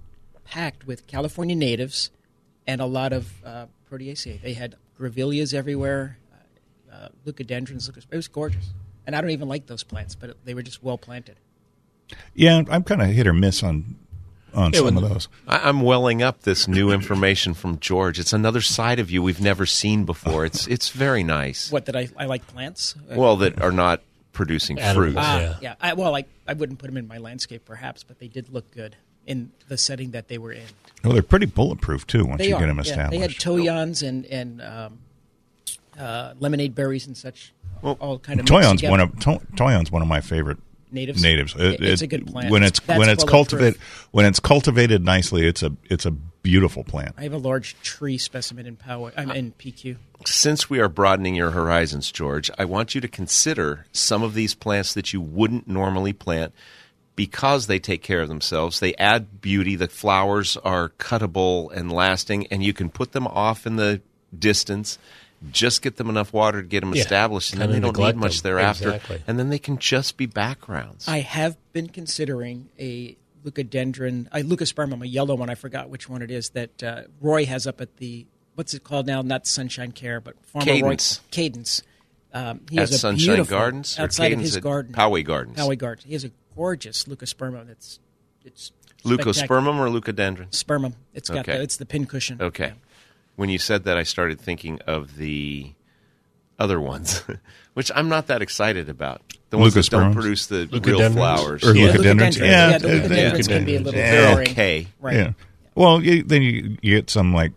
packed 0.44 0.86
with 0.86 1.06
California 1.06 1.56
natives 1.56 2.10
and 2.66 2.80
a 2.80 2.86
lot 2.86 3.12
of 3.12 3.32
uh, 3.44 3.66
Proteaceae. 3.90 4.42
They 4.42 4.52
had 4.52 4.76
grevilleas 4.98 5.54
everywhere, 5.54 6.18
uh, 6.92 6.94
uh, 6.94 7.08
leucadendrons. 7.24 7.88
It 7.88 8.16
was 8.16 8.28
gorgeous. 8.28 8.74
And 9.06 9.16
I 9.16 9.22
don't 9.22 9.30
even 9.30 9.48
like 9.48 9.66
those 9.66 9.84
plants, 9.84 10.14
but 10.14 10.36
they 10.44 10.52
were 10.52 10.62
just 10.62 10.82
well 10.82 10.98
planted. 10.98 11.36
Yeah, 12.34 12.62
I'm 12.68 12.84
kind 12.84 13.00
of 13.00 13.08
hit 13.08 13.26
or 13.26 13.32
miss 13.32 13.62
on 13.62 13.96
on 14.54 14.72
Yeah, 14.72 14.78
some 14.80 14.94
when- 14.94 15.04
of 15.04 15.08
those. 15.10 15.28
I, 15.46 15.68
I'm 15.68 15.80
welling 15.82 16.22
up 16.22 16.42
this 16.42 16.66
new 16.68 16.90
information 16.90 17.54
from 17.54 17.78
George. 17.78 18.18
It's 18.18 18.32
another 18.32 18.60
side 18.60 18.98
of 18.98 19.10
you 19.10 19.22
we've 19.22 19.40
never 19.40 19.66
seen 19.66 20.04
before. 20.04 20.44
It's 20.44 20.66
it's 20.66 20.90
very 20.90 21.22
nice. 21.22 21.70
What, 21.70 21.86
that 21.86 21.96
I, 21.96 22.08
I 22.16 22.26
like 22.26 22.46
plants? 22.46 22.94
Uh, 23.10 23.14
Well, 23.16 23.36
that 23.36 23.60
are 23.60 23.72
not 23.72 24.02
producing 24.32 24.78
Animals. 24.78 25.12
fruit. 25.12 25.16
Ah, 25.18 25.38
Yeah. 25.40 25.54
yeah. 25.60 25.74
I, 25.80 25.94
well, 25.94 26.14
I, 26.16 26.24
I 26.46 26.52
wouldn't 26.54 26.78
put 26.78 26.86
them 26.86 26.96
in 26.96 27.08
my 27.08 27.18
landscape, 27.18 27.64
perhaps, 27.64 28.02
but 28.04 28.18
they 28.20 28.28
did 28.28 28.52
look 28.52 28.70
good 28.70 28.96
in 29.26 29.50
the 29.68 29.76
setting 29.76 30.12
that 30.12 30.28
they 30.28 30.38
were 30.38 30.52
in. 30.52 30.62
Well, 31.04 31.12
they're 31.12 31.22
pretty 31.22 31.46
bulletproof 31.46 32.06
too 32.06 32.24
once 32.24 32.38
They 32.38 32.48
you 32.48 32.56
are. 32.56 32.60
get 32.60 32.66
them 32.66 32.76
yeah. 32.76 32.82
established. 32.82 33.10
They 33.10 33.18
had 33.18 33.30
toyons 33.32 34.02
and 34.06 34.24
and 34.26 34.62
um, 34.62 34.98
uh, 35.98 36.34
lemonade 36.38 36.74
berries 36.74 37.06
and 37.06 37.16
such, 37.16 37.52
Well, 37.82 37.96
all 38.00 38.18
kind 38.18 38.40
of 38.40 38.44
mixed 38.48 38.52
Toyon's 38.52 38.82
one 38.82 39.00
of 39.00 39.18
to, 39.20 39.40
Toyon's 39.56 39.90
one 39.90 40.02
of 40.02 40.08
my 40.08 40.20
favorite 40.20 40.58
Natives? 40.90 41.22
Natives. 41.22 41.54
It- 41.56 41.80
it's 41.82 42.02
a 42.02 42.06
good 42.06 42.26
plant. 42.26 42.50
When 42.50 42.62
it's 42.62 42.80
That's 42.80 42.98
when 42.98 43.08
it's 43.08 43.24
cultivated 43.24 43.80
when 44.10 44.26
it's 44.26 44.40
cultivated 44.40 45.04
nicely. 45.04 45.46
It's 45.46 45.62
a 45.62 45.72
it's 45.84 46.06
a 46.06 46.10
beautiful 46.10 46.84
plant. 46.84 47.14
I 47.18 47.24
have 47.24 47.32
a 47.32 47.38
large 47.38 47.76
tree 47.82 48.18
specimen 48.18 48.66
in 48.66 48.76
Poway. 48.76 49.12
I'm 49.16 49.30
in 49.30 49.52
PQ. 49.52 49.96
Since 50.26 50.70
we 50.70 50.80
are 50.80 50.88
broadening 50.88 51.34
your 51.34 51.50
horizons, 51.50 52.10
George, 52.10 52.50
I 52.58 52.64
want 52.64 52.94
you 52.94 53.00
to 53.00 53.08
consider 53.08 53.86
some 53.92 54.22
of 54.22 54.34
these 54.34 54.54
plants 54.54 54.94
that 54.94 55.12
you 55.12 55.20
wouldn't 55.20 55.68
normally 55.68 56.12
plant 56.12 56.52
because 57.16 57.66
they 57.66 57.78
take 57.78 58.02
care 58.02 58.20
of 58.20 58.28
themselves. 58.28 58.80
They 58.80 58.94
add 58.94 59.40
beauty. 59.40 59.74
The 59.76 59.88
flowers 59.88 60.56
are 60.58 60.90
cuttable 60.98 61.72
and 61.72 61.90
lasting, 61.92 62.46
and 62.46 62.62
you 62.62 62.72
can 62.72 62.90
put 62.90 63.12
them 63.12 63.26
off 63.26 63.66
in 63.66 63.76
the 63.76 64.00
distance. 64.36 64.98
Just 65.52 65.82
get 65.82 65.96
them 65.96 66.08
enough 66.08 66.32
water 66.32 66.62
to 66.62 66.66
get 66.66 66.80
them 66.80 66.94
Yeah, 66.94 67.02
established, 67.02 67.52
and 67.52 67.60
then 67.62 67.68
kinda 67.70 67.86
they 67.88 67.92
don't 67.92 68.06
need 68.16 68.20
much 68.20 68.42
them. 68.42 68.50
thereafter. 68.50 68.88
Exactly. 68.94 69.22
And 69.26 69.38
then 69.38 69.50
they 69.50 69.58
can 69.60 69.78
just 69.78 70.16
be 70.16 70.26
backgrounds. 70.26 71.06
I 71.06 71.20
have 71.20 71.56
been 71.72 71.88
considering 71.88 72.70
a 72.78 73.16
leucadendron, 73.44 74.26
a 74.32 74.42
leucospermum, 74.42 75.02
a 75.02 75.06
yellow 75.06 75.34
one. 75.36 75.48
I 75.50 75.54
forgot 75.54 75.90
which 75.90 76.08
one 76.08 76.22
it 76.22 76.30
is 76.30 76.50
that 76.50 76.82
uh, 76.82 77.02
Roy 77.20 77.46
has 77.46 77.66
up 77.66 77.80
at 77.80 77.96
the 77.98 78.26
what's 78.56 78.74
it 78.74 78.82
called 78.82 79.06
now? 79.06 79.22
Not 79.22 79.46
Sunshine 79.46 79.92
Care, 79.92 80.20
but 80.20 80.34
Farmer 80.46 80.64
Cadence. 80.66 81.20
Roy 81.20 81.24
Cadence. 81.30 81.82
Um, 82.34 82.60
he 82.68 82.76
At 82.76 82.82
has 82.82 82.90
a 82.92 82.98
Sunshine 82.98 83.36
beautiful- 83.36 83.56
Gardens 83.56 83.98
outside 83.98 84.32
of 84.32 84.40
his 84.40 84.56
at 84.56 84.62
garden, 84.62 84.92
Poway 84.92 85.24
Gardens? 85.24 85.56
Poway 85.56 85.78
Gardens. 85.78 86.04
He 86.04 86.12
has 86.14 86.24
a 86.24 86.30
gorgeous 86.56 87.04
leucospermum. 87.04 87.66
That's 87.68 88.00
it's 88.44 88.72
spectacular. 89.04 89.16
Leucospermum 89.32 89.78
or 89.78 89.88
leucadendron? 90.00 90.50
Spermum. 90.50 90.94
It's 91.14 91.30
got 91.30 91.48
Okay. 91.48 91.56
the, 91.58 91.62
it's 91.62 91.76
the 91.76 91.86
pin 91.86 92.06
cushion. 92.06 92.42
Okay. 92.42 92.72
When 93.38 93.48
you 93.50 93.58
said 93.58 93.84
that, 93.84 93.96
I 93.96 94.02
started 94.02 94.40
thinking 94.40 94.80
of 94.86 95.16
the 95.16 95.72
other 96.58 96.80
ones, 96.80 97.22
which 97.74 97.90
I'm 97.94 98.08
not 98.08 98.26
that 98.26 98.42
excited 98.42 98.88
about. 98.88 99.22
The 99.50 99.58
ones 99.58 99.74
that 99.74 99.86
don't 99.90 100.10
Leucosperms? 100.10 100.14
produce 100.14 100.46
the 100.46 100.68
real 100.72 100.80
Leucadendrons? 100.80 101.12
flowers. 101.14 101.64
Or 101.64 101.74
Yeah, 101.76 101.92
leucadendrons. 101.92 102.32
leucadendrons. 102.32 102.38
Yeah, 102.40 102.70
Yeah, 102.70 102.78
the 102.78 102.88
leucadendrons 102.88 103.48
can 103.48 103.64
be 103.64 103.76
a 103.76 103.78
little 103.80 103.92
They're 103.92 104.32
boring. 104.34 104.50
okay. 104.50 104.86
Right. 105.00 105.14
Yeah. 105.16 105.32
Well, 105.76 106.02
you, 106.02 106.24
then 106.24 106.42
you, 106.42 106.76
you 106.82 106.96
get 106.96 107.08
some 107.10 107.32
like 107.32 107.52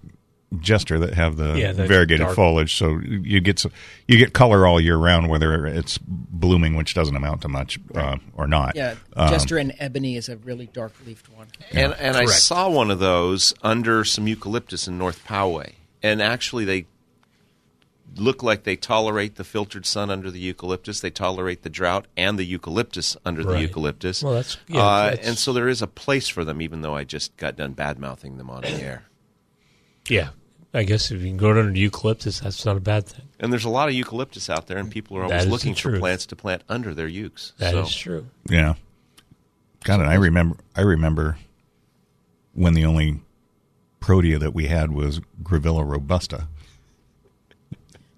jester 0.60 1.00
that 1.00 1.14
have 1.16 1.38
the 1.38 1.56
Yeah, 1.58 1.72
the 1.72 1.88
variegated 1.88 2.26
dark- 2.26 2.36
foliage, 2.36 2.76
so 2.76 3.00
you 3.00 3.40
get 3.40 3.58
some, 3.58 3.72
you 4.08 4.18
get 4.20 4.34
color 4.34 4.68
all 4.68 4.80
year 4.80 4.98
round, 4.98 5.30
whether 5.30 5.66
it's 5.66 5.98
blooming, 5.98 6.76
which 6.76 6.94
doesn't 6.94 7.16
amount 7.16 7.42
to 7.42 7.48
much, 7.48 7.80
uh, 7.96 8.18
or 8.36 8.46
not. 8.48 8.76
Yeah, 8.76 8.96
Um, 9.16 9.30
Jester 9.30 9.58
and 9.58 9.74
Ebony 9.80 10.16
is 10.18 10.30
a 10.30 10.38
really 10.38 10.68
dark 10.68 10.94
leafed 11.08 11.30
one. 11.36 11.48
And, 11.72 11.94
and 11.94 12.16
I 12.16 12.26
saw 12.26 12.70
one 12.70 12.92
of 12.92 13.00
those 13.00 13.54
under 13.64 14.04
some 14.06 14.28
eucalyptus 14.28 14.88
in 14.88 14.98
North 15.00 15.26
Poway. 15.26 15.74
And 16.04 16.22
actually, 16.22 16.66
they 16.66 16.86
look 18.16 18.44
like 18.44 18.64
they 18.64 18.76
tolerate 18.76 19.36
the 19.36 19.44
filtered 19.44 19.86
sun 19.86 20.10
under 20.10 20.30
the 20.32 20.40
eucalyptus. 20.40 21.00
They 21.00 21.10
tolerate 21.12 21.62
the 21.64 21.70
drought 21.70 22.08
and 22.18 22.38
the 22.38 22.44
eucalyptus 22.44 23.16
under 23.26 23.44
the 23.44 23.62
eucalyptus. 23.62 24.22
Well, 24.24 24.34
that's- 24.34 24.58
yeah, 24.68 24.82
uh, 24.82 25.10
that's- 25.12 25.28
and 25.28 25.38
so 25.38 25.54
there 25.54 25.70
is 25.70 25.82
a 25.82 25.88
place 25.88 26.28
for 26.28 26.44
them, 26.44 26.62
even 26.62 26.82
though 26.82 26.96
I 26.96 27.04
just 27.06 27.38
got 27.38 27.56
done 27.56 27.74
bad 27.74 28.00
mouthing 28.00 28.38
them 28.38 28.50
on 28.50 28.62
the 28.64 28.72
air. 28.72 29.04
Yeah, 30.10 30.30
I 30.74 30.82
guess 30.84 31.12
if 31.12 31.22
you 31.22 31.28
can 31.28 31.38
grow 31.38 31.52
it 31.52 31.60
under 31.60 31.78
eucalyptus, 31.80 32.40
that's 32.40 32.66
not 32.66 32.76
a 32.76 32.80
bad 32.82 33.06
thing. 33.06 33.28
And 33.40 33.54
there's 33.54 33.66
a 33.66 33.70
lot 33.70 33.88
of 33.88 33.94
eucalyptus 33.94 34.50
out 34.50 34.66
there, 34.66 34.80
and 34.80 34.90
people 34.90 35.16
are 35.18 35.24
always 35.26 35.46
looking 35.46 35.76
for 35.76 36.00
plants 36.00 36.26
to 36.26 36.36
plant 36.36 36.64
under 36.68 36.96
their 36.96 37.08
ukes. 37.08 37.54
That 37.58 37.76
is 37.76 37.92
so. 37.92 38.00
true. 38.00 38.28
Yeah. 38.50 38.74
God, 39.84 40.00
and 40.00 40.10
I 40.10 40.16
remember. 40.16 40.58
I 40.76 40.82
remember 40.82 41.38
when 42.54 42.74
the 42.74 42.84
only 42.86 43.22
protea 44.02 44.38
that 44.40 44.54
we 44.54 44.66
had 44.68 44.92
was 44.92 45.22
Grevillea 45.42 45.90
robusta. 45.90 46.48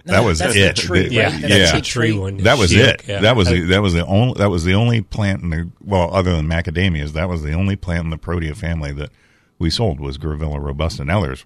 No, 0.05 0.13
that 0.13 0.23
was 0.25 0.39
that's 0.39 0.55
it. 0.55 0.75
the 0.75 0.81
tree, 0.81 1.07
The- 1.07 1.17
right? 1.19 1.41
That's 1.41 1.53
yeah, 1.53 1.71
cheap 1.71 1.83
tree 1.85 2.11
one. 2.11 2.37
That 2.37 2.57
was 2.57 2.71
Shield, 2.71 2.89
it. 2.89 3.03
yeah. 3.07 3.21
That 3.21 3.37
was 3.37 3.47
the, 3.47 3.61
that 3.67 3.81
was 3.81 3.93
the 3.93 4.05
only 4.05 4.33
that 4.37 4.49
was 4.49 4.65
the 4.65 4.73
only 4.73 5.01
plant 5.01 5.43
in 5.43 5.49
the 5.51 5.69
well, 5.81 6.13
other 6.13 6.35
than 6.35 6.45
macadamias, 6.47 7.11
that 7.13 7.29
was 7.29 7.41
the 7.43 7.53
only 7.53 7.77
plant 7.77 8.03
in 8.03 8.09
the 8.09 8.17
protea 8.17 8.53
family 8.55 8.91
that 8.93 9.11
we 9.59 9.69
sold 9.69 10.01
was 10.01 10.17
Grevillea 10.17 10.61
robusta. 10.61 11.05
Now 11.05 11.21
there's, 11.21 11.45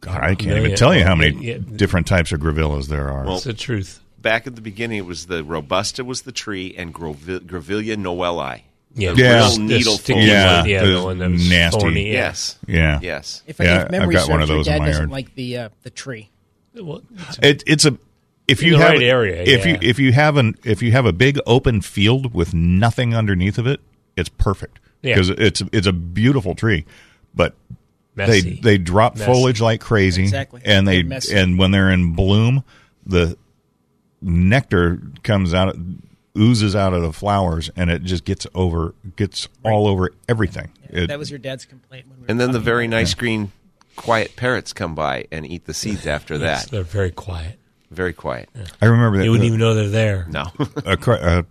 God, 0.00 0.20
I 0.22 0.36
can't 0.36 0.58
even 0.58 0.76
tell 0.76 0.94
you 0.94 1.02
how 1.02 1.16
many 1.16 1.44
Yeah. 1.44 1.58
different 1.58 2.06
types 2.06 2.30
of 2.30 2.38
Grevilleas 2.40 2.86
there 2.86 3.08
are. 3.10 3.24
Well, 3.24 3.32
That's 3.34 3.44
the 3.44 3.54
truth. 3.54 4.00
Back 4.20 4.46
at 4.46 4.54
the 4.54 4.60
beginning, 4.62 4.98
it 4.98 5.06
was 5.06 5.26
the 5.26 5.42
robusta 5.42 6.04
was 6.04 6.22
the 6.22 6.32
tree, 6.32 6.72
and 6.76 6.94
Grevillea 6.94 7.40
Grevillea 7.40 7.96
noellii. 7.96 8.60
Yeah, 8.98 9.12
Yeah. 9.16 9.34
real 9.36 9.50
The 9.50 9.58
needle 9.58 9.98
sticky. 9.98 10.20
Yeah, 10.20 10.60
one, 10.60 10.68
yeah, 10.70 10.84
the 10.84 10.90
the 10.92 11.02
one 11.04 11.18
that 11.18 11.30
was 11.30 11.48
nasty. 11.50 11.80
thorny, 11.80 12.06
yeah. 12.08 12.12
Yes. 12.12 12.58
yeah, 12.66 12.98
Yes. 13.02 13.42
If, 13.46 13.60
I 13.60 13.64
Yeah, 13.64 13.82
if 13.84 13.90
memory 13.90 14.16
I've 14.16 14.22
got 14.26 14.30
one 14.30 14.40
serves, 14.40 14.50
of 14.50 14.56
those 14.56 14.66
your 14.66 14.74
in 14.76 14.78
dad 14.80 14.84
my 14.84 14.86
doesn't 14.88 15.02
yard. 15.02 15.10
like 15.10 15.34
the 15.34 15.58
uh, 15.58 15.68
the 15.82 15.90
tree. 15.90 16.30
Well, 16.74 17.02
it's- 17.14 17.38
It, 17.42 17.62
it's 17.66 17.84
a 17.84 17.98
if 18.48 18.62
you 18.62 18.72
the 18.72 18.78
have 18.78 18.90
right 18.92 19.02
area, 19.02 19.42
if 19.42 19.66
yeah. 19.66 19.72
you 19.72 19.78
if 19.82 19.98
you 19.98 20.12
have 20.12 20.36
an 20.36 20.54
if 20.64 20.80
you 20.82 20.92
have 20.92 21.04
a 21.06 21.12
big 21.12 21.38
open 21.46 21.80
field 21.82 22.32
with 22.32 22.54
nothing 22.54 23.14
underneath 23.14 23.58
of 23.58 23.66
it, 23.66 23.80
it's 24.16 24.28
perfect 24.28 24.78
Yeah. 25.02 25.14
because 25.14 25.30
it's 25.30 25.62
it's 25.72 25.86
a 25.86 25.92
beautiful 25.92 26.54
tree, 26.54 26.84
but 27.34 27.54
Messy. 28.14 28.40
they 28.40 28.60
they 28.60 28.78
drop 28.78 29.14
Messy. 29.16 29.26
foliage 29.26 29.60
like 29.60 29.80
crazy, 29.80 30.22
Exactly. 30.22 30.62
and 30.64 30.86
they 30.88 31.04
and 31.34 31.58
when 31.58 31.70
they're 31.72 31.90
in 31.90 32.12
bloom, 32.14 32.62
the 33.04 33.36
nectar 34.22 35.00
comes 35.22 35.52
out 35.52 35.76
oozes 36.36 36.76
out 36.76 36.92
of 36.92 37.02
the 37.02 37.12
flowers, 37.12 37.70
and 37.76 37.90
it 37.90 38.02
just 38.02 38.24
gets 38.24 38.46
over 38.54 38.94
gets 39.16 39.48
all 39.64 39.86
over 39.88 40.10
everything. 40.28 40.70
It- 40.90 41.08
that 41.08 41.18
was 41.18 41.30
your 41.30 41.38
dad's 41.38 41.64
complaint. 41.64 42.06
When 42.08 42.20
we 42.20 42.26
And 42.28 42.38
then 42.40 42.52
the 42.52 42.60
very 42.60 42.86
about 42.86 42.96
nice 42.96 43.14
green, 43.14 43.52
quiet 43.96 44.36
parrots 44.36 44.72
come 44.72 44.94
by 44.94 45.26
and 45.32 45.46
eat 45.46 45.64
the 45.66 45.74
seeds 45.74 46.06
after 46.16 46.36
yes, 46.36 46.64
that. 46.64 46.70
they're 46.70 46.82
very 46.82 47.10
quiet. 47.10 47.58
Very 47.90 48.12
quiet. 48.12 48.48
I 48.82 48.86
remember 48.86 49.18
that 49.18 49.24
You 49.24 49.30
wouldn't 49.30 49.46
even 49.46 49.60
know 49.60 49.72
they're 49.74 49.88
there. 49.88 50.26
No. 50.28 50.46
acro- 50.86 51.14
uh, 51.20 51.42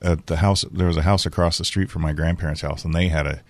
at 0.00 0.26
the 0.26 0.36
house 0.36 0.64
there 0.72 0.86
was 0.86 0.96
a 0.96 1.02
house 1.02 1.26
across 1.26 1.58
the 1.58 1.64
street 1.66 1.90
from 1.90 2.00
my 2.02 2.12
grandparents' 2.14 2.62
house, 2.62 2.84
and 2.84 2.94
they 2.94 3.08
had 3.08 3.26
a 3.26 3.40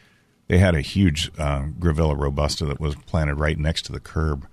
they 0.49 0.59
had 0.59 0.75
a 0.75 0.81
huge 0.81 1.31
uh, 1.39 1.63
Grevillea 1.79 2.19
robusta 2.19 2.67
that 2.67 2.81
was 2.81 2.95
planted 3.07 3.37
right 3.37 3.57
next 3.59 3.83
to 3.87 3.93
the 3.93 4.01
curb, 4.01 4.47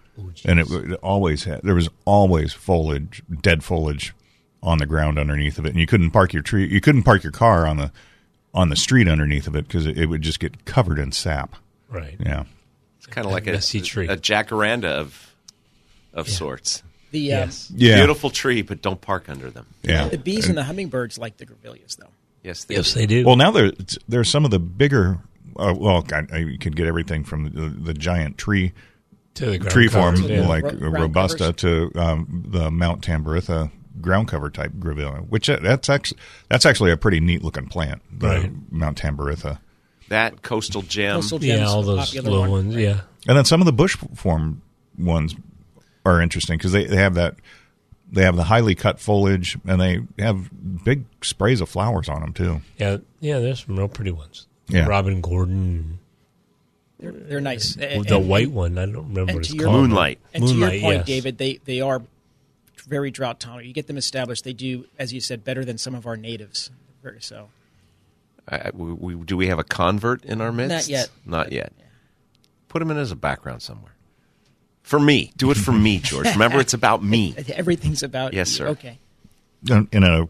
and 0.46 0.60
it, 0.60 0.70
it 0.70 0.94
always 1.02 1.46
had 1.46 1.62
there 1.64 1.74
was 1.76 1.90
always 2.06 2.54
foliage, 2.54 3.24
dead 3.42 3.64
foliage 3.64 4.14
on 4.62 4.78
the 4.78 4.86
ground 4.86 5.18
underneath 5.18 5.58
of 5.58 5.66
it, 5.66 5.70
and 5.70 5.80
you 5.80 5.88
couldn't 5.88 6.12
park 6.12 6.34
your 6.34 6.42
tree, 6.44 6.68
you 6.68 6.82
couldn't 6.82 7.04
park 7.04 7.24
your 7.24 7.32
car 7.32 7.66
on 7.68 7.78
the 7.78 7.92
on 8.54 8.70
the 8.70 8.76
street 8.76 9.08
underneath 9.08 9.48
of 9.48 9.56
it 9.56 9.68
because 9.68 9.86
it, 9.86 9.98
it 9.98 10.08
would 10.08 10.22
just 10.22 10.40
get 10.40 10.66
covered 10.66 10.98
in 11.00 11.12
sap. 11.12 11.56
Right. 11.90 12.16
Yeah, 12.20 12.44
It's 12.98 13.06
kind 13.08 13.26
of 13.28 13.32
like 13.32 13.48
a, 13.48 13.52
messy 13.54 13.82
tree. 13.82 14.08
a 14.08 14.18
jacaranda 14.18 14.86
of 14.86 15.34
of 16.14 16.28
sorts. 16.28 16.82
the 17.12 17.32
um, 17.34 17.40
Yes. 17.40 17.72
yeah, 17.76 17.96
Beautiful 17.98 18.30
tree, 18.32 18.62
but 18.64 18.82
don't 18.82 19.00
park 19.00 19.30
under 19.30 19.50
them. 19.52 19.66
yeah. 19.84 20.08
the 20.08 20.18
bees 20.18 20.48
and 20.50 20.58
the 20.58 20.64
hummingbirds 20.64 21.18
like 21.18 21.38
the 21.38 21.46
grevilleas 21.46 21.96
though. 21.98 22.10
Yes, 22.44 22.64
they 22.66 22.76
Yes, 22.76 22.94
do. 22.94 23.00
they 23.00 23.06
do. 23.06 23.26
Well, 23.26 23.36
now 23.36 23.52
there 23.52 23.72
there's 24.08 24.30
some 24.30 24.46
of 24.46 24.52
the 24.52 24.60
bigger. 24.60 25.20
Uh, 25.56 25.74
well, 25.78 26.02
God, 26.02 26.30
you 26.32 26.58
could 26.58 26.76
get 26.76 26.88
everything 26.88 27.24
from 27.24 27.50
the, 27.52 27.68
the 27.70 27.94
giant 27.94 28.38
tree 28.38 28.72
to 29.36 29.58
the 29.58 29.70
tree 29.70 29.88
form 29.90 30.16
covers, 30.16 30.30
yeah. 30.32 30.48
like 30.48 30.64
Ro- 30.64 30.72
robusta 31.02 31.54
covers? 31.54 31.56
to 31.58 31.92
um, 32.00 32.46
the 32.48 32.72
Mount 32.72 33.02
Tamboritha 33.06 33.70
ground 34.02 34.28
cover 34.28 34.50
type 34.50 34.72
grevillea, 34.80 35.28
which 35.30 35.50
uh, 35.50 35.58
that's 35.62 35.90
actually 35.90 36.20
that's 36.50 36.66
actually 36.66 36.92
a 36.92 36.98
pretty 36.98 37.20
neat 37.20 37.44
looking 37.44 37.68
plant, 37.68 38.02
the 38.18 38.28
Right. 38.28 38.52
Mount 38.72 39.02
Tamboritha. 39.02 39.60
That 40.10 40.42
coastal 40.42 40.82
gem. 40.82 41.18
Coastal 41.18 41.44
yeah, 41.44 41.66
all 41.66 41.84
those 41.84 42.16
little 42.16 42.40
one, 42.42 42.50
ones. 42.52 42.76
right? 42.76 42.82
Yeah, 42.84 43.02
And 43.28 43.38
then 43.38 43.46
some 43.46 43.62
of 43.62 43.66
the 43.66 43.74
bush 43.74 43.96
form 44.16 44.62
ones 44.98 45.36
are 46.06 46.20
interesting 46.22 46.58
because 46.58 46.72
they, 46.72 46.86
they 46.86 46.96
have 46.98 47.14
that 47.16 47.36
they 48.12 48.24
have 48.24 48.36
the 48.36 48.44
highly 48.46 48.74
cut 48.74 49.00
foliage 49.00 49.56
and 49.68 49.80
they 49.80 50.00
have 50.18 50.50
big 50.84 51.06
sprays 51.22 51.62
of 51.62 51.70
flowers 51.70 52.10
on 52.10 52.22
them 52.22 52.34
too. 52.34 52.62
yeah, 52.78 52.98
yeah. 53.20 53.38
There's 53.40 53.64
some 53.66 53.78
real 53.78 53.88
pretty 53.88 54.12
ones. 54.12 54.48
Yeah. 54.68 54.88
Robin 54.88 55.22
Gordon, 55.22 56.00
They're, 57.00 57.12
they're 57.12 57.42
nice. 57.42 57.76
And- 57.76 58.04
the 58.06 58.18
and- 58.18 58.28
white 58.28 58.50
one. 58.52 58.78
I 58.80 58.86
don't 58.88 58.96
remember 59.10 59.20
and 59.22 59.28
what 59.28 59.34
to 59.34 59.40
it's 59.42 59.54
your- 59.54 59.66
called. 59.66 59.82
Moonlight. 59.82 60.20
And 60.34 60.48
to 60.48 60.54
your 60.56 60.70
point, 60.70 60.82
yes. 60.82 61.06
David, 61.06 61.38
they 61.38 61.60
they 61.66 61.82
are 61.82 62.02
very 62.90 63.12
drought 63.12 63.40
tolerant. 63.40 63.68
You 63.68 63.74
get 63.74 63.88
them 63.88 63.98
established, 63.98 64.44
they 64.44 64.54
do, 64.54 64.86
as 64.98 65.14
you 65.14 65.22
said, 65.22 65.44
better 65.46 65.64
than 65.64 65.78
some 65.78 65.96
of 65.96 66.06
our 66.08 66.18
natives. 66.18 66.72
Very 67.04 67.22
so. 67.22 67.50
I, 68.48 68.56
I- 68.58 68.72
we, 68.74 68.94
we- 69.16 69.24
do 69.26 69.38
we 69.38 69.48
have 69.48 69.60
a 69.60 69.64
convert 69.64 70.26
in 70.26 70.42
our 70.42 70.52
midst? 70.52 70.72
Not 70.72 70.88
yet. 70.90 71.10
Not 71.26 71.52
yet. 71.52 71.72
Put 72.68 72.82
him 72.82 72.92
in 72.92 72.98
as 72.98 73.12
a 73.12 73.16
background 73.16 73.62
somewhere. 73.62 73.94
For 74.84 75.00
me. 75.00 75.32
Do 75.38 75.52
it 75.52 75.58
for 75.58 75.72
me, 75.72 76.00
George. 76.00 76.26
Remember, 76.28 76.60
it's 76.60 76.74
about 76.74 77.04
me. 77.04 77.36
Everything's 77.54 78.02
about 78.04 78.34
Yes, 78.34 78.50
you. 78.52 78.56
sir. 78.58 78.68
Okay. 78.70 78.98
In 79.70 79.88
in 79.92 80.04
a 80.04 80.28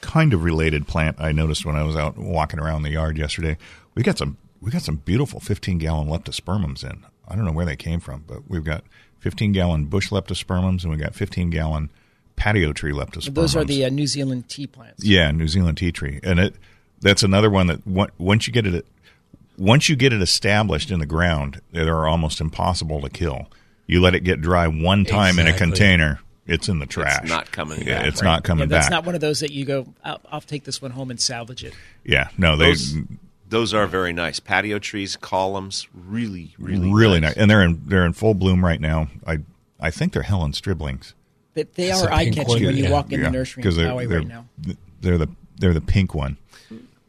kind 0.00 0.32
of 0.32 0.42
related 0.42 0.88
plant, 0.88 1.16
I 1.20 1.30
noticed 1.32 1.64
when 1.64 1.76
I 1.76 1.82
was 1.84 1.94
out 1.94 2.16
walking 2.18 2.58
around 2.58 2.82
the 2.82 2.90
yard 2.90 3.16
yesterday, 3.18 3.56
we 3.94 4.02
got 4.02 4.18
some 4.18 4.36
we 4.60 4.70
got 4.72 4.82
some 4.82 4.96
beautiful 4.96 5.38
15 5.38 5.78
gallon 5.78 6.08
leptospermums 6.08 6.82
in. 6.82 7.04
I 7.28 7.36
don't 7.36 7.44
know 7.44 7.52
where 7.52 7.66
they 7.66 7.76
came 7.76 8.00
from, 8.00 8.24
but 8.26 8.48
we've 8.48 8.64
got 8.64 8.84
15 9.22 9.52
gallon 9.52 9.84
bush 9.86 10.10
leptospermums 10.10 10.82
and 10.82 10.90
we 10.92 10.98
got 10.98 11.14
15 11.14 11.50
gallon 11.50 11.90
patio 12.36 12.72
tree 12.72 12.92
leptospermums. 12.92 13.34
Those 13.34 13.54
are 13.56 13.64
the 13.64 13.84
uh, 13.84 13.88
New 13.88 14.06
Zealand 14.08 14.48
tea 14.48 14.66
plants. 14.66 15.04
Yeah, 15.04 15.30
New 15.30 15.46
Zealand 15.48 15.78
tea 15.78 15.92
tree, 15.92 16.18
and 16.22 16.38
it 16.40 16.54
that's 17.00 17.22
another 17.22 17.48
one 17.50 17.68
that 17.68 17.86
once 18.18 18.46
you 18.46 18.52
get 18.52 18.66
it 18.66 18.84
once 19.58 19.88
you 19.88 19.94
get 19.96 20.12
it 20.12 20.20
established 20.20 20.90
in 20.90 20.98
the 20.98 21.06
ground, 21.06 21.60
they're 21.72 22.06
almost 22.06 22.40
impossible 22.40 23.00
to 23.02 23.08
kill. 23.08 23.46
You 23.86 24.00
let 24.00 24.14
it 24.14 24.20
get 24.20 24.40
dry 24.40 24.66
one 24.66 25.04
time 25.04 25.38
in 25.38 25.46
a 25.46 25.52
container, 25.56 26.20
it's 26.46 26.68
in 26.68 26.78
the 26.78 26.86
trash. 26.86 27.20
It's 27.22 27.30
not 27.30 27.52
coming 27.52 27.82
Yeah, 27.86 27.98
back, 27.98 28.06
it's 28.08 28.22
right. 28.22 28.28
not 28.28 28.44
coming 28.44 28.62
yeah, 28.70 28.76
that's 28.76 28.86
back. 28.86 28.90
not 28.92 29.04
one 29.06 29.14
of 29.14 29.20
those 29.20 29.40
that 29.40 29.50
you 29.52 29.64
go, 29.64 29.86
I'll, 30.04 30.20
I'll 30.32 30.40
take 30.40 30.64
this 30.64 30.80
one 30.82 30.90
home 30.92 31.10
and 31.10 31.20
salvage 31.20 31.62
it. 31.64 31.74
yeah, 32.04 32.28
no, 32.38 32.56
they 32.56 32.66
Those, 32.68 32.94
those 33.52 33.72
are 33.72 33.86
very 33.86 34.12
nice. 34.12 34.40
Patio 34.40 34.80
trees, 34.80 35.14
columns, 35.16 35.86
really, 35.94 36.54
really, 36.58 36.92
really, 36.92 37.20
nice. 37.20 37.36
and 37.36 37.48
they're 37.48 37.62
in 37.62 37.80
they're 37.86 38.04
in 38.04 38.12
full 38.12 38.34
bloom 38.34 38.64
right 38.64 38.80
now. 38.80 39.06
I 39.26 39.38
I 39.78 39.90
think 39.92 40.12
they're 40.12 40.22
Helen 40.22 40.52
Striblings. 40.52 41.12
They, 41.54 41.62
they 41.64 41.88
That's 41.88 42.02
are 42.02 42.12
eye 42.12 42.30
catching 42.30 42.64
when 42.64 42.76
you 42.76 42.84
yeah. 42.84 42.90
walk 42.90 43.12
in 43.12 43.20
Yeah, 43.20 43.26
the 43.26 43.30
nursery 43.32 43.62
'cause 43.62 43.76
in 43.78 43.84
they're, 43.84 44.06
they're, 44.08 44.18
right 44.18 44.26
now. 44.28 44.46
They're 45.00 45.18
the 45.18 45.28
they're 45.58 45.74
the 45.74 45.80
pink 45.80 46.14
one. 46.14 46.36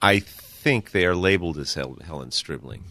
I 0.02 0.20
think 0.20 0.92
they 0.92 1.06
are 1.06 1.16
labeled 1.16 1.58
as 1.58 1.74
Hel- 1.74 1.98
Helen 2.06 2.32
Stribling. 2.32 2.84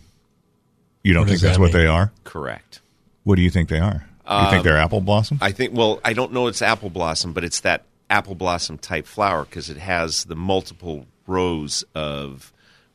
You 1.04 1.12
don't 1.14 1.22
What 1.22 1.28
think 1.28 1.40
that's 1.42 1.56
that 1.56 1.60
what 1.60 1.72
mean? 1.72 1.82
they 1.82 1.86
are? 1.86 2.12
Correct. 2.24 2.80
What 3.24 3.36
do 3.36 3.42
you 3.42 3.50
think 3.50 3.68
they 3.68 3.78
are? 3.78 4.06
you 4.28 4.50
think 4.50 4.60
uh, 4.60 4.62
they're 4.62 4.76
apple 4.78 5.00
blossom? 5.00 5.38
I 5.40 5.52
think. 5.52 5.74
Well, 5.76 6.00
I 6.04 6.12
don't 6.12 6.32
know. 6.32 6.46
It's 6.46 6.62
apple 6.62 6.90
blossom, 6.90 7.32
but 7.32 7.44
it's 7.44 7.60
that 7.60 7.84
apple 8.08 8.34
blossom 8.34 8.78
type 8.78 9.06
flower 9.06 9.44
because 9.44 9.68
it 9.68 9.76
has 9.78 10.24
the 10.24 10.36
multiple 10.36 11.06
rows 11.26 11.84
of 11.94 12.51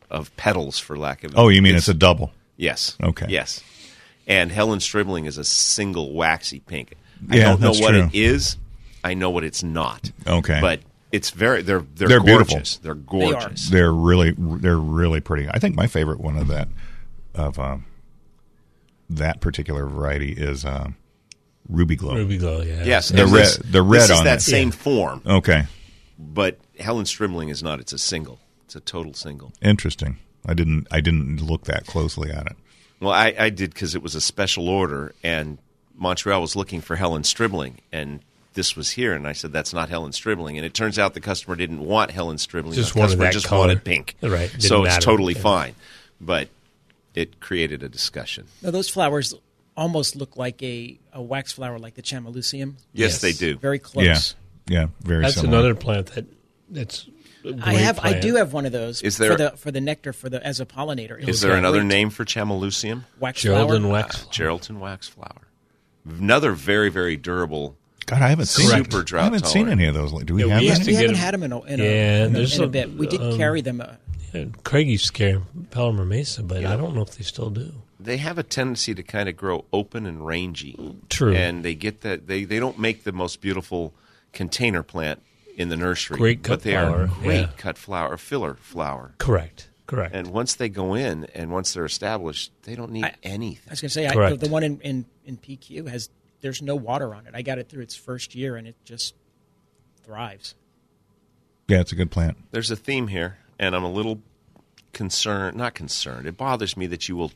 of 0.09 0.35
petals, 0.37 0.79
for 0.79 0.97
lack 0.97 1.23
of. 1.23 1.33
oh, 1.37 1.49
you 1.49 1.61
mean 1.61 1.75
it's, 1.75 1.87
a 1.87 1.93
double? 1.93 2.31
yes. 2.55 2.97
Okay. 3.03 3.25
Yes. 3.29 3.63
And 4.27 4.51
Helen 4.51 4.79
Stribling 4.79 5.25
is 5.25 5.37
a 5.37 5.43
single 5.43 6.13
waxy 6.13 6.59
pink. 6.59 6.95
I 7.29 7.37
Yeah, 7.37 7.43
don't 7.45 7.61
know 7.61 7.71
what 7.71 7.91
true. 7.91 8.09
it 8.11 8.15
is. 8.15 8.57
I 9.03 9.13
know 9.13 9.29
what 9.29 9.43
it's 9.43 9.63
not. 9.63 10.11
Okay. 10.27 10.59
But 10.59 10.81
it's 11.11 11.29
very. 11.29 11.61
They're 11.61 11.85
they're, 11.95 12.07
They're 12.09 12.19
beautiful. 12.23 12.61
They're 12.81 12.93
gorgeous. 12.93 13.69
They're 13.69 13.93
really 13.93 14.33
they're 14.37 14.77
really 14.77 15.21
pretty. 15.21 15.47
I 15.49 15.59
think 15.59 15.75
my 15.75 15.87
favorite 15.87 16.19
one 16.19 16.35
of 16.37 16.47
that 16.49 16.67
of 17.33 17.57
um, 17.57 17.85
that 19.09 19.39
particular 19.39 19.85
variety 19.85 20.33
is 20.33 20.65
um, 20.65 20.95
Ruby 21.69 21.95
Glow. 21.95 22.15
Ruby 22.15 22.37
glow. 22.37 22.61
Yeah, 22.61 22.83
Yes, 22.83 23.09
The 23.09 23.25
red- 23.25 23.71
the 23.71 23.81
red 23.81 24.01
This 24.01 24.09
is 24.09 24.17
on 24.19 24.25
that 24.25 24.39
it. 24.39 24.41
same 24.41 24.69
Yeah. 24.69 24.75
form, 24.75 25.21
Okay, 25.25 25.65
but 26.19 26.59
Helen 26.79 27.05
Stribling 27.05 27.49
is 27.49 27.63
not. 27.63 27.79
It's 27.79 27.93
a 27.93 27.97
single. 27.97 28.39
It's 28.67 28.75
a 28.75 28.81
total 28.81 29.13
single. 29.13 29.53
interesting. 29.61 30.17
I 30.45 30.53
didn't 30.53 30.87
I 30.91 30.99
didn't 31.01 31.41
look 31.41 31.63
that 31.65 31.85
closely 31.87 32.31
at 32.31 32.45
it. 32.47 32.55
Well, 32.99 33.11
I, 33.13 33.33
I 33.37 33.49
did 33.49 33.73
because 33.73 33.95
it 33.95 34.01
was 34.03 34.13
a 34.15 34.21
special 34.21 34.67
order, 34.69 35.13
and 35.23 35.57
Montreal 35.95 36.41
was 36.41 36.55
looking 36.55 36.81
for 36.81 36.95
Helen 36.95 37.23
Stribling, 37.23 37.79
and 37.91 38.19
this 38.53 38.75
was 38.75 38.91
here, 38.91 39.13
and 39.13 39.27
I 39.27 39.33
said 39.33 39.51
that's 39.53 39.73
not 39.73 39.87
Helen 39.89 40.11
Stribling, 40.13 40.57
and 40.57 40.65
it 40.65 40.73
turns 40.73 40.97
out 40.99 41.13
the 41.13 41.19
customer 41.21 41.55
didn't 41.55 41.79
want 41.79 42.11
Helen 42.11 42.37
Stribling. 42.37 42.75
Just 42.75 42.93
the 42.93 42.99
wanted 42.99 43.09
customer 43.11 43.23
that 43.25 43.33
just 43.33 43.45
color. 43.47 43.59
wanted 43.67 43.83
pink, 43.83 44.15
Right, 44.21 44.49
didn't 44.49 44.61
So 44.63 44.83
it's 44.85 44.97
totally 45.03 45.33
Yeah. 45.33 45.41
fine, 45.41 45.75
but 46.19 46.49
it 47.13 47.39
created 47.39 47.83
a 47.83 47.89
discussion. 47.89 48.45
Now, 48.61 48.71
those 48.71 48.89
flowers 48.89 49.33
almost 49.75 50.15
look 50.15 50.35
like 50.37 50.61
a, 50.63 50.97
a 51.13 51.21
wax 51.21 51.51
flower, 51.51 51.77
like 51.79 51.93
the 51.95 52.01
chamelaucium. 52.01 52.75
Yes, 52.93 53.21
they 53.21 53.31
do. 53.33 53.57
Very 53.57 53.79
close. 53.79 54.35
Yeah, 54.67 54.79
yeah, 54.81 54.87
very 55.01 55.21
That's 55.23 55.35
similar. 55.35 55.53
another 55.59 55.75
plant 55.75 56.07
that 56.15 56.25
that's. 56.69 57.05
A 57.45 57.49
I 57.49 57.51
great 57.51 57.77
have. 57.77 57.99
I 58.03 58.19
do 58.19 58.35
have 58.35 58.53
one 58.53 58.65
of 58.65 58.71
those. 58.71 59.01
Is 59.01 59.17
there- 59.17 59.31
for 59.31 59.37
the 59.37 59.49
for 59.51 59.71
the 59.71 59.81
nectar 59.81 60.11
for 60.13 60.29
the 60.29 60.45
as 60.45 60.59
a 60.59 60.65
pollinator? 60.65 61.17
Is 61.27 61.41
there 61.41 61.55
another 61.55 61.79
great. 61.79 61.87
name 61.87 62.09
for 62.09 62.25
chamelaucium? 62.25 63.03
Wax 63.19 63.41
Geraldine 63.41 63.81
flower. 63.81 63.91
wax. 63.91 64.25
Geraldton 64.31 64.79
wax 64.79 65.07
flower. 65.07 65.47
Another 66.07 66.51
very, 66.53 66.89
very 66.89 67.15
durable. 67.17 67.75
God, 68.05 68.21
I 68.21 68.29
haven't 68.29 68.45
seen 68.45 68.67
Super 68.69 69.03
drought. 69.03 69.21
I 69.21 69.25
haven't 69.25 69.47
seen 69.47 69.67
any 69.67 69.85
of 69.85 69.93
those. 69.93 70.11
Do 70.23 70.33
we 70.35 70.45
Yeah, 70.45 70.53
have 70.55 70.63
used 70.63 70.75
any? 70.81 70.83
to 70.85 70.91
We 70.91 70.95
haven't 70.95 71.11
them- 71.13 71.15
had 71.21 71.33
them 71.33 71.43
in 71.43 71.51
a, 71.51 71.61
in 71.63 71.79
a, 71.81 71.83
in 71.83 72.35
a, 72.35 72.39
in 72.39 72.61
a 72.61 72.63
a- 72.63 72.67
bit. 72.67 72.93
We 72.93 73.07
did 73.07 73.21
um, 73.21 73.37
carry 73.37 73.59
them. 73.61 73.81
Uh, 73.81 73.87
Yeah, 74.33 74.45
Craig 74.63 74.87
used 74.89 75.07
to 75.07 75.11
carry 75.13 75.41
Palmer 75.71 76.05
Mesa, 76.05 76.43
but 76.43 76.65
I 76.65 76.75
don't 76.77 76.95
know 76.95 77.01
if 77.01 77.17
they 77.17 77.23
still 77.23 77.49
do. 77.49 77.73
They 77.99 78.17
have 78.17 78.37
a 78.37 78.43
tendency 78.43 78.93
to 78.95 79.03
kind 79.03 79.27
of 79.27 79.35
grow 79.35 79.65
open 79.73 80.05
and 80.05 80.25
rangy. 80.25 80.77
True. 81.09 81.33
And 81.35 81.65
they 81.65 81.75
get 81.75 82.01
that 82.01 82.27
they, 82.27 82.45
they 82.45 82.59
don't 82.59 82.79
make 82.79 83.03
the 83.03 83.11
most 83.11 83.41
beautiful 83.41 83.93
container 84.31 84.83
plant 84.83 85.21
in 85.57 85.69
the 85.69 85.75
nursery. 85.75 86.17
Great 86.17 86.43
cut 86.43 86.53
but 86.53 86.61
they 86.61 86.71
flower, 86.71 87.03
are 87.03 87.07
great 87.07 87.41
yeah. 87.41 87.49
cut 87.57 87.77
flower, 87.77 88.15
filler 88.15 88.55
flower. 88.55 89.13
Correct. 89.17 89.69
Correct. 89.87 90.13
And 90.13 90.27
once 90.27 90.55
they 90.55 90.69
go 90.69 90.93
in 90.93 91.25
and 91.33 91.51
once 91.51 91.73
they're 91.73 91.85
established, 91.85 92.51
they 92.63 92.75
don't 92.75 92.91
need 92.91 93.05
I 93.05 93.15
anything. 93.23 93.63
I 93.67 93.71
was 93.71 93.81
going 93.81 93.89
to 93.89 93.93
say 93.93 94.05
I, 94.07 94.29
the, 94.31 94.35
the 94.35 94.49
one 94.49 94.63
in, 94.63 94.79
in 94.81 95.05
in 95.25 95.37
PQ 95.37 95.87
has 95.87 96.09
there's 96.41 96.61
no 96.61 96.75
water 96.75 97.15
on 97.15 97.25
it. 97.25 97.33
I 97.33 97.41
got 97.41 97.57
it 97.57 97.69
through 97.69 97.83
its 97.83 97.95
first 97.95 98.35
year 98.35 98.55
and 98.55 98.67
it 98.67 98.75
just 98.85 99.15
thrives. 100.03 100.55
Yeah, 101.67 101.81
it's 101.81 101.91
a 101.91 101.95
good 101.95 102.11
plant. 102.11 102.37
There's 102.51 102.71
a 102.71 102.75
theme 102.75 103.07
here, 103.07 103.39
and 103.59 103.75
I'm 103.75 103.83
a 103.83 103.91
little 103.91 104.21
concerned. 104.93 105.57
Not 105.57 105.73
concerned. 105.73 106.27
It 106.27 106.37
bothers 106.37 106.77
me 106.77 106.87
that 106.87 107.09
you 107.09 107.15
will 107.15 107.31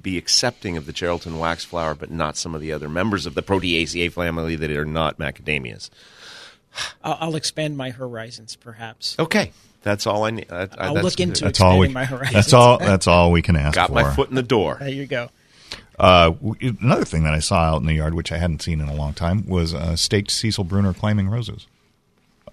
be 0.00 0.18
accepting 0.18 0.76
of 0.76 0.86
the 0.86 0.92
Geraldton 0.92 1.38
wax 1.38 1.64
flower, 1.64 1.94
but 1.94 2.10
not 2.10 2.36
some 2.36 2.54
of 2.54 2.60
the 2.60 2.72
other 2.72 2.88
members 2.88 3.26
of 3.26 3.34
the 3.34 3.42
Proteaceae 3.42 4.12
family 4.12 4.56
that 4.56 4.70
are 4.70 4.84
not 4.84 5.18
macadamias. 5.18 5.90
I'll, 7.04 7.18
I'll 7.20 7.36
expand 7.36 7.76
my 7.76 7.90
horizons, 7.90 8.56
perhaps. 8.56 9.16
Okay, 9.18 9.52
that's 9.82 10.06
all 10.06 10.24
I 10.24 10.30
need. 10.30 10.50
I, 10.50 10.62
I, 10.62 10.68
I'll 10.78 10.94
look 10.94 11.20
into 11.20 11.44
That's 11.44 11.60
all 11.60 11.78
we. 11.78 11.86
expanding 11.86 11.94
my 11.94 12.04
horizons. 12.04 12.34
That's 12.34 12.52
all. 12.52 12.78
That's 12.78 13.06
all 13.06 13.30
we 13.30 13.42
can 13.42 13.56
ask 13.56 13.74
for. 13.74 13.80
Got 13.80 13.88
for. 13.88 13.94
my 13.94 14.14
foot 14.14 14.28
in 14.28 14.34
the 14.34 14.42
door. 14.42 14.76
There 14.80 14.88
you 14.88 15.06
go. 15.06 15.30
Uh, 15.98 16.32
another 16.60 17.04
thing 17.04 17.24
that 17.24 17.34
I 17.34 17.38
saw 17.38 17.60
out 17.60 17.80
in 17.80 17.86
the 17.86 17.94
yard, 17.94 18.14
which 18.14 18.32
I 18.32 18.38
hadn't 18.38 18.62
seen 18.62 18.80
in 18.80 18.88
a 18.88 18.94
long 18.94 19.14
time, 19.14 19.46
was 19.46 19.74
uh, 19.74 19.94
staked 19.96 20.30
Cecile 20.30 20.64
Brunner 20.64 20.94
climbing 20.94 21.28
roses. 21.28 21.66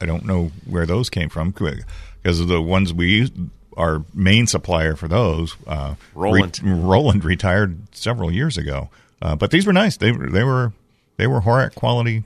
I 0.02 0.06
don't 0.06 0.26
know 0.26 0.52
where 0.66 0.86
those 0.86 1.10
came 1.10 1.30
from 1.30 1.52
because 1.52 2.46
the 2.46 2.62
ones 2.62 2.94
we 2.94 3.10
used, 3.10 3.34
our 3.76 4.04
main 4.14 4.48
supplier 4.48 4.96
for 4.96 5.08
those, 5.08 5.56
uh, 5.68 5.96
Roland. 6.14 6.60
Roland 6.64 7.26
retired 7.26 7.78
several 7.92 8.32
years 8.32 8.58
ago. 8.58 8.90
Uh, 9.22 9.36
but 9.36 9.52
these 9.52 9.66
were 9.66 9.74
nice. 9.74 9.98
They 9.98 10.12
were 10.12 10.30
they 10.30 10.44
were 10.44 10.72
they 11.18 11.28
were 11.28 11.42
Horak 11.42 11.76
quality 11.76 12.24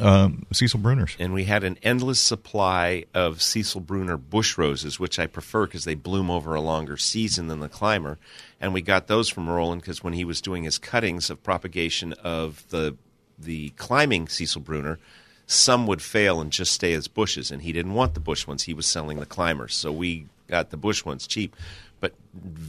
um, 0.00 0.46
Cecile 0.52 0.80
Brunners. 0.80 1.16
and 1.18 1.32
we 1.32 1.44
had 1.44 1.64
an 1.64 1.78
endless 1.82 2.20
supply 2.20 3.04
of 3.14 3.40
Cecile 3.42 3.80
Brunner 3.80 4.16
bush 4.16 4.56
roses, 4.58 4.98
which 5.00 5.18
I 5.18 5.26
prefer 5.26 5.66
because 5.66 5.84
they 5.84 5.94
bloom 5.94 6.30
over 6.30 6.54
a 6.54 6.60
longer 6.60 6.96
season 6.96 7.48
than 7.48 7.60
the 7.60 7.68
climber. 7.68 8.18
And 8.60 8.72
we 8.74 8.82
got 8.82 9.06
those 9.06 9.28
from 9.28 9.48
Roland 9.48 9.82
because 9.82 10.02
when 10.04 10.12
he 10.14 10.24
was 10.24 10.40
doing 10.40 10.64
his 10.64 10.78
cuttings 10.78 11.30
of 11.30 11.42
propagation 11.42 12.12
of 12.14 12.64
the 12.70 12.96
the 13.38 13.68
climbing 13.76 14.28
Cecile 14.28 14.62
Brunner, 14.62 14.98
some 15.46 15.86
would 15.86 16.00
fail 16.02 16.40
and 16.40 16.50
just 16.50 16.72
stay 16.72 16.92
as 16.94 17.06
bushes, 17.06 17.50
and 17.50 17.60
he 17.62 17.72
didn't 17.72 17.92
want 17.94 18.14
the 18.14 18.20
bush 18.20 18.46
ones. 18.46 18.62
He 18.64 18.72
was 18.74 18.86
selling 18.86 19.20
the 19.20 19.26
climbers, 19.26 19.74
so 19.74 19.92
we 19.92 20.26
got 20.48 20.70
the 20.70 20.76
bush 20.76 21.04
ones 21.04 21.26
cheap. 21.26 21.54
But 22.00 22.14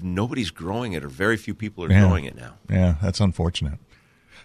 nobody's 0.01 0.51
growing 0.51 0.93
it, 0.93 1.03
or 1.03 1.09
very 1.09 1.37
few 1.37 1.53
people 1.53 1.83
are 1.85 1.89
Yeah. 1.91 2.01
growing 2.01 2.25
it 2.25 2.35
now. 2.35 2.53
Yeah, 2.69 2.95
that's 3.01 3.19
unfortunate. 3.19 3.79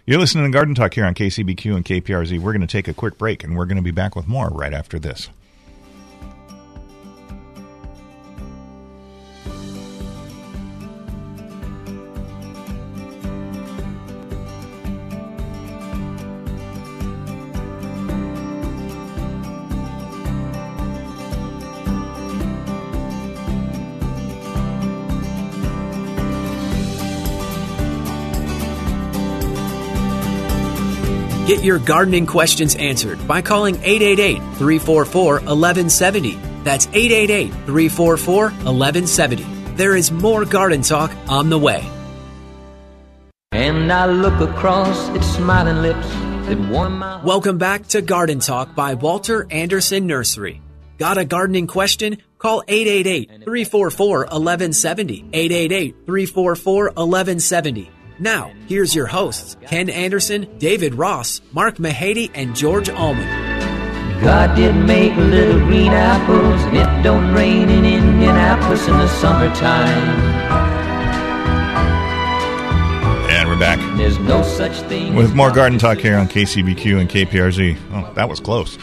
You're 0.05 0.19
listening 0.19 0.43
to 0.47 0.51
Garden 0.51 0.75
Talk 0.75 0.95
here 0.95 1.05
on 1.05 1.15
KCBQ 1.15 1.77
and 1.77 1.85
KPRZ. 1.85 2.41
We're 2.41 2.51
going 2.51 2.61
to 2.61 2.67
take 2.67 2.89
a 2.89 2.93
quick 2.93 3.19
break, 3.19 3.45
and 3.45 3.57
we're 3.57 3.67
going 3.67 3.77
to 3.77 3.83
be 3.83 3.93
back 3.93 4.17
with 4.17 4.27
more 4.27 4.49
right 4.49 4.75
after 4.75 4.99
this. 4.99 5.29
Get 31.63 31.69
your 31.69 31.79
gardening 31.79 32.27
questions 32.27 32.75
answered 32.75 33.25
by 33.29 33.41
calling 33.41 33.77
888 33.77 34.39
344 34.59 35.35
1170. 35.35 36.33
That's 36.65 36.89
888 36.89 37.53
344 37.53 38.43
1170. 38.43 39.45
There 39.77 39.95
is 39.95 40.11
more 40.11 40.45
garden 40.45 40.83
talk 40.83 41.13
on 41.29 41.51
the 41.51 41.59
way. 41.59 41.89
And 43.53 43.93
I 43.93 44.07
look 44.07 44.41
across 44.41 45.09
its 45.11 45.25
smiling 45.37 45.83
lips 45.83 46.09
that 46.49 46.59
warm 46.69 46.99
my. 46.99 47.25
Welcome 47.25 47.59
back 47.59 47.87
to 47.91 48.03
Garden 48.03 48.41
Talk 48.41 48.75
by 48.75 48.95
Walter 48.95 49.47
Anderson 49.49 50.09
Nursery. 50.09 50.61
Got 50.99 51.17
a 51.17 51.25
gardening 51.25 51.69
question? 51.69 52.19
Call 52.39 52.65
888-344-1170. 52.67 55.31
888-344-1170. 56.09 57.89
Now, 58.19 58.53
here's 58.69 58.95
your 58.95 59.07
hosts, 59.07 59.57
Ken 59.67 59.89
Anderson, 59.89 60.47
David 60.59 60.95
Ross, 60.95 61.41
Mark 61.53 61.77
Mahady, 61.77 62.31
and 62.35 62.55
George 62.55 62.89
Allman. 62.91 63.27
God 64.23 64.55
did 64.55 64.75
make 64.75 65.17
little 65.17 65.59
green 65.61 65.93
apples, 65.93 66.63
and 66.63 66.77
it 66.77 67.03
don't 67.03 67.35
rain 67.35 67.69
in 67.69 67.85
Indianapolis 67.85 68.87
in 68.87 68.97
the 68.99 69.09
summertime. 69.09 70.43
And 73.31 73.49
we're 73.49 73.59
back 73.59 73.81
There's 73.97 74.19
no 74.21 74.43
such 74.43 74.73
thing 74.83 75.17
with 75.17 75.35
more 75.35 75.51
garden 75.51 75.79
talk 75.79 75.99
here 75.99 76.17
on 76.17 76.29
KCBQ 76.29 77.01
and 77.01 77.11
KPRZ. 77.11 77.77
Oh, 77.93 78.13
that 78.15 78.29
was 78.29 78.39
close. 78.39 78.79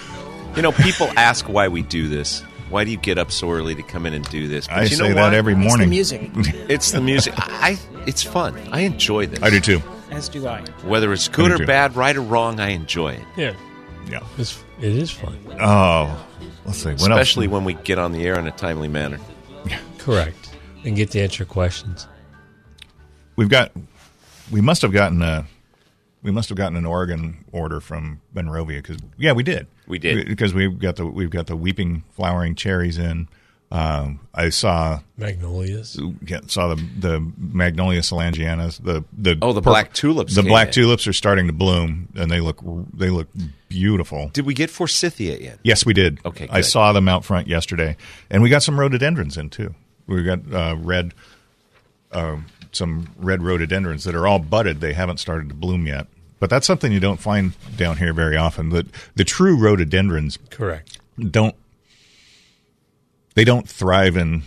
You 0.56 0.64
know, 0.64 0.72
people 0.74 1.08
ask 1.16 1.48
why 1.48 1.68
we 1.70 1.84
do 1.84 2.10
this. 2.10 2.44
Why 2.70 2.84
do 2.84 2.92
you 2.92 2.98
get 2.98 3.18
up 3.18 3.32
so 3.32 3.52
early 3.52 3.74
to 3.76 3.84
come 3.84 4.06
in 4.06 4.14
and 4.14 4.24
do 4.30 4.48
this? 4.48 4.68
But 4.68 4.78
I 4.78 4.84
you 4.84 4.98
know 4.98 5.06
say 5.08 5.14
that 5.14 5.22
what? 5.24 5.34
every 5.34 5.56
morning. 5.56 5.92
It's 5.94 6.10
the 6.12 6.20
morning. 6.20 6.34
music, 6.36 6.56
It's 6.70 6.92
the 6.92 7.02
music. 7.02 7.34
I. 7.38 7.78
It's 8.08 8.24
fun. 8.24 8.58
I 8.72 8.82
enjoy 8.82 9.26
this. 9.28 9.42
I 9.42 9.50
do 9.50 9.60
too. 9.60 9.82
as 10.12 10.30
do 10.30 10.48
I. 10.48 10.62
Whether 10.84 11.12
it's 11.14 11.28
good 11.28 11.52
or 11.52 11.66
bad, 11.66 11.96
right 11.96 12.16
or 12.16 12.22
wrong, 12.22 12.60
I 12.60 12.70
enjoy 12.70 13.14
it. 13.14 13.24
Yeah, 13.36 13.54
Yeah. 14.10 14.20
it's, 14.38 14.64
it 14.80 14.96
is 14.96 15.12
fun. 15.12 15.38
Oh, 15.60 16.26
let's 16.66 16.78
see. 16.80 16.90
What 16.92 17.12
Especially 17.12 17.46
else? 17.48 17.54
when 17.54 17.64
we 17.66 17.74
get 17.74 17.98
on 18.00 18.12
the 18.12 18.26
air 18.26 18.38
in 18.40 18.48
a 18.48 18.52
timely 18.52 18.88
manner. 18.88 19.20
Correct. 19.98 20.56
And 20.86 20.96
get 20.96 21.12
to 21.12 21.20
answer 21.22 21.46
questions. 21.46 22.08
we've 23.36 23.50
got. 23.50 23.72
We 24.52 24.62
must 24.62 24.82
have 24.82 24.92
gotten 24.94 25.22
a. 25.22 25.46
We 26.22 26.32
must 26.32 26.50
have 26.50 26.58
gotten 26.58 26.76
an 26.78 26.86
Oregon 26.86 27.46
order 27.52 27.80
from 27.80 28.20
Monrovia 28.34 28.82
because 28.82 28.98
yeah, 29.18 29.32
we 29.32 29.44
did. 29.44 29.68
We 29.88 30.00
did. 30.00 30.28
because 30.28 30.54
we've 30.54 30.78
got 30.78 30.98
the 30.98 31.06
we've 31.06 31.30
got 31.30 31.48
the 31.48 31.56
weeping 31.56 32.04
flowering 32.12 32.56
cherries 32.56 32.98
in. 32.98 33.28
Um, 33.72 34.20
I 34.34 34.50
saw 34.50 35.02
Magnolias. 35.16 35.98
yeah, 36.26 36.40
saw 36.48 36.74
the 36.74 36.84
the 37.00 37.32
magnolia 37.38 38.02
soulangeanas. 38.02 38.84
The 38.84 39.04
the 39.16 39.38
Oh, 39.42 39.54
the 39.54 39.62
black 39.62 39.94
tulips 39.94 40.34
The 40.36 40.42
black 40.42 40.68
in. 40.70 40.74
tulips 40.74 41.06
are 41.08 41.14
starting 41.14 41.46
to 41.48 41.54
bloom, 41.54 42.10
and 42.16 42.32
they 42.32 42.40
look 42.42 42.60
they 42.94 43.10
look 43.12 43.28
beautiful. 43.70 44.30
Did 44.34 44.46
we 44.48 44.56
get 44.56 44.70
forsythia 44.72 45.38
yet? 45.38 45.60
Yes, 45.64 45.86
we 45.86 45.94
did. 45.94 46.20
Okay, 46.26 46.48
I 46.52 46.62
saw 46.62 46.92
them 46.94 47.08
out 47.08 47.24
front 47.24 47.48
yesterday, 47.48 47.96
and 48.32 48.42
we 48.42 48.50
got 48.50 48.64
some 48.64 48.80
rhododendrons 48.80 49.38
in 49.38 49.52
too. 49.52 49.76
We 50.08 50.24
got 50.24 50.40
uh, 50.52 50.76
red, 50.80 51.14
uh, 52.12 52.38
some 52.72 53.10
red 53.18 53.42
rhododendrons 53.42 54.04
that 54.04 54.16
are 54.16 54.28
all 54.28 54.40
budded. 54.40 54.82
They 54.82 54.94
haven't 54.94 55.18
started 55.18 55.50
to 55.50 55.56
bloom 55.56 55.88
yet, 55.88 56.08
but 56.40 56.50
that's 56.50 56.68
something 56.68 56.92
you 56.92 57.00
don't 57.00 57.20
find 57.20 57.54
down 57.78 57.98
here 57.98 58.14
very 58.14 58.38
often. 58.38 58.70
The 58.70 58.86
the 59.16 59.24
true 59.24 59.58
rhododendrons 59.58 60.38
Correct. 60.50 61.00
don't 61.20 61.56
they 63.36 63.44
don't 63.46 63.68
thrive 63.68 64.18
in. 64.18 64.44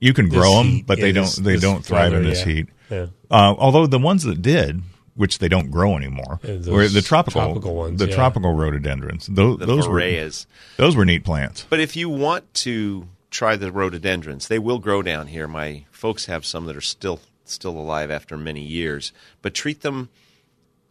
You 0.00 0.12
can 0.12 0.28
This 0.28 0.38
grow 0.38 0.62
them, 0.62 0.82
but 0.86 1.00
they 1.00 1.12
don't. 1.12 1.30
They 1.42 1.56
don't 1.56 1.84
thrive 1.84 2.12
in 2.12 2.22
this 2.24 2.40
yeah. 2.46 2.52
heat. 2.52 2.68
Yeah. 2.90 3.06
Uh, 3.30 3.54
although 3.58 3.86
the 3.86 3.98
ones 3.98 4.22
that 4.24 4.40
did, 4.42 4.82
which 5.14 5.38
they 5.38 5.48
don't 5.48 5.70
grow 5.70 5.96
anymore, 5.96 6.38
Yeah, 6.44 6.70
were 6.70 6.88
the 6.88 7.02
tropical, 7.02 7.40
tropical 7.42 7.74
ones, 7.74 7.98
the 7.98 8.08
yeah. 8.08 8.14
tropical 8.14 8.52
rhododendrons. 8.54 9.26
Those, 9.26 9.58
The 9.58 9.66
those 9.66 9.88
were 9.88 10.30
those 10.76 10.94
were 10.96 11.04
neat 11.04 11.24
plants. 11.24 11.66
But 11.68 11.80
if 11.80 11.96
you 11.96 12.08
want 12.08 12.52
to 12.54 13.08
try 13.30 13.56
the 13.56 13.72
rhododendrons, 13.72 14.48
they 14.48 14.58
will 14.58 14.78
grow 14.78 15.02
down 15.02 15.26
here. 15.26 15.48
My 15.48 15.84
folks 15.90 16.26
have 16.26 16.46
some 16.46 16.66
that 16.66 16.76
are 16.76 16.80
still 16.80 17.20
still 17.50 17.78
alive 17.78 18.10
after 18.10 18.36
many 18.36 18.62
years. 18.62 19.12
But 19.42 19.54
treat 19.54 19.82
them 19.82 20.08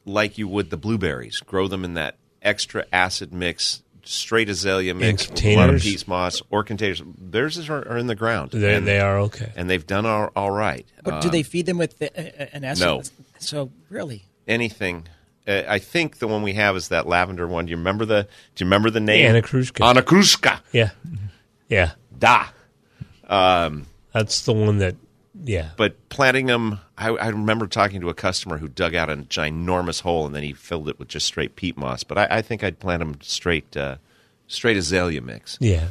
like 0.06 0.38
you 0.38 0.48
would 0.48 0.70
the 0.70 0.78
blueberries. 0.78 1.40
Grow 1.42 1.68
them 1.68 1.84
in 1.84 1.94
that 1.96 2.16
extra 2.42 2.86
acid 2.94 3.34
mix, 3.34 3.82
straight 4.04 4.48
azalea 4.50 4.94
mix, 4.94 5.30
with 5.30 5.44
a 5.44 5.56
lot 5.56 5.70
of 5.70 5.82
containers? 5.82 5.84
peat 5.84 6.08
moss 6.08 6.42
or 6.50 6.64
containers. 6.64 7.02
Theirs 7.18 7.58
is- 7.58 7.70
are, 7.70 7.88
are 7.88 7.98
in 7.98 8.08
the 8.08 8.16
ground. 8.16 8.52
They, 8.52 8.76
and, 8.76 8.88
they 8.88 9.00
are 9.00 9.20
okay. 9.22 9.52
and 9.56 9.70
they've 9.70 9.86
done 9.86 10.06
all, 10.06 10.32
all 10.36 10.52
right. 10.52 10.86
But 11.04 11.22
do 11.22 11.28
Um, 11.28 11.32
they 11.32 11.44
feed 11.44 11.66
them 11.66 11.78
with 11.78 12.00
the, 12.00 12.08
uh, 12.18 12.48
an 12.54 12.64
acid? 12.64 12.86
no. 12.86 13.02
So 13.40 13.72
really, 13.90 14.24
anything. 14.48 15.08
Uh, 15.48 15.64
I 15.68 15.80
think 15.80 16.18
the 16.20 16.28
one 16.28 16.42
we 16.44 16.54
have 16.54 16.76
is 16.76 16.90
that 16.90 17.08
lavender 17.08 17.48
one. 17.48 17.66
Do 17.68 17.72
you 17.72 17.78
remember 17.78 18.04
the? 18.06 18.24
Do 18.56 18.64
you 18.64 18.66
remember 18.66 18.90
the 18.90 19.00
name? 19.00 19.30
Anah 19.30 19.42
Kruschke. 19.42 19.80
Anakrushka. 19.80 20.60
Yeah, 20.74 20.90
yeah. 21.70 21.92
Da. 22.18 22.48
Um, 23.28 23.86
That's 24.14 24.42
the 24.44 24.54
one 24.54 24.80
that. 24.80 24.96
Yeah, 25.44 25.70
but 25.78 26.10
planting 26.10 26.48
them, 26.48 26.80
I, 26.98 27.10
I 27.10 27.28
remember 27.30 27.68
talking 27.68 28.02
to 28.02 28.10
a 28.10 28.14
customer 28.14 28.58
who 28.58 28.68
dug 28.68 28.96
out 28.96 29.10
a 29.10 29.18
ginormous 29.18 30.02
hole 30.02 30.26
and 30.26 30.34
then 30.36 30.44
he 30.44 30.54
filled 30.54 30.90
it 30.90 30.98
with 31.00 31.08
just 31.08 31.26
straight 31.28 31.56
peat 31.56 31.78
moss. 31.78 32.04
But 32.04 32.18
I, 32.18 32.28
I 32.38 32.42
think 32.42 32.64
I'd 32.64 32.80
plant 32.80 33.00
them 33.00 33.20
straight, 33.22 33.78
uh, 33.78 33.98
straight 34.48 34.78
azalea 34.78 35.22
mix. 35.22 35.58
Yeah. 35.62 35.90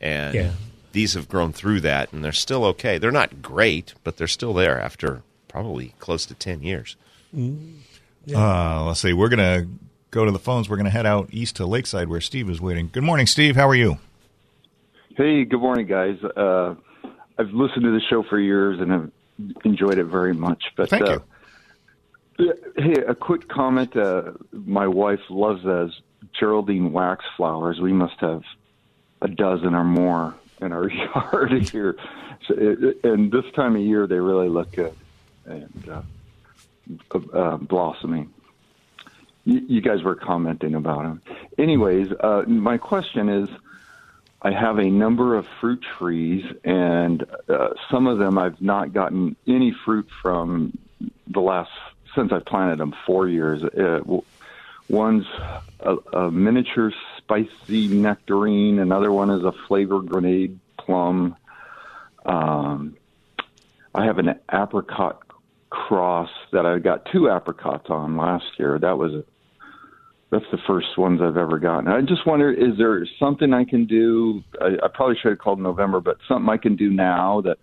and 0.00 0.34
Yeah. 0.34 0.52
these 0.92 1.14
have 1.14 1.28
grown 1.28 1.52
through 1.52 1.80
that, 1.80 2.12
and 2.12 2.24
they're 2.24 2.32
still 2.32 2.64
okay. 2.66 2.98
They're 2.98 3.10
not 3.10 3.42
great, 3.42 3.94
but 4.04 4.16
they're 4.16 4.26
still 4.28 4.54
there 4.54 4.80
after 4.80 5.22
probably 5.48 5.94
close 5.98 6.24
to 6.26 6.34
ten 6.34 6.62
years. 6.62 6.96
Uh, 8.34 8.84
let's 8.86 9.00
see. 9.00 9.12
We're 9.12 9.28
gonna 9.28 9.66
go 10.10 10.24
to 10.24 10.30
the 10.30 10.38
phones. 10.38 10.68
We're 10.68 10.76
gonna 10.76 10.90
head 10.90 11.06
out 11.06 11.28
east 11.32 11.56
to 11.56 11.66
Lakeside 11.66 12.08
where 12.08 12.20
Steve 12.20 12.48
is 12.48 12.60
waiting. 12.60 12.88
Good 12.92 13.02
morning, 13.02 13.26
Steve. 13.26 13.56
How 13.56 13.68
are 13.68 13.74
you? 13.74 13.98
Hey, 15.16 15.44
good 15.44 15.60
morning, 15.60 15.86
guys. 15.86 16.16
Uh, 16.36 16.74
I've 17.38 17.52
listened 17.52 17.82
to 17.82 17.90
the 17.90 18.00
show 18.00 18.22
for 18.22 18.38
years 18.38 18.80
and 18.80 18.90
have 18.90 19.10
enjoyed 19.64 19.98
it 19.98 20.04
very 20.04 20.34
much. 20.34 20.64
But 20.76 20.90
Thank 20.90 21.08
uh, 21.08 21.18
Hey, 22.76 22.94
a 23.06 23.14
quick 23.14 23.48
comment. 23.48 23.96
Uh, 23.96 24.32
my 24.52 24.88
wife 24.88 25.20
loves 25.30 25.62
those 25.62 26.00
Geraldine 26.38 26.92
wax 26.92 27.24
flowers. 27.36 27.80
We 27.80 27.92
must 27.92 28.18
have 28.18 28.42
a 29.22 29.28
dozen 29.28 29.74
or 29.74 29.84
more 29.84 30.34
in 30.60 30.72
our 30.72 30.90
yard 31.14 31.52
here. 31.70 31.96
So 32.46 32.54
it, 32.56 33.04
and 33.04 33.30
this 33.30 33.44
time 33.54 33.76
of 33.76 33.82
year, 33.82 34.06
they 34.06 34.18
really 34.18 34.48
look 34.48 34.72
good 34.72 34.96
and 35.46 35.88
uh, 35.88 37.18
uh, 37.32 37.56
blossoming. 37.58 38.32
You, 39.44 39.60
you 39.68 39.80
guys 39.80 40.02
were 40.02 40.16
commenting 40.16 40.74
about 40.74 41.02
them. 41.02 41.22
Anyways, 41.58 42.08
uh, 42.20 42.42
my 42.46 42.78
question 42.78 43.28
is. 43.28 43.48
I 44.44 44.52
have 44.52 44.78
a 44.78 44.90
number 44.90 45.36
of 45.36 45.46
fruit 45.58 45.82
trees, 45.96 46.44
and 46.64 47.24
uh, 47.48 47.70
some 47.90 48.06
of 48.06 48.18
them 48.18 48.36
I've 48.36 48.60
not 48.60 48.92
gotten 48.92 49.36
any 49.46 49.74
fruit 49.86 50.06
from 50.20 50.76
the 51.26 51.40
last 51.40 51.70
since 52.14 52.30
I 52.30 52.40
planted 52.40 52.78
them 52.78 52.94
four 53.06 53.26
years. 53.26 53.64
Uh, 53.64 54.00
one's 54.86 55.26
a, 55.80 55.96
a 56.12 56.30
miniature 56.30 56.92
spicy 57.16 57.88
nectarine, 57.88 58.78
another 58.80 59.10
one 59.10 59.30
is 59.30 59.44
a 59.44 59.52
flavor 59.66 60.00
grenade 60.00 60.60
plum. 60.76 61.36
Um, 62.26 62.98
I 63.94 64.04
have 64.04 64.18
an 64.18 64.38
apricot 64.52 65.22
cross 65.70 66.30
that 66.52 66.66
I 66.66 66.78
got 66.80 67.06
two 67.06 67.30
apricots 67.30 67.88
on 67.88 68.18
last 68.18 68.58
year. 68.58 68.78
That 68.78 68.98
was 68.98 69.24
that's 70.34 70.50
the 70.50 70.58
first 70.66 70.98
ones 70.98 71.20
I've 71.22 71.36
ever 71.36 71.60
gotten. 71.60 71.86
I 71.86 72.00
just 72.00 72.26
wonder, 72.26 72.50
is 72.50 72.76
there 72.76 73.06
something 73.20 73.54
I 73.54 73.64
can 73.64 73.86
do? 73.86 74.42
I, 74.60 74.76
I 74.82 74.88
probably 74.92 75.16
should 75.22 75.30
have 75.30 75.38
called 75.38 75.60
November, 75.60 76.00
but 76.00 76.16
something 76.26 76.48
I 76.48 76.56
can 76.56 76.74
do 76.74 76.90
now 76.90 77.42
that 77.42 77.58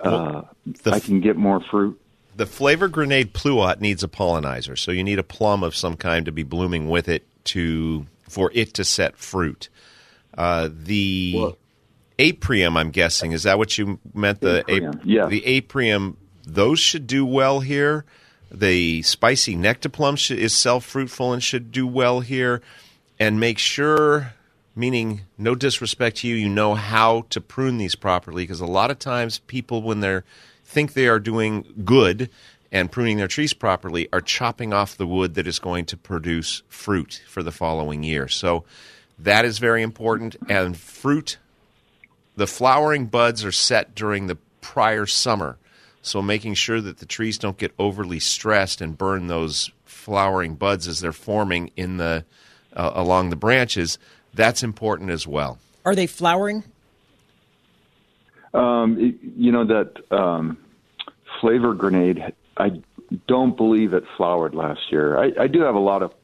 uh, 0.00 0.42
I 0.86 0.98
can 0.98 1.20
get 1.20 1.36
more 1.36 1.60
fruit. 1.70 2.00
The 2.34 2.46
flavor 2.46 2.88
grenade 2.88 3.32
pluot 3.32 3.80
needs 3.80 4.02
a 4.02 4.08
pollinizer, 4.08 4.76
so 4.76 4.90
you 4.90 5.04
need 5.04 5.20
a 5.20 5.22
plum 5.22 5.62
of 5.62 5.76
some 5.76 5.96
kind 5.96 6.26
to 6.26 6.32
be 6.32 6.42
blooming 6.42 6.88
with 6.88 7.08
it 7.08 7.24
to 7.44 8.06
for 8.28 8.50
it 8.52 8.74
to 8.74 8.84
set 8.84 9.16
fruit. 9.16 9.68
Uh, 10.36 10.68
the 10.70 11.54
aprium, 12.18 12.76
I'm 12.76 12.90
guessing, 12.90 13.32
is 13.32 13.44
that 13.44 13.56
what 13.56 13.78
you 13.78 14.00
meant? 14.12 14.40
The 14.40 14.64
Aprium, 14.66 15.00
yeah. 15.04 15.26
the 15.26 15.42
aprium, 15.42 16.16
those 16.44 16.80
should 16.80 17.06
do 17.06 17.24
well 17.24 17.60
here. 17.60 18.04
The 18.50 19.02
spicy 19.02 19.56
nectarplum 19.56 20.16
should, 20.16 20.38
is 20.38 20.54
self 20.54 20.84
fruitful 20.84 21.32
and 21.32 21.42
should 21.42 21.72
do 21.72 21.86
well 21.86 22.20
here. 22.20 22.62
And 23.18 23.40
make 23.40 23.58
sure, 23.58 24.34
meaning 24.74 25.22
no 25.38 25.54
disrespect 25.54 26.18
to 26.18 26.28
you, 26.28 26.34
you 26.34 26.48
know 26.48 26.74
how 26.74 27.26
to 27.30 27.40
prune 27.40 27.78
these 27.78 27.94
properly 27.94 28.42
because 28.42 28.60
a 28.60 28.66
lot 28.66 28.90
of 28.90 28.98
times 28.98 29.38
people, 29.40 29.82
when 29.82 30.00
they're 30.00 30.24
think 30.64 30.92
they 30.92 31.08
are 31.08 31.20
doing 31.20 31.64
good 31.84 32.28
and 32.72 32.90
pruning 32.90 33.16
their 33.16 33.28
trees 33.28 33.54
properly, 33.54 34.08
are 34.12 34.20
chopping 34.20 34.72
off 34.72 34.96
the 34.96 35.06
wood 35.06 35.34
that 35.34 35.46
is 35.46 35.58
going 35.58 35.84
to 35.86 35.96
produce 35.96 36.62
fruit 36.68 37.22
for 37.28 37.42
the 37.42 37.52
following 37.52 38.02
year. 38.02 38.28
So 38.28 38.64
that 39.18 39.44
is 39.44 39.58
very 39.58 39.82
important. 39.82 40.36
And 40.48 40.76
fruit, 40.76 41.38
the 42.36 42.46
flowering 42.46 43.06
buds 43.06 43.44
are 43.44 43.52
set 43.52 43.94
during 43.94 44.26
the 44.26 44.36
prior 44.60 45.06
summer. 45.06 45.56
So 46.06 46.22
making 46.22 46.54
sure 46.54 46.80
that 46.80 46.98
the 46.98 47.04
trees 47.06 47.36
don't 47.36 47.58
get 47.58 47.72
overly 47.80 48.20
stressed 48.20 48.80
and 48.80 48.96
burn 48.96 49.26
those 49.26 49.72
flowering 49.84 50.54
buds 50.54 50.86
as 50.86 51.00
they're 51.00 51.12
forming 51.12 51.72
in 51.76 51.96
the 51.96 52.24
uh, 52.74 52.92
along 52.94 53.30
the 53.30 53.36
branches, 53.36 53.98
that's 54.32 54.62
important 54.62 55.10
as 55.10 55.26
well. 55.26 55.58
Are 55.84 55.96
they 55.96 56.06
flowering? 56.06 56.62
Um, 58.54 58.98
it- 59.00 59.16
you 59.36 59.50
know 59.50 59.64
that 59.64 59.96
um, 60.12 60.58
flavor 61.40 61.74
grenade. 61.74 62.22
I 62.56 62.80
don't 63.26 63.56
believe 63.56 63.92
it 63.92 64.04
flowered 64.16 64.54
last 64.54 64.92
year. 64.92 65.18
I, 65.18 65.32
I 65.40 65.46
do 65.48 65.62
have 65.62 65.74
a 65.74 65.78
lot 65.80 66.02
of 66.02 66.14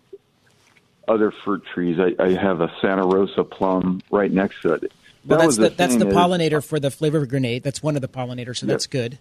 other 1.08 1.32
fruit 1.32 1.64
trees. 1.74 1.98
I, 1.98 2.14
I 2.22 2.30
have 2.34 2.60
a 2.60 2.72
Santa 2.80 3.04
Rosa 3.04 3.42
plum 3.44 4.00
right 4.12 4.30
next 4.30 4.62
to 4.62 4.74
it. 4.74 4.80
Well, 4.82 4.90
That 5.24 5.36
that's 5.38 5.46
was 5.46 5.56
the, 5.56 5.68
that's 5.70 5.94
the 5.94 6.00
thing 6.00 6.08
is- 6.10 6.14
pollinator 6.14 6.64
for 6.64 6.78
the 6.78 6.90
flavor 6.92 7.26
grenade. 7.26 7.64
That's 7.64 7.82
one 7.82 7.96
of 7.96 8.02
the 8.02 8.08
pollinators, 8.08 8.58
so 8.58 8.66
Yep. 8.66 8.72
that's 8.74 8.86
good. 8.86 9.18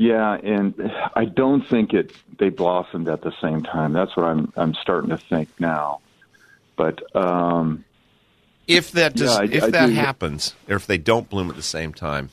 Yeah, 0.00 0.34
and 0.34 0.74
I 1.16 1.24
don't 1.24 1.66
think 1.66 1.92
it 1.92 2.12
they 2.38 2.50
blossomed 2.50 3.08
at 3.08 3.22
the 3.22 3.32
same 3.42 3.64
time. 3.64 3.92
That's 3.92 4.16
what 4.16 4.26
I'm 4.26 4.52
I'm 4.56 4.72
starting 4.74 5.10
to 5.10 5.18
think 5.18 5.48
now. 5.58 6.00
But 6.76 7.14
um, 7.16 7.84
If 8.68 8.92
that 8.92 9.14
does, 9.16 9.34
Yeah, 9.34 9.40
I- 9.40 9.44
if 9.56 9.62
I 9.64 9.70
that 9.70 9.86
do- 9.88 9.92
happens, 9.94 10.54
or 10.68 10.76
if 10.76 10.86
they 10.86 10.98
don't 10.98 11.28
bloom 11.28 11.50
at 11.50 11.56
the 11.56 11.62
same 11.62 11.92
time, 11.92 12.30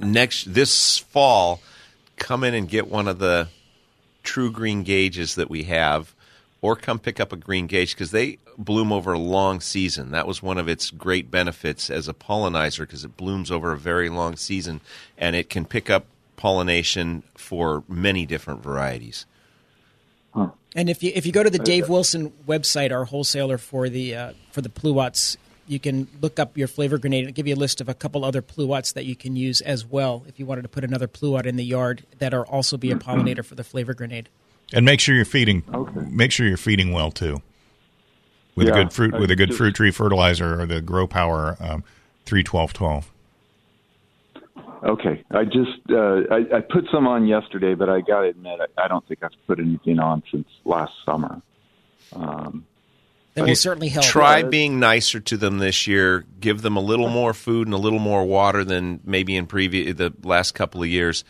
next 0.00 0.52
this 0.52 0.98
fall, 0.98 1.60
come 2.16 2.42
in 2.42 2.52
and 2.52 2.68
get 2.68 2.88
one 2.88 3.06
of 3.06 3.20
the 3.20 3.46
true 4.24 4.50
greengages 4.50 5.36
that 5.36 5.48
we 5.48 5.62
have, 5.64 6.14
or 6.60 6.74
come 6.74 6.98
pick 6.98 7.20
up 7.20 7.32
a 7.32 7.36
greengage 7.36 7.92
because 7.92 8.10
they 8.10 8.38
bloom 8.58 8.90
over 8.90 9.12
a 9.12 9.18
long 9.20 9.60
season. 9.60 10.10
That 10.10 10.26
was 10.26 10.42
one 10.42 10.58
of 10.58 10.66
its 10.68 10.90
great 10.90 11.30
benefits 11.30 11.90
as 11.90 12.08
a 12.08 12.12
pollinizer 12.14 12.80
because 12.80 13.04
it 13.04 13.16
blooms 13.16 13.52
over 13.52 13.70
a 13.70 13.76
very 13.78 14.08
long 14.08 14.34
season, 14.34 14.80
and 15.16 15.36
it 15.36 15.48
can 15.48 15.64
pick 15.64 15.88
up 15.90 16.06
pollination 16.36 17.22
for 17.34 17.84
many 17.88 18.26
different 18.26 18.62
varieties. 18.62 19.26
And 20.74 20.90
if 20.90 21.02
you 21.02 21.10
if 21.14 21.24
you 21.24 21.32
go 21.32 21.42
to 21.42 21.48
the 21.48 21.58
Dave 21.58 21.88
Wilson 21.88 22.30
website, 22.46 22.92
our 22.92 23.06
wholesaler 23.06 23.56
for 23.56 23.88
the 23.88 24.14
uh, 24.14 24.32
for 24.52 24.60
the 24.60 24.68
pluots, 24.68 25.38
you 25.66 25.80
can 25.80 26.06
look 26.20 26.38
up 26.38 26.58
your 26.58 26.68
flavor 26.68 26.98
grenade 26.98 27.24
and 27.24 27.34
give 27.34 27.46
you 27.46 27.54
a 27.54 27.56
list 27.56 27.80
of 27.80 27.88
a 27.88 27.94
couple 27.94 28.22
other 28.22 28.42
pluots 28.42 28.92
that 28.92 29.06
you 29.06 29.16
can 29.16 29.36
use 29.36 29.62
as 29.62 29.86
well 29.86 30.24
if 30.28 30.38
you 30.38 30.44
wanted 30.44 30.62
to 30.62 30.68
put 30.68 30.84
another 30.84 31.08
pluot 31.08 31.46
in 31.46 31.56
the 31.56 31.64
yard 31.64 32.04
that 32.18 32.34
are 32.34 32.44
also 32.44 32.76
be 32.76 32.90
a 32.90 32.96
pollinator 32.96 33.42
for 33.42 33.54
the 33.54 33.64
flavor 33.64 33.94
grenade. 33.94 34.28
And 34.74 34.84
make 34.84 35.00
sure 35.00 35.14
you're 35.14 35.24
feeding. 35.24 35.62
Okay. 35.72 36.00
Make 36.10 36.32
sure 36.32 36.46
you're 36.46 36.58
feeding 36.58 36.92
well 36.92 37.10
too. 37.10 37.40
With 38.54 38.68
Yeah, 38.68 38.74
a 38.74 38.76
good 38.84 38.92
fruit, 38.92 39.18
with 39.18 39.30
a 39.30 39.36
good 39.36 39.54
fruit 39.54 39.74
tree 39.74 39.90
fertilizer 39.90 40.60
or 40.60 40.66
the 40.66 40.82
Grow 40.82 41.06
Power 41.06 41.56
um, 41.60 41.84
three 42.26 42.42
twelve 42.42 42.74
twelve. 42.74 43.10
Okay, 44.84 45.24
I 45.30 45.44
just 45.44 45.90
uh, 45.90 46.22
I, 46.30 46.56
I 46.56 46.60
put 46.60 46.84
some 46.92 47.06
on 47.06 47.26
yesterday, 47.26 47.74
but 47.74 47.88
I 47.88 48.00
got 48.00 48.22
to 48.22 48.28
admit 48.28 48.60
I, 48.60 48.84
I 48.84 48.88
don't 48.88 49.06
think 49.06 49.22
I've 49.22 49.30
put 49.46 49.58
anything 49.58 49.98
on 49.98 50.22
since 50.30 50.48
last 50.64 50.92
summer. 51.04 51.42
Um, 52.12 52.66
That 53.34 53.46
will 53.46 53.54
certainly 53.54 53.88
help. 53.88 54.06
Try 54.06 54.42
being 54.42 54.80
nicer 54.80 55.20
to 55.20 55.36
them 55.36 55.58
this 55.58 55.86
year. 55.86 56.24
Give 56.40 56.62
them 56.62 56.76
a 56.76 56.80
little 56.80 57.08
more 57.08 57.34
food 57.34 57.66
and 57.66 57.74
a 57.74 57.78
little 57.78 57.98
more 57.98 58.24
water 58.24 58.64
than 58.64 59.00
maybe 59.04 59.36
in 59.36 59.46
previous 59.46 59.94
the 59.96 60.12
last 60.22 60.52
couple 60.52 60.82
of 60.82 60.88
years. 60.88 61.24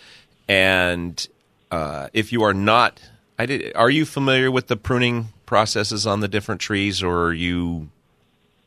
And 0.49 1.27
uh, 1.71 2.09
if 2.13 2.33
you 2.33 2.45
are 2.45 2.55
not, 2.55 3.01
I 3.39 3.47
did. 3.47 3.75
Are 3.75 3.91
you 3.91 4.05
familiar 4.05 4.51
with 4.51 4.69
the 4.69 4.77
pruning 4.77 5.29
processes 5.47 6.07
on 6.07 6.21
the 6.21 6.29
different 6.29 6.61
trees, 6.61 7.03
or 7.03 7.25
are 7.25 7.35
you 7.35 7.89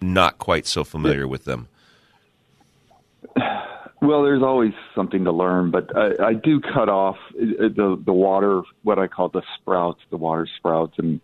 not 0.01 0.37
quite 0.37 0.67
so 0.67 0.83
familiar 0.83 1.27
with 1.27 1.45
them? 1.45 1.69
Well, 4.01 4.23
there's 4.23 4.41
always 4.43 4.71
something 4.95 5.25
to 5.25 5.31
learn, 5.31 5.71
but 5.71 5.95
I, 5.95 6.27
I 6.29 6.33
do 6.33 6.61
cut 6.61 6.87
off 6.89 7.17
uh, 7.35 7.67
the 7.75 8.01
the 8.05 8.13
water, 8.13 8.61
what 8.83 8.97
I 8.97 9.07
call 9.07 9.29
the 9.29 9.41
sprouts, 9.57 9.99
the 10.09 10.17
water 10.17 10.47
sprouts, 10.57 10.97
and 10.97 11.19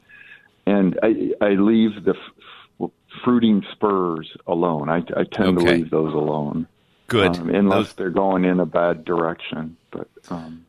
and 0.66 1.00
I 1.02 1.32
I 1.40 1.50
leave 1.52 2.04
the 2.04 2.16
f- 2.82 2.90
fruiting 3.24 3.64
spurs 3.72 4.30
alone. 4.46 4.90
I, 4.90 4.98
I 5.18 5.24
tend 5.24 5.58
to 5.60 5.64
leave 5.64 5.90
those 5.90 6.14
alone. 6.14 6.68
Good. 7.08 7.38
um, 7.38 7.50
unless 7.50 7.78
Those- 7.88 7.94
they're 7.94 8.10
going 8.10 8.44
in 8.46 8.60
a 8.60 8.66
bad 8.66 9.06
direction. 9.06 9.78
But 9.92 10.10
um, 10.30 10.66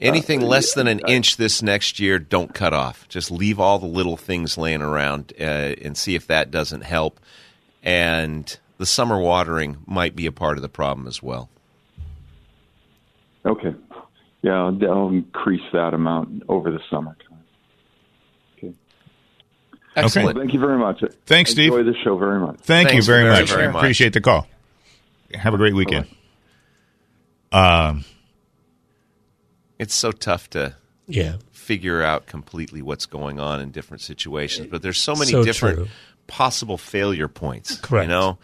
Anything 0.00 0.42
Uh, 0.42 0.46
less 0.46 0.74
than 0.74 0.88
an 0.88 1.00
I- 1.06 1.10
inch 1.12 1.36
this 1.36 1.62
next 1.62 2.00
year, 2.00 2.18
don't 2.18 2.52
cut 2.52 2.72
off. 2.74 3.08
Just 3.08 3.30
leave 3.30 3.60
all 3.60 3.78
the 3.78 3.86
little 3.86 4.16
things 4.16 4.58
laying 4.58 4.82
around 4.82 5.32
uh, 5.38 5.44
and 5.44 5.96
see 5.96 6.16
if 6.16 6.26
that 6.26 6.50
doesn't 6.50 6.80
help. 6.80 7.20
And 7.84 8.58
the 8.82 8.86
summer 8.86 9.16
watering 9.20 9.76
might 9.86 10.16
be 10.16 10.26
a 10.26 10.32
part 10.32 10.58
of 10.58 10.62
the 10.62 10.68
problem 10.68 11.06
as 11.06 11.22
well. 11.22 11.48
okay, 13.46 13.72
Yeah, 14.42 14.54
I'll, 14.64 14.78
I'll 14.90 15.08
increase 15.10 15.62
that 15.72 15.94
amount 15.94 16.42
over 16.48 16.72
the 16.72 16.80
summertime. 16.90 17.38
Okay. 18.58 18.72
Excellent. 19.94 20.34
Well, 20.34 20.42
thank 20.44 20.52
you 20.52 20.58
very 20.58 20.78
much. 20.78 21.04
Thanks, 21.26 21.50
I 21.50 21.52
Steve. 21.52 21.72
Enjoy 21.72 21.84
the 21.84 21.96
show 22.02 22.18
very 22.18 22.40
much. 22.40 22.56
Thank 22.62 22.88
Thanks 22.88 23.06
you 23.06 23.12
very, 23.12 23.22
very, 23.22 23.40
much. 23.42 23.50
very 23.50 23.68
much. 23.68 23.76
Appreciate 23.76 24.14
the 24.14 24.20
call. 24.20 24.48
Have 25.32 25.54
a 25.54 25.56
great 25.58 25.74
weekend. 25.74 26.06
Um, 27.52 28.04
It's 29.78 29.94
so 29.94 30.10
tough 30.10 30.50
to 30.50 30.74
Yeah. 31.06 31.36
figure 31.52 32.02
out 32.02 32.26
completely 32.26 32.82
what's 32.82 33.06
going 33.06 33.38
on 33.38 33.60
in 33.60 33.70
different 33.70 34.00
situations, 34.00 34.66
but 34.70 34.82
there's 34.82 35.00
so 35.00 35.14
many 35.14 35.30
So 35.30 35.44
different 35.44 35.76
true. 35.78 35.88
possible 36.26 36.78
failure 36.78 37.28
points. 37.28 37.76
Correct. 37.80 38.04
You 38.04 38.08
know, 38.14 38.38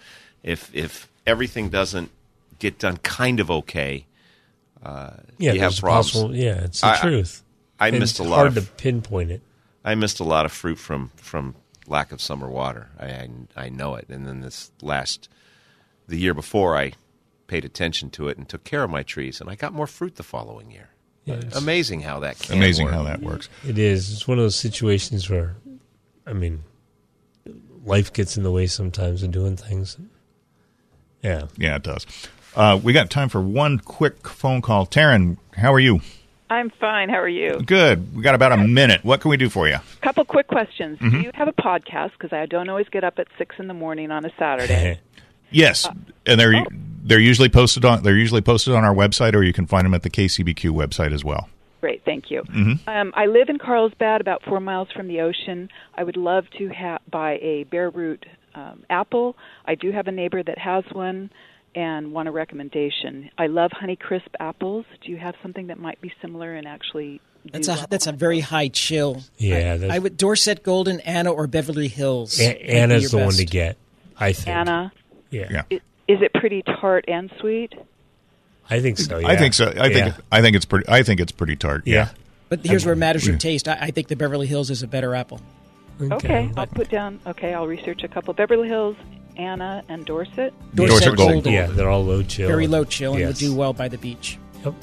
if 0.49 0.71
if 0.75 1.09
everything 1.27 1.69
doesn't 1.69 2.11
get 2.59 2.79
done 2.79 2.97
kind 2.99 3.39
of 3.41 3.51
okay, 3.51 4.07
uh, 4.83 5.11
Yeah, 5.39 5.53
you 5.53 5.61
have 5.61 5.77
problems. 5.77 6.13
possible- 6.13 6.35
yeah, 6.35 6.65
it's 6.65 6.81
the 6.81 6.89
I- 6.89 7.01
truth. 7.01 7.43
I, 7.81 7.89
And 7.89 8.01
missed 8.01 8.19
a 8.19 8.23
it's 8.23 8.31
lot. 8.31 8.37
hard 8.39 8.57
of, 8.57 8.67
to 8.67 8.73
pinpoint 8.83 9.31
it. 9.31 9.41
I 9.85 9.95
missed 9.95 10.19
a 10.19 10.25
lot 10.25 10.45
of 10.47 10.53
fruit 10.53 10.79
from 10.79 11.11
from 11.17 11.55
lack 11.87 12.11
of 12.13 12.21
summer 12.21 12.49
water. 12.49 12.89
I 12.99 13.07
I, 13.07 13.29
I 13.57 13.69
know 13.69 13.95
it. 13.95 14.07
And 14.09 14.27
then 14.27 14.41
this 14.41 14.73
last 14.83 15.29
the 16.09 16.17
year 16.19 16.35
before, 16.35 16.77
I 16.77 16.93
paid 17.47 17.65
attention 17.65 18.11
to 18.11 18.29
it 18.29 18.37
and 18.37 18.49
took 18.49 18.65
care 18.65 18.83
of 18.83 18.91
my 18.91 19.03
trees, 19.05 19.41
and 19.41 19.49
I 19.49 19.55
got 19.55 19.73
more 19.73 19.87
fruit 19.87 20.17
the 20.17 20.23
following 20.23 20.71
year. 20.71 20.89
Yeah, 21.25 21.41
Amazing 21.55 22.01
how 22.03 22.21
that 22.21 22.39
can 22.39 22.57
amazing 22.57 22.87
work. 22.87 22.95
how 22.95 23.03
that 23.05 23.21
works. 23.23 23.49
It 23.67 23.79
is. 23.79 24.11
It's 24.13 24.27
one 24.27 24.39
of 24.39 24.45
those 24.45 24.57
situations 24.57 25.29
where, 25.31 25.57
I 26.27 26.33
mean, 26.33 26.63
life 27.85 28.13
gets 28.13 28.37
in 28.37 28.43
the 28.43 28.51
way 28.51 28.67
sometimes 28.67 29.23
of 29.23 29.31
doing 29.31 29.57
things. 29.57 29.97
Yeah. 31.23 31.47
Yeah, 31.57 31.77
it 31.77 31.83
does. 31.83 32.07
Uh, 32.57 32.79
we 32.83 32.93
got 32.93 33.11
time 33.11 33.29
for 33.29 33.41
one 33.41 33.79
quick 33.79 34.27
phone 34.29 34.63
call. 34.63 34.87
Taryn, 34.87 35.37
how 35.57 35.73
are 35.73 35.81
you? 35.81 36.01
I'm 36.51 36.71
fine. 36.71 37.09
How 37.11 37.17
are 37.21 37.29
you? 37.29 37.61
Good. 37.61 38.17
We 38.17 38.23
got 38.23 38.35
about 38.35 38.53
a 38.53 38.57
minute. 38.57 39.05
What 39.05 39.21
can 39.21 39.31
we 39.31 39.37
do 39.37 39.51
for 39.51 39.69
you? 39.69 39.75
A 39.75 39.83
Couple 40.01 40.25
quick 40.25 40.47
questions. 40.47 40.99
Mhm. 40.99 41.11
Do 41.11 41.21
you 41.21 41.31
have 41.35 41.47
a 41.49 41.53
podcast? 41.53 42.13
Because 42.13 42.33
I 42.33 42.47
don't 42.47 42.69
always 42.71 42.89
get 42.89 43.05
up 43.05 43.19
at 43.19 43.27
six 43.37 43.57
in 43.59 43.69
the 43.69 43.75
morning 43.75 44.11
on 44.11 44.25
a 44.25 44.31
Saturday. 44.39 44.99
Yes, 45.51 45.89
and 46.27 46.39
they're 46.39 46.63
they're 47.03 47.19
usually 47.19 47.49
posted 47.49 47.83
on 47.87 48.03
they're 48.03 48.19
usually 48.19 48.43
posted 48.43 48.75
on 48.75 48.85
our 48.85 48.95
website, 48.95 49.33
or 49.35 49.43
you 49.43 49.55
can 49.55 49.65
find 49.67 49.87
them 49.87 49.95
at 49.95 50.03
the 50.03 50.11
KCBQ 50.11 50.73
website 50.73 51.11
as 51.15 51.25
well. 51.25 51.49
Great, 51.81 52.03
thank 52.05 52.31
you. 52.31 52.43
Mhm. 52.43 52.81
Um, 52.87 53.15
I 53.17 53.25
live 53.25 53.49
in 53.49 53.57
Carlsbad, 53.59 54.21
about 54.21 54.43
four 54.43 54.61
miles 54.61 54.89
from 54.95 55.09
the 55.09 55.23
ocean. 55.23 55.71
I 55.97 56.05
would 56.05 56.19
love 56.19 56.45
to 56.59 56.69
ha- 56.69 56.99
buy 57.11 57.39
a 57.41 57.65
bare 57.65 57.89
root 57.89 58.27
um, 58.59 58.85
apple. 58.91 59.37
I 59.65 59.75
do 59.75 59.93
have 59.93 60.07
a 60.09 60.13
neighbor 60.13 60.43
that 60.43 60.59
has 60.59 60.85
one, 60.93 61.31
and 61.75 62.13
want 62.13 62.29
a 62.29 62.33
recommendation. 62.33 63.31
I 63.39 63.47
love 63.47 63.71
Honeycrisp 63.71 64.29
apples. 64.41 64.85
Do 65.05 65.11
you 65.13 65.17
have 65.19 65.35
something 65.43 65.69
that 65.69 65.79
might 65.79 66.01
be 66.01 66.13
similar 66.21 66.55
and 66.55 66.67
actually? 66.67 67.21
That's 67.53 67.69
a 67.69 67.73
well? 67.73 67.87
that's 67.89 68.07
a 68.07 68.13
very 68.13 68.41
high 68.41 68.69
chill. 68.69 69.23
Yeah, 69.37 69.79
I, 69.83 69.97
I 69.97 69.99
would 69.99 70.17
Dorsett 70.17 70.63
Golden, 70.63 71.01
Anna, 71.01 71.31
or 71.33 71.47
Beverly 71.47 71.89
Hills. 71.89 72.39
A- 72.41 72.49
would 72.49 72.59
be 72.59 72.65
Anna's 72.69 73.03
your 73.13 73.21
the 73.21 73.27
one 73.27 73.35
to 73.35 73.45
get, 73.45 73.77
I 74.19 74.33
think. 74.33 74.49
Anna. 74.49 74.93
Yeah. 75.31 75.63
I- 75.71 75.81
Is 76.09 76.21
it 76.23 76.33
pretty 76.35 76.63
tart 76.63 77.05
and 77.07 77.31
sweet? 77.41 77.75
I 78.71 78.81
think 78.81 78.99
so. 78.99 79.19
I 79.19 79.37
think 79.37 79.55
so. 79.55 79.73
I 79.79 79.93
think 79.93 80.15
I 80.33 80.43
think 80.43 80.57
it's 80.57 80.67
pretty. 80.67 80.89
I 80.89 81.03
think 81.03 81.21
it's 81.21 81.33
pretty 81.33 81.57
tart. 81.57 81.87
Yeah. 81.87 82.11
But 82.49 82.65
here's 82.65 82.85
where 82.85 82.95
it 82.95 82.99
matters 82.99 83.27
your 83.27 83.37
taste. 83.37 83.69
I, 83.69 83.75
I 83.81 83.91
think 83.91 84.09
the 84.09 84.17
Beverly 84.17 84.47
Hills 84.47 84.71
is 84.71 84.83
a 84.83 84.87
better 84.87 85.15
apple. 85.15 85.41
Okay, 86.01 86.51
I'll 86.57 86.67
put 86.67 86.89
down. 86.91 87.21
Okay, 87.27 87.55
I'll 87.55 87.67
research 87.67 88.05
a 88.05 88.09
couple. 88.09 88.33
Beverly 88.35 88.69
Hills, 88.69 88.97
Anna, 89.37 89.83
and 89.89 90.05
Dorsett. 90.07 90.53
Dorsett 90.75 90.99
Dorsett 91.01 91.17
Golden. 91.17 91.35
Golden. 91.37 91.53
Yeah, 91.53 91.67
they're 91.67 91.89
all 91.89 92.05
low 92.05 92.23
chill. 92.23 92.49
Very 92.49 92.67
low 92.67 92.85
chill 92.85 93.13
and 93.13 93.21
Yes. 93.21 93.29
would 93.29 93.39
do 93.39 93.55
well 93.55 93.73
by 93.73 93.89
the 93.89 93.99
beach. 93.99 94.39
Yep. 94.65 94.75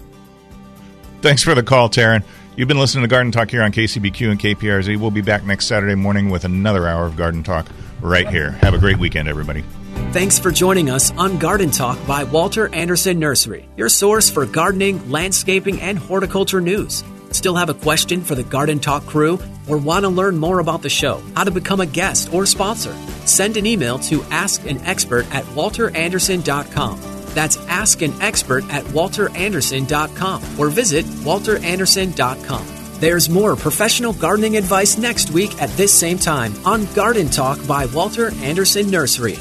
Thanks 1.21 1.43
for 1.43 1.55
the 1.55 1.63
call, 1.63 1.89
Taryn. 1.89 2.23
You've 2.55 2.67
been 2.67 2.79
listening 2.79 3.03
to 3.03 3.07
Garden 3.07 3.31
Talk 3.31 3.51
here 3.51 3.61
on 3.63 3.71
KCBQ 3.71 4.31
and 4.31 4.39
KPRZ. 4.39 4.97
We'll 4.97 5.11
be 5.11 5.21
back 5.21 5.45
next 5.45 5.65
Saturday 5.67 5.95
morning 5.95 6.29
with 6.29 6.45
another 6.45 6.87
hour 6.87 7.05
of 7.05 7.17
Garden 7.17 7.43
Talk 7.43 7.65
right 8.01 8.27
here. 8.29 8.51
Have 8.61 8.73
a 8.73 8.77
great 8.77 8.97
weekend, 8.97 9.27
everybody. 9.27 9.63
Thanks 10.11 10.39
for 10.39 10.51
joining 10.51 10.89
us 10.89 11.11
on 11.17 11.37
Garden 11.37 11.71
Talk 11.71 11.97
by 12.05 12.23
Walter 12.25 12.73
Anderson 12.73 13.19
Nursery, 13.19 13.67
your 13.75 13.89
source 13.89 14.29
for 14.29 14.45
gardening, 14.45 15.09
landscaping, 15.11 15.81
and 15.81 15.97
horticulture 15.97 16.61
news. 16.61 17.03
Still 17.31 17.55
have 17.55 17.69
a 17.69 17.73
question 17.73 18.21
for 18.21 18.35
the 18.35 18.43
Garden 18.43 18.79
Talk 18.79 19.05
crew 19.05 19.39
or 19.67 19.77
want 19.77 20.03
to 20.03 20.09
learn 20.09 20.37
more 20.37 20.59
about 20.59 20.81
the 20.81 20.89
show, 20.89 21.21
how 21.35 21.43
to 21.43 21.51
become 21.51 21.81
a 21.81 21.85
guest 21.85 22.33
or 22.33 22.45
sponsor? 22.45 22.93
Send 23.25 23.57
an 23.57 23.65
email 23.65 23.99
to 23.99 24.19
askanexpert 24.19 25.25
at 25.33 25.43
walteranderson.com. 25.45 26.99
That's 27.33 27.57
askanexpert 27.57 28.69
at 28.71 28.83
walteranderson.com 28.85 30.59
or 30.59 30.69
visit 30.69 31.05
walteranderson.com. 31.05 32.67
There's 32.99 33.29
more 33.29 33.55
professional 33.57 34.13
gardening 34.13 34.55
advice 34.55 34.97
next 34.97 35.31
week 35.31 35.61
at 35.61 35.69
this 35.71 35.93
same 35.93 36.17
time 36.17 36.53
on 36.65 36.85
Garden 36.93 37.29
Talk 37.29 37.59
by 37.67 37.87
Walter 37.87 38.33
Anderson 38.35 38.89
Nursery. 38.89 39.37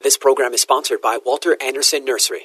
This 0.00 0.18
program 0.18 0.52
is 0.52 0.60
sponsored 0.60 1.00
by 1.00 1.18
Walter 1.24 1.56
Anderson 1.62 2.04
Nursery. 2.04 2.44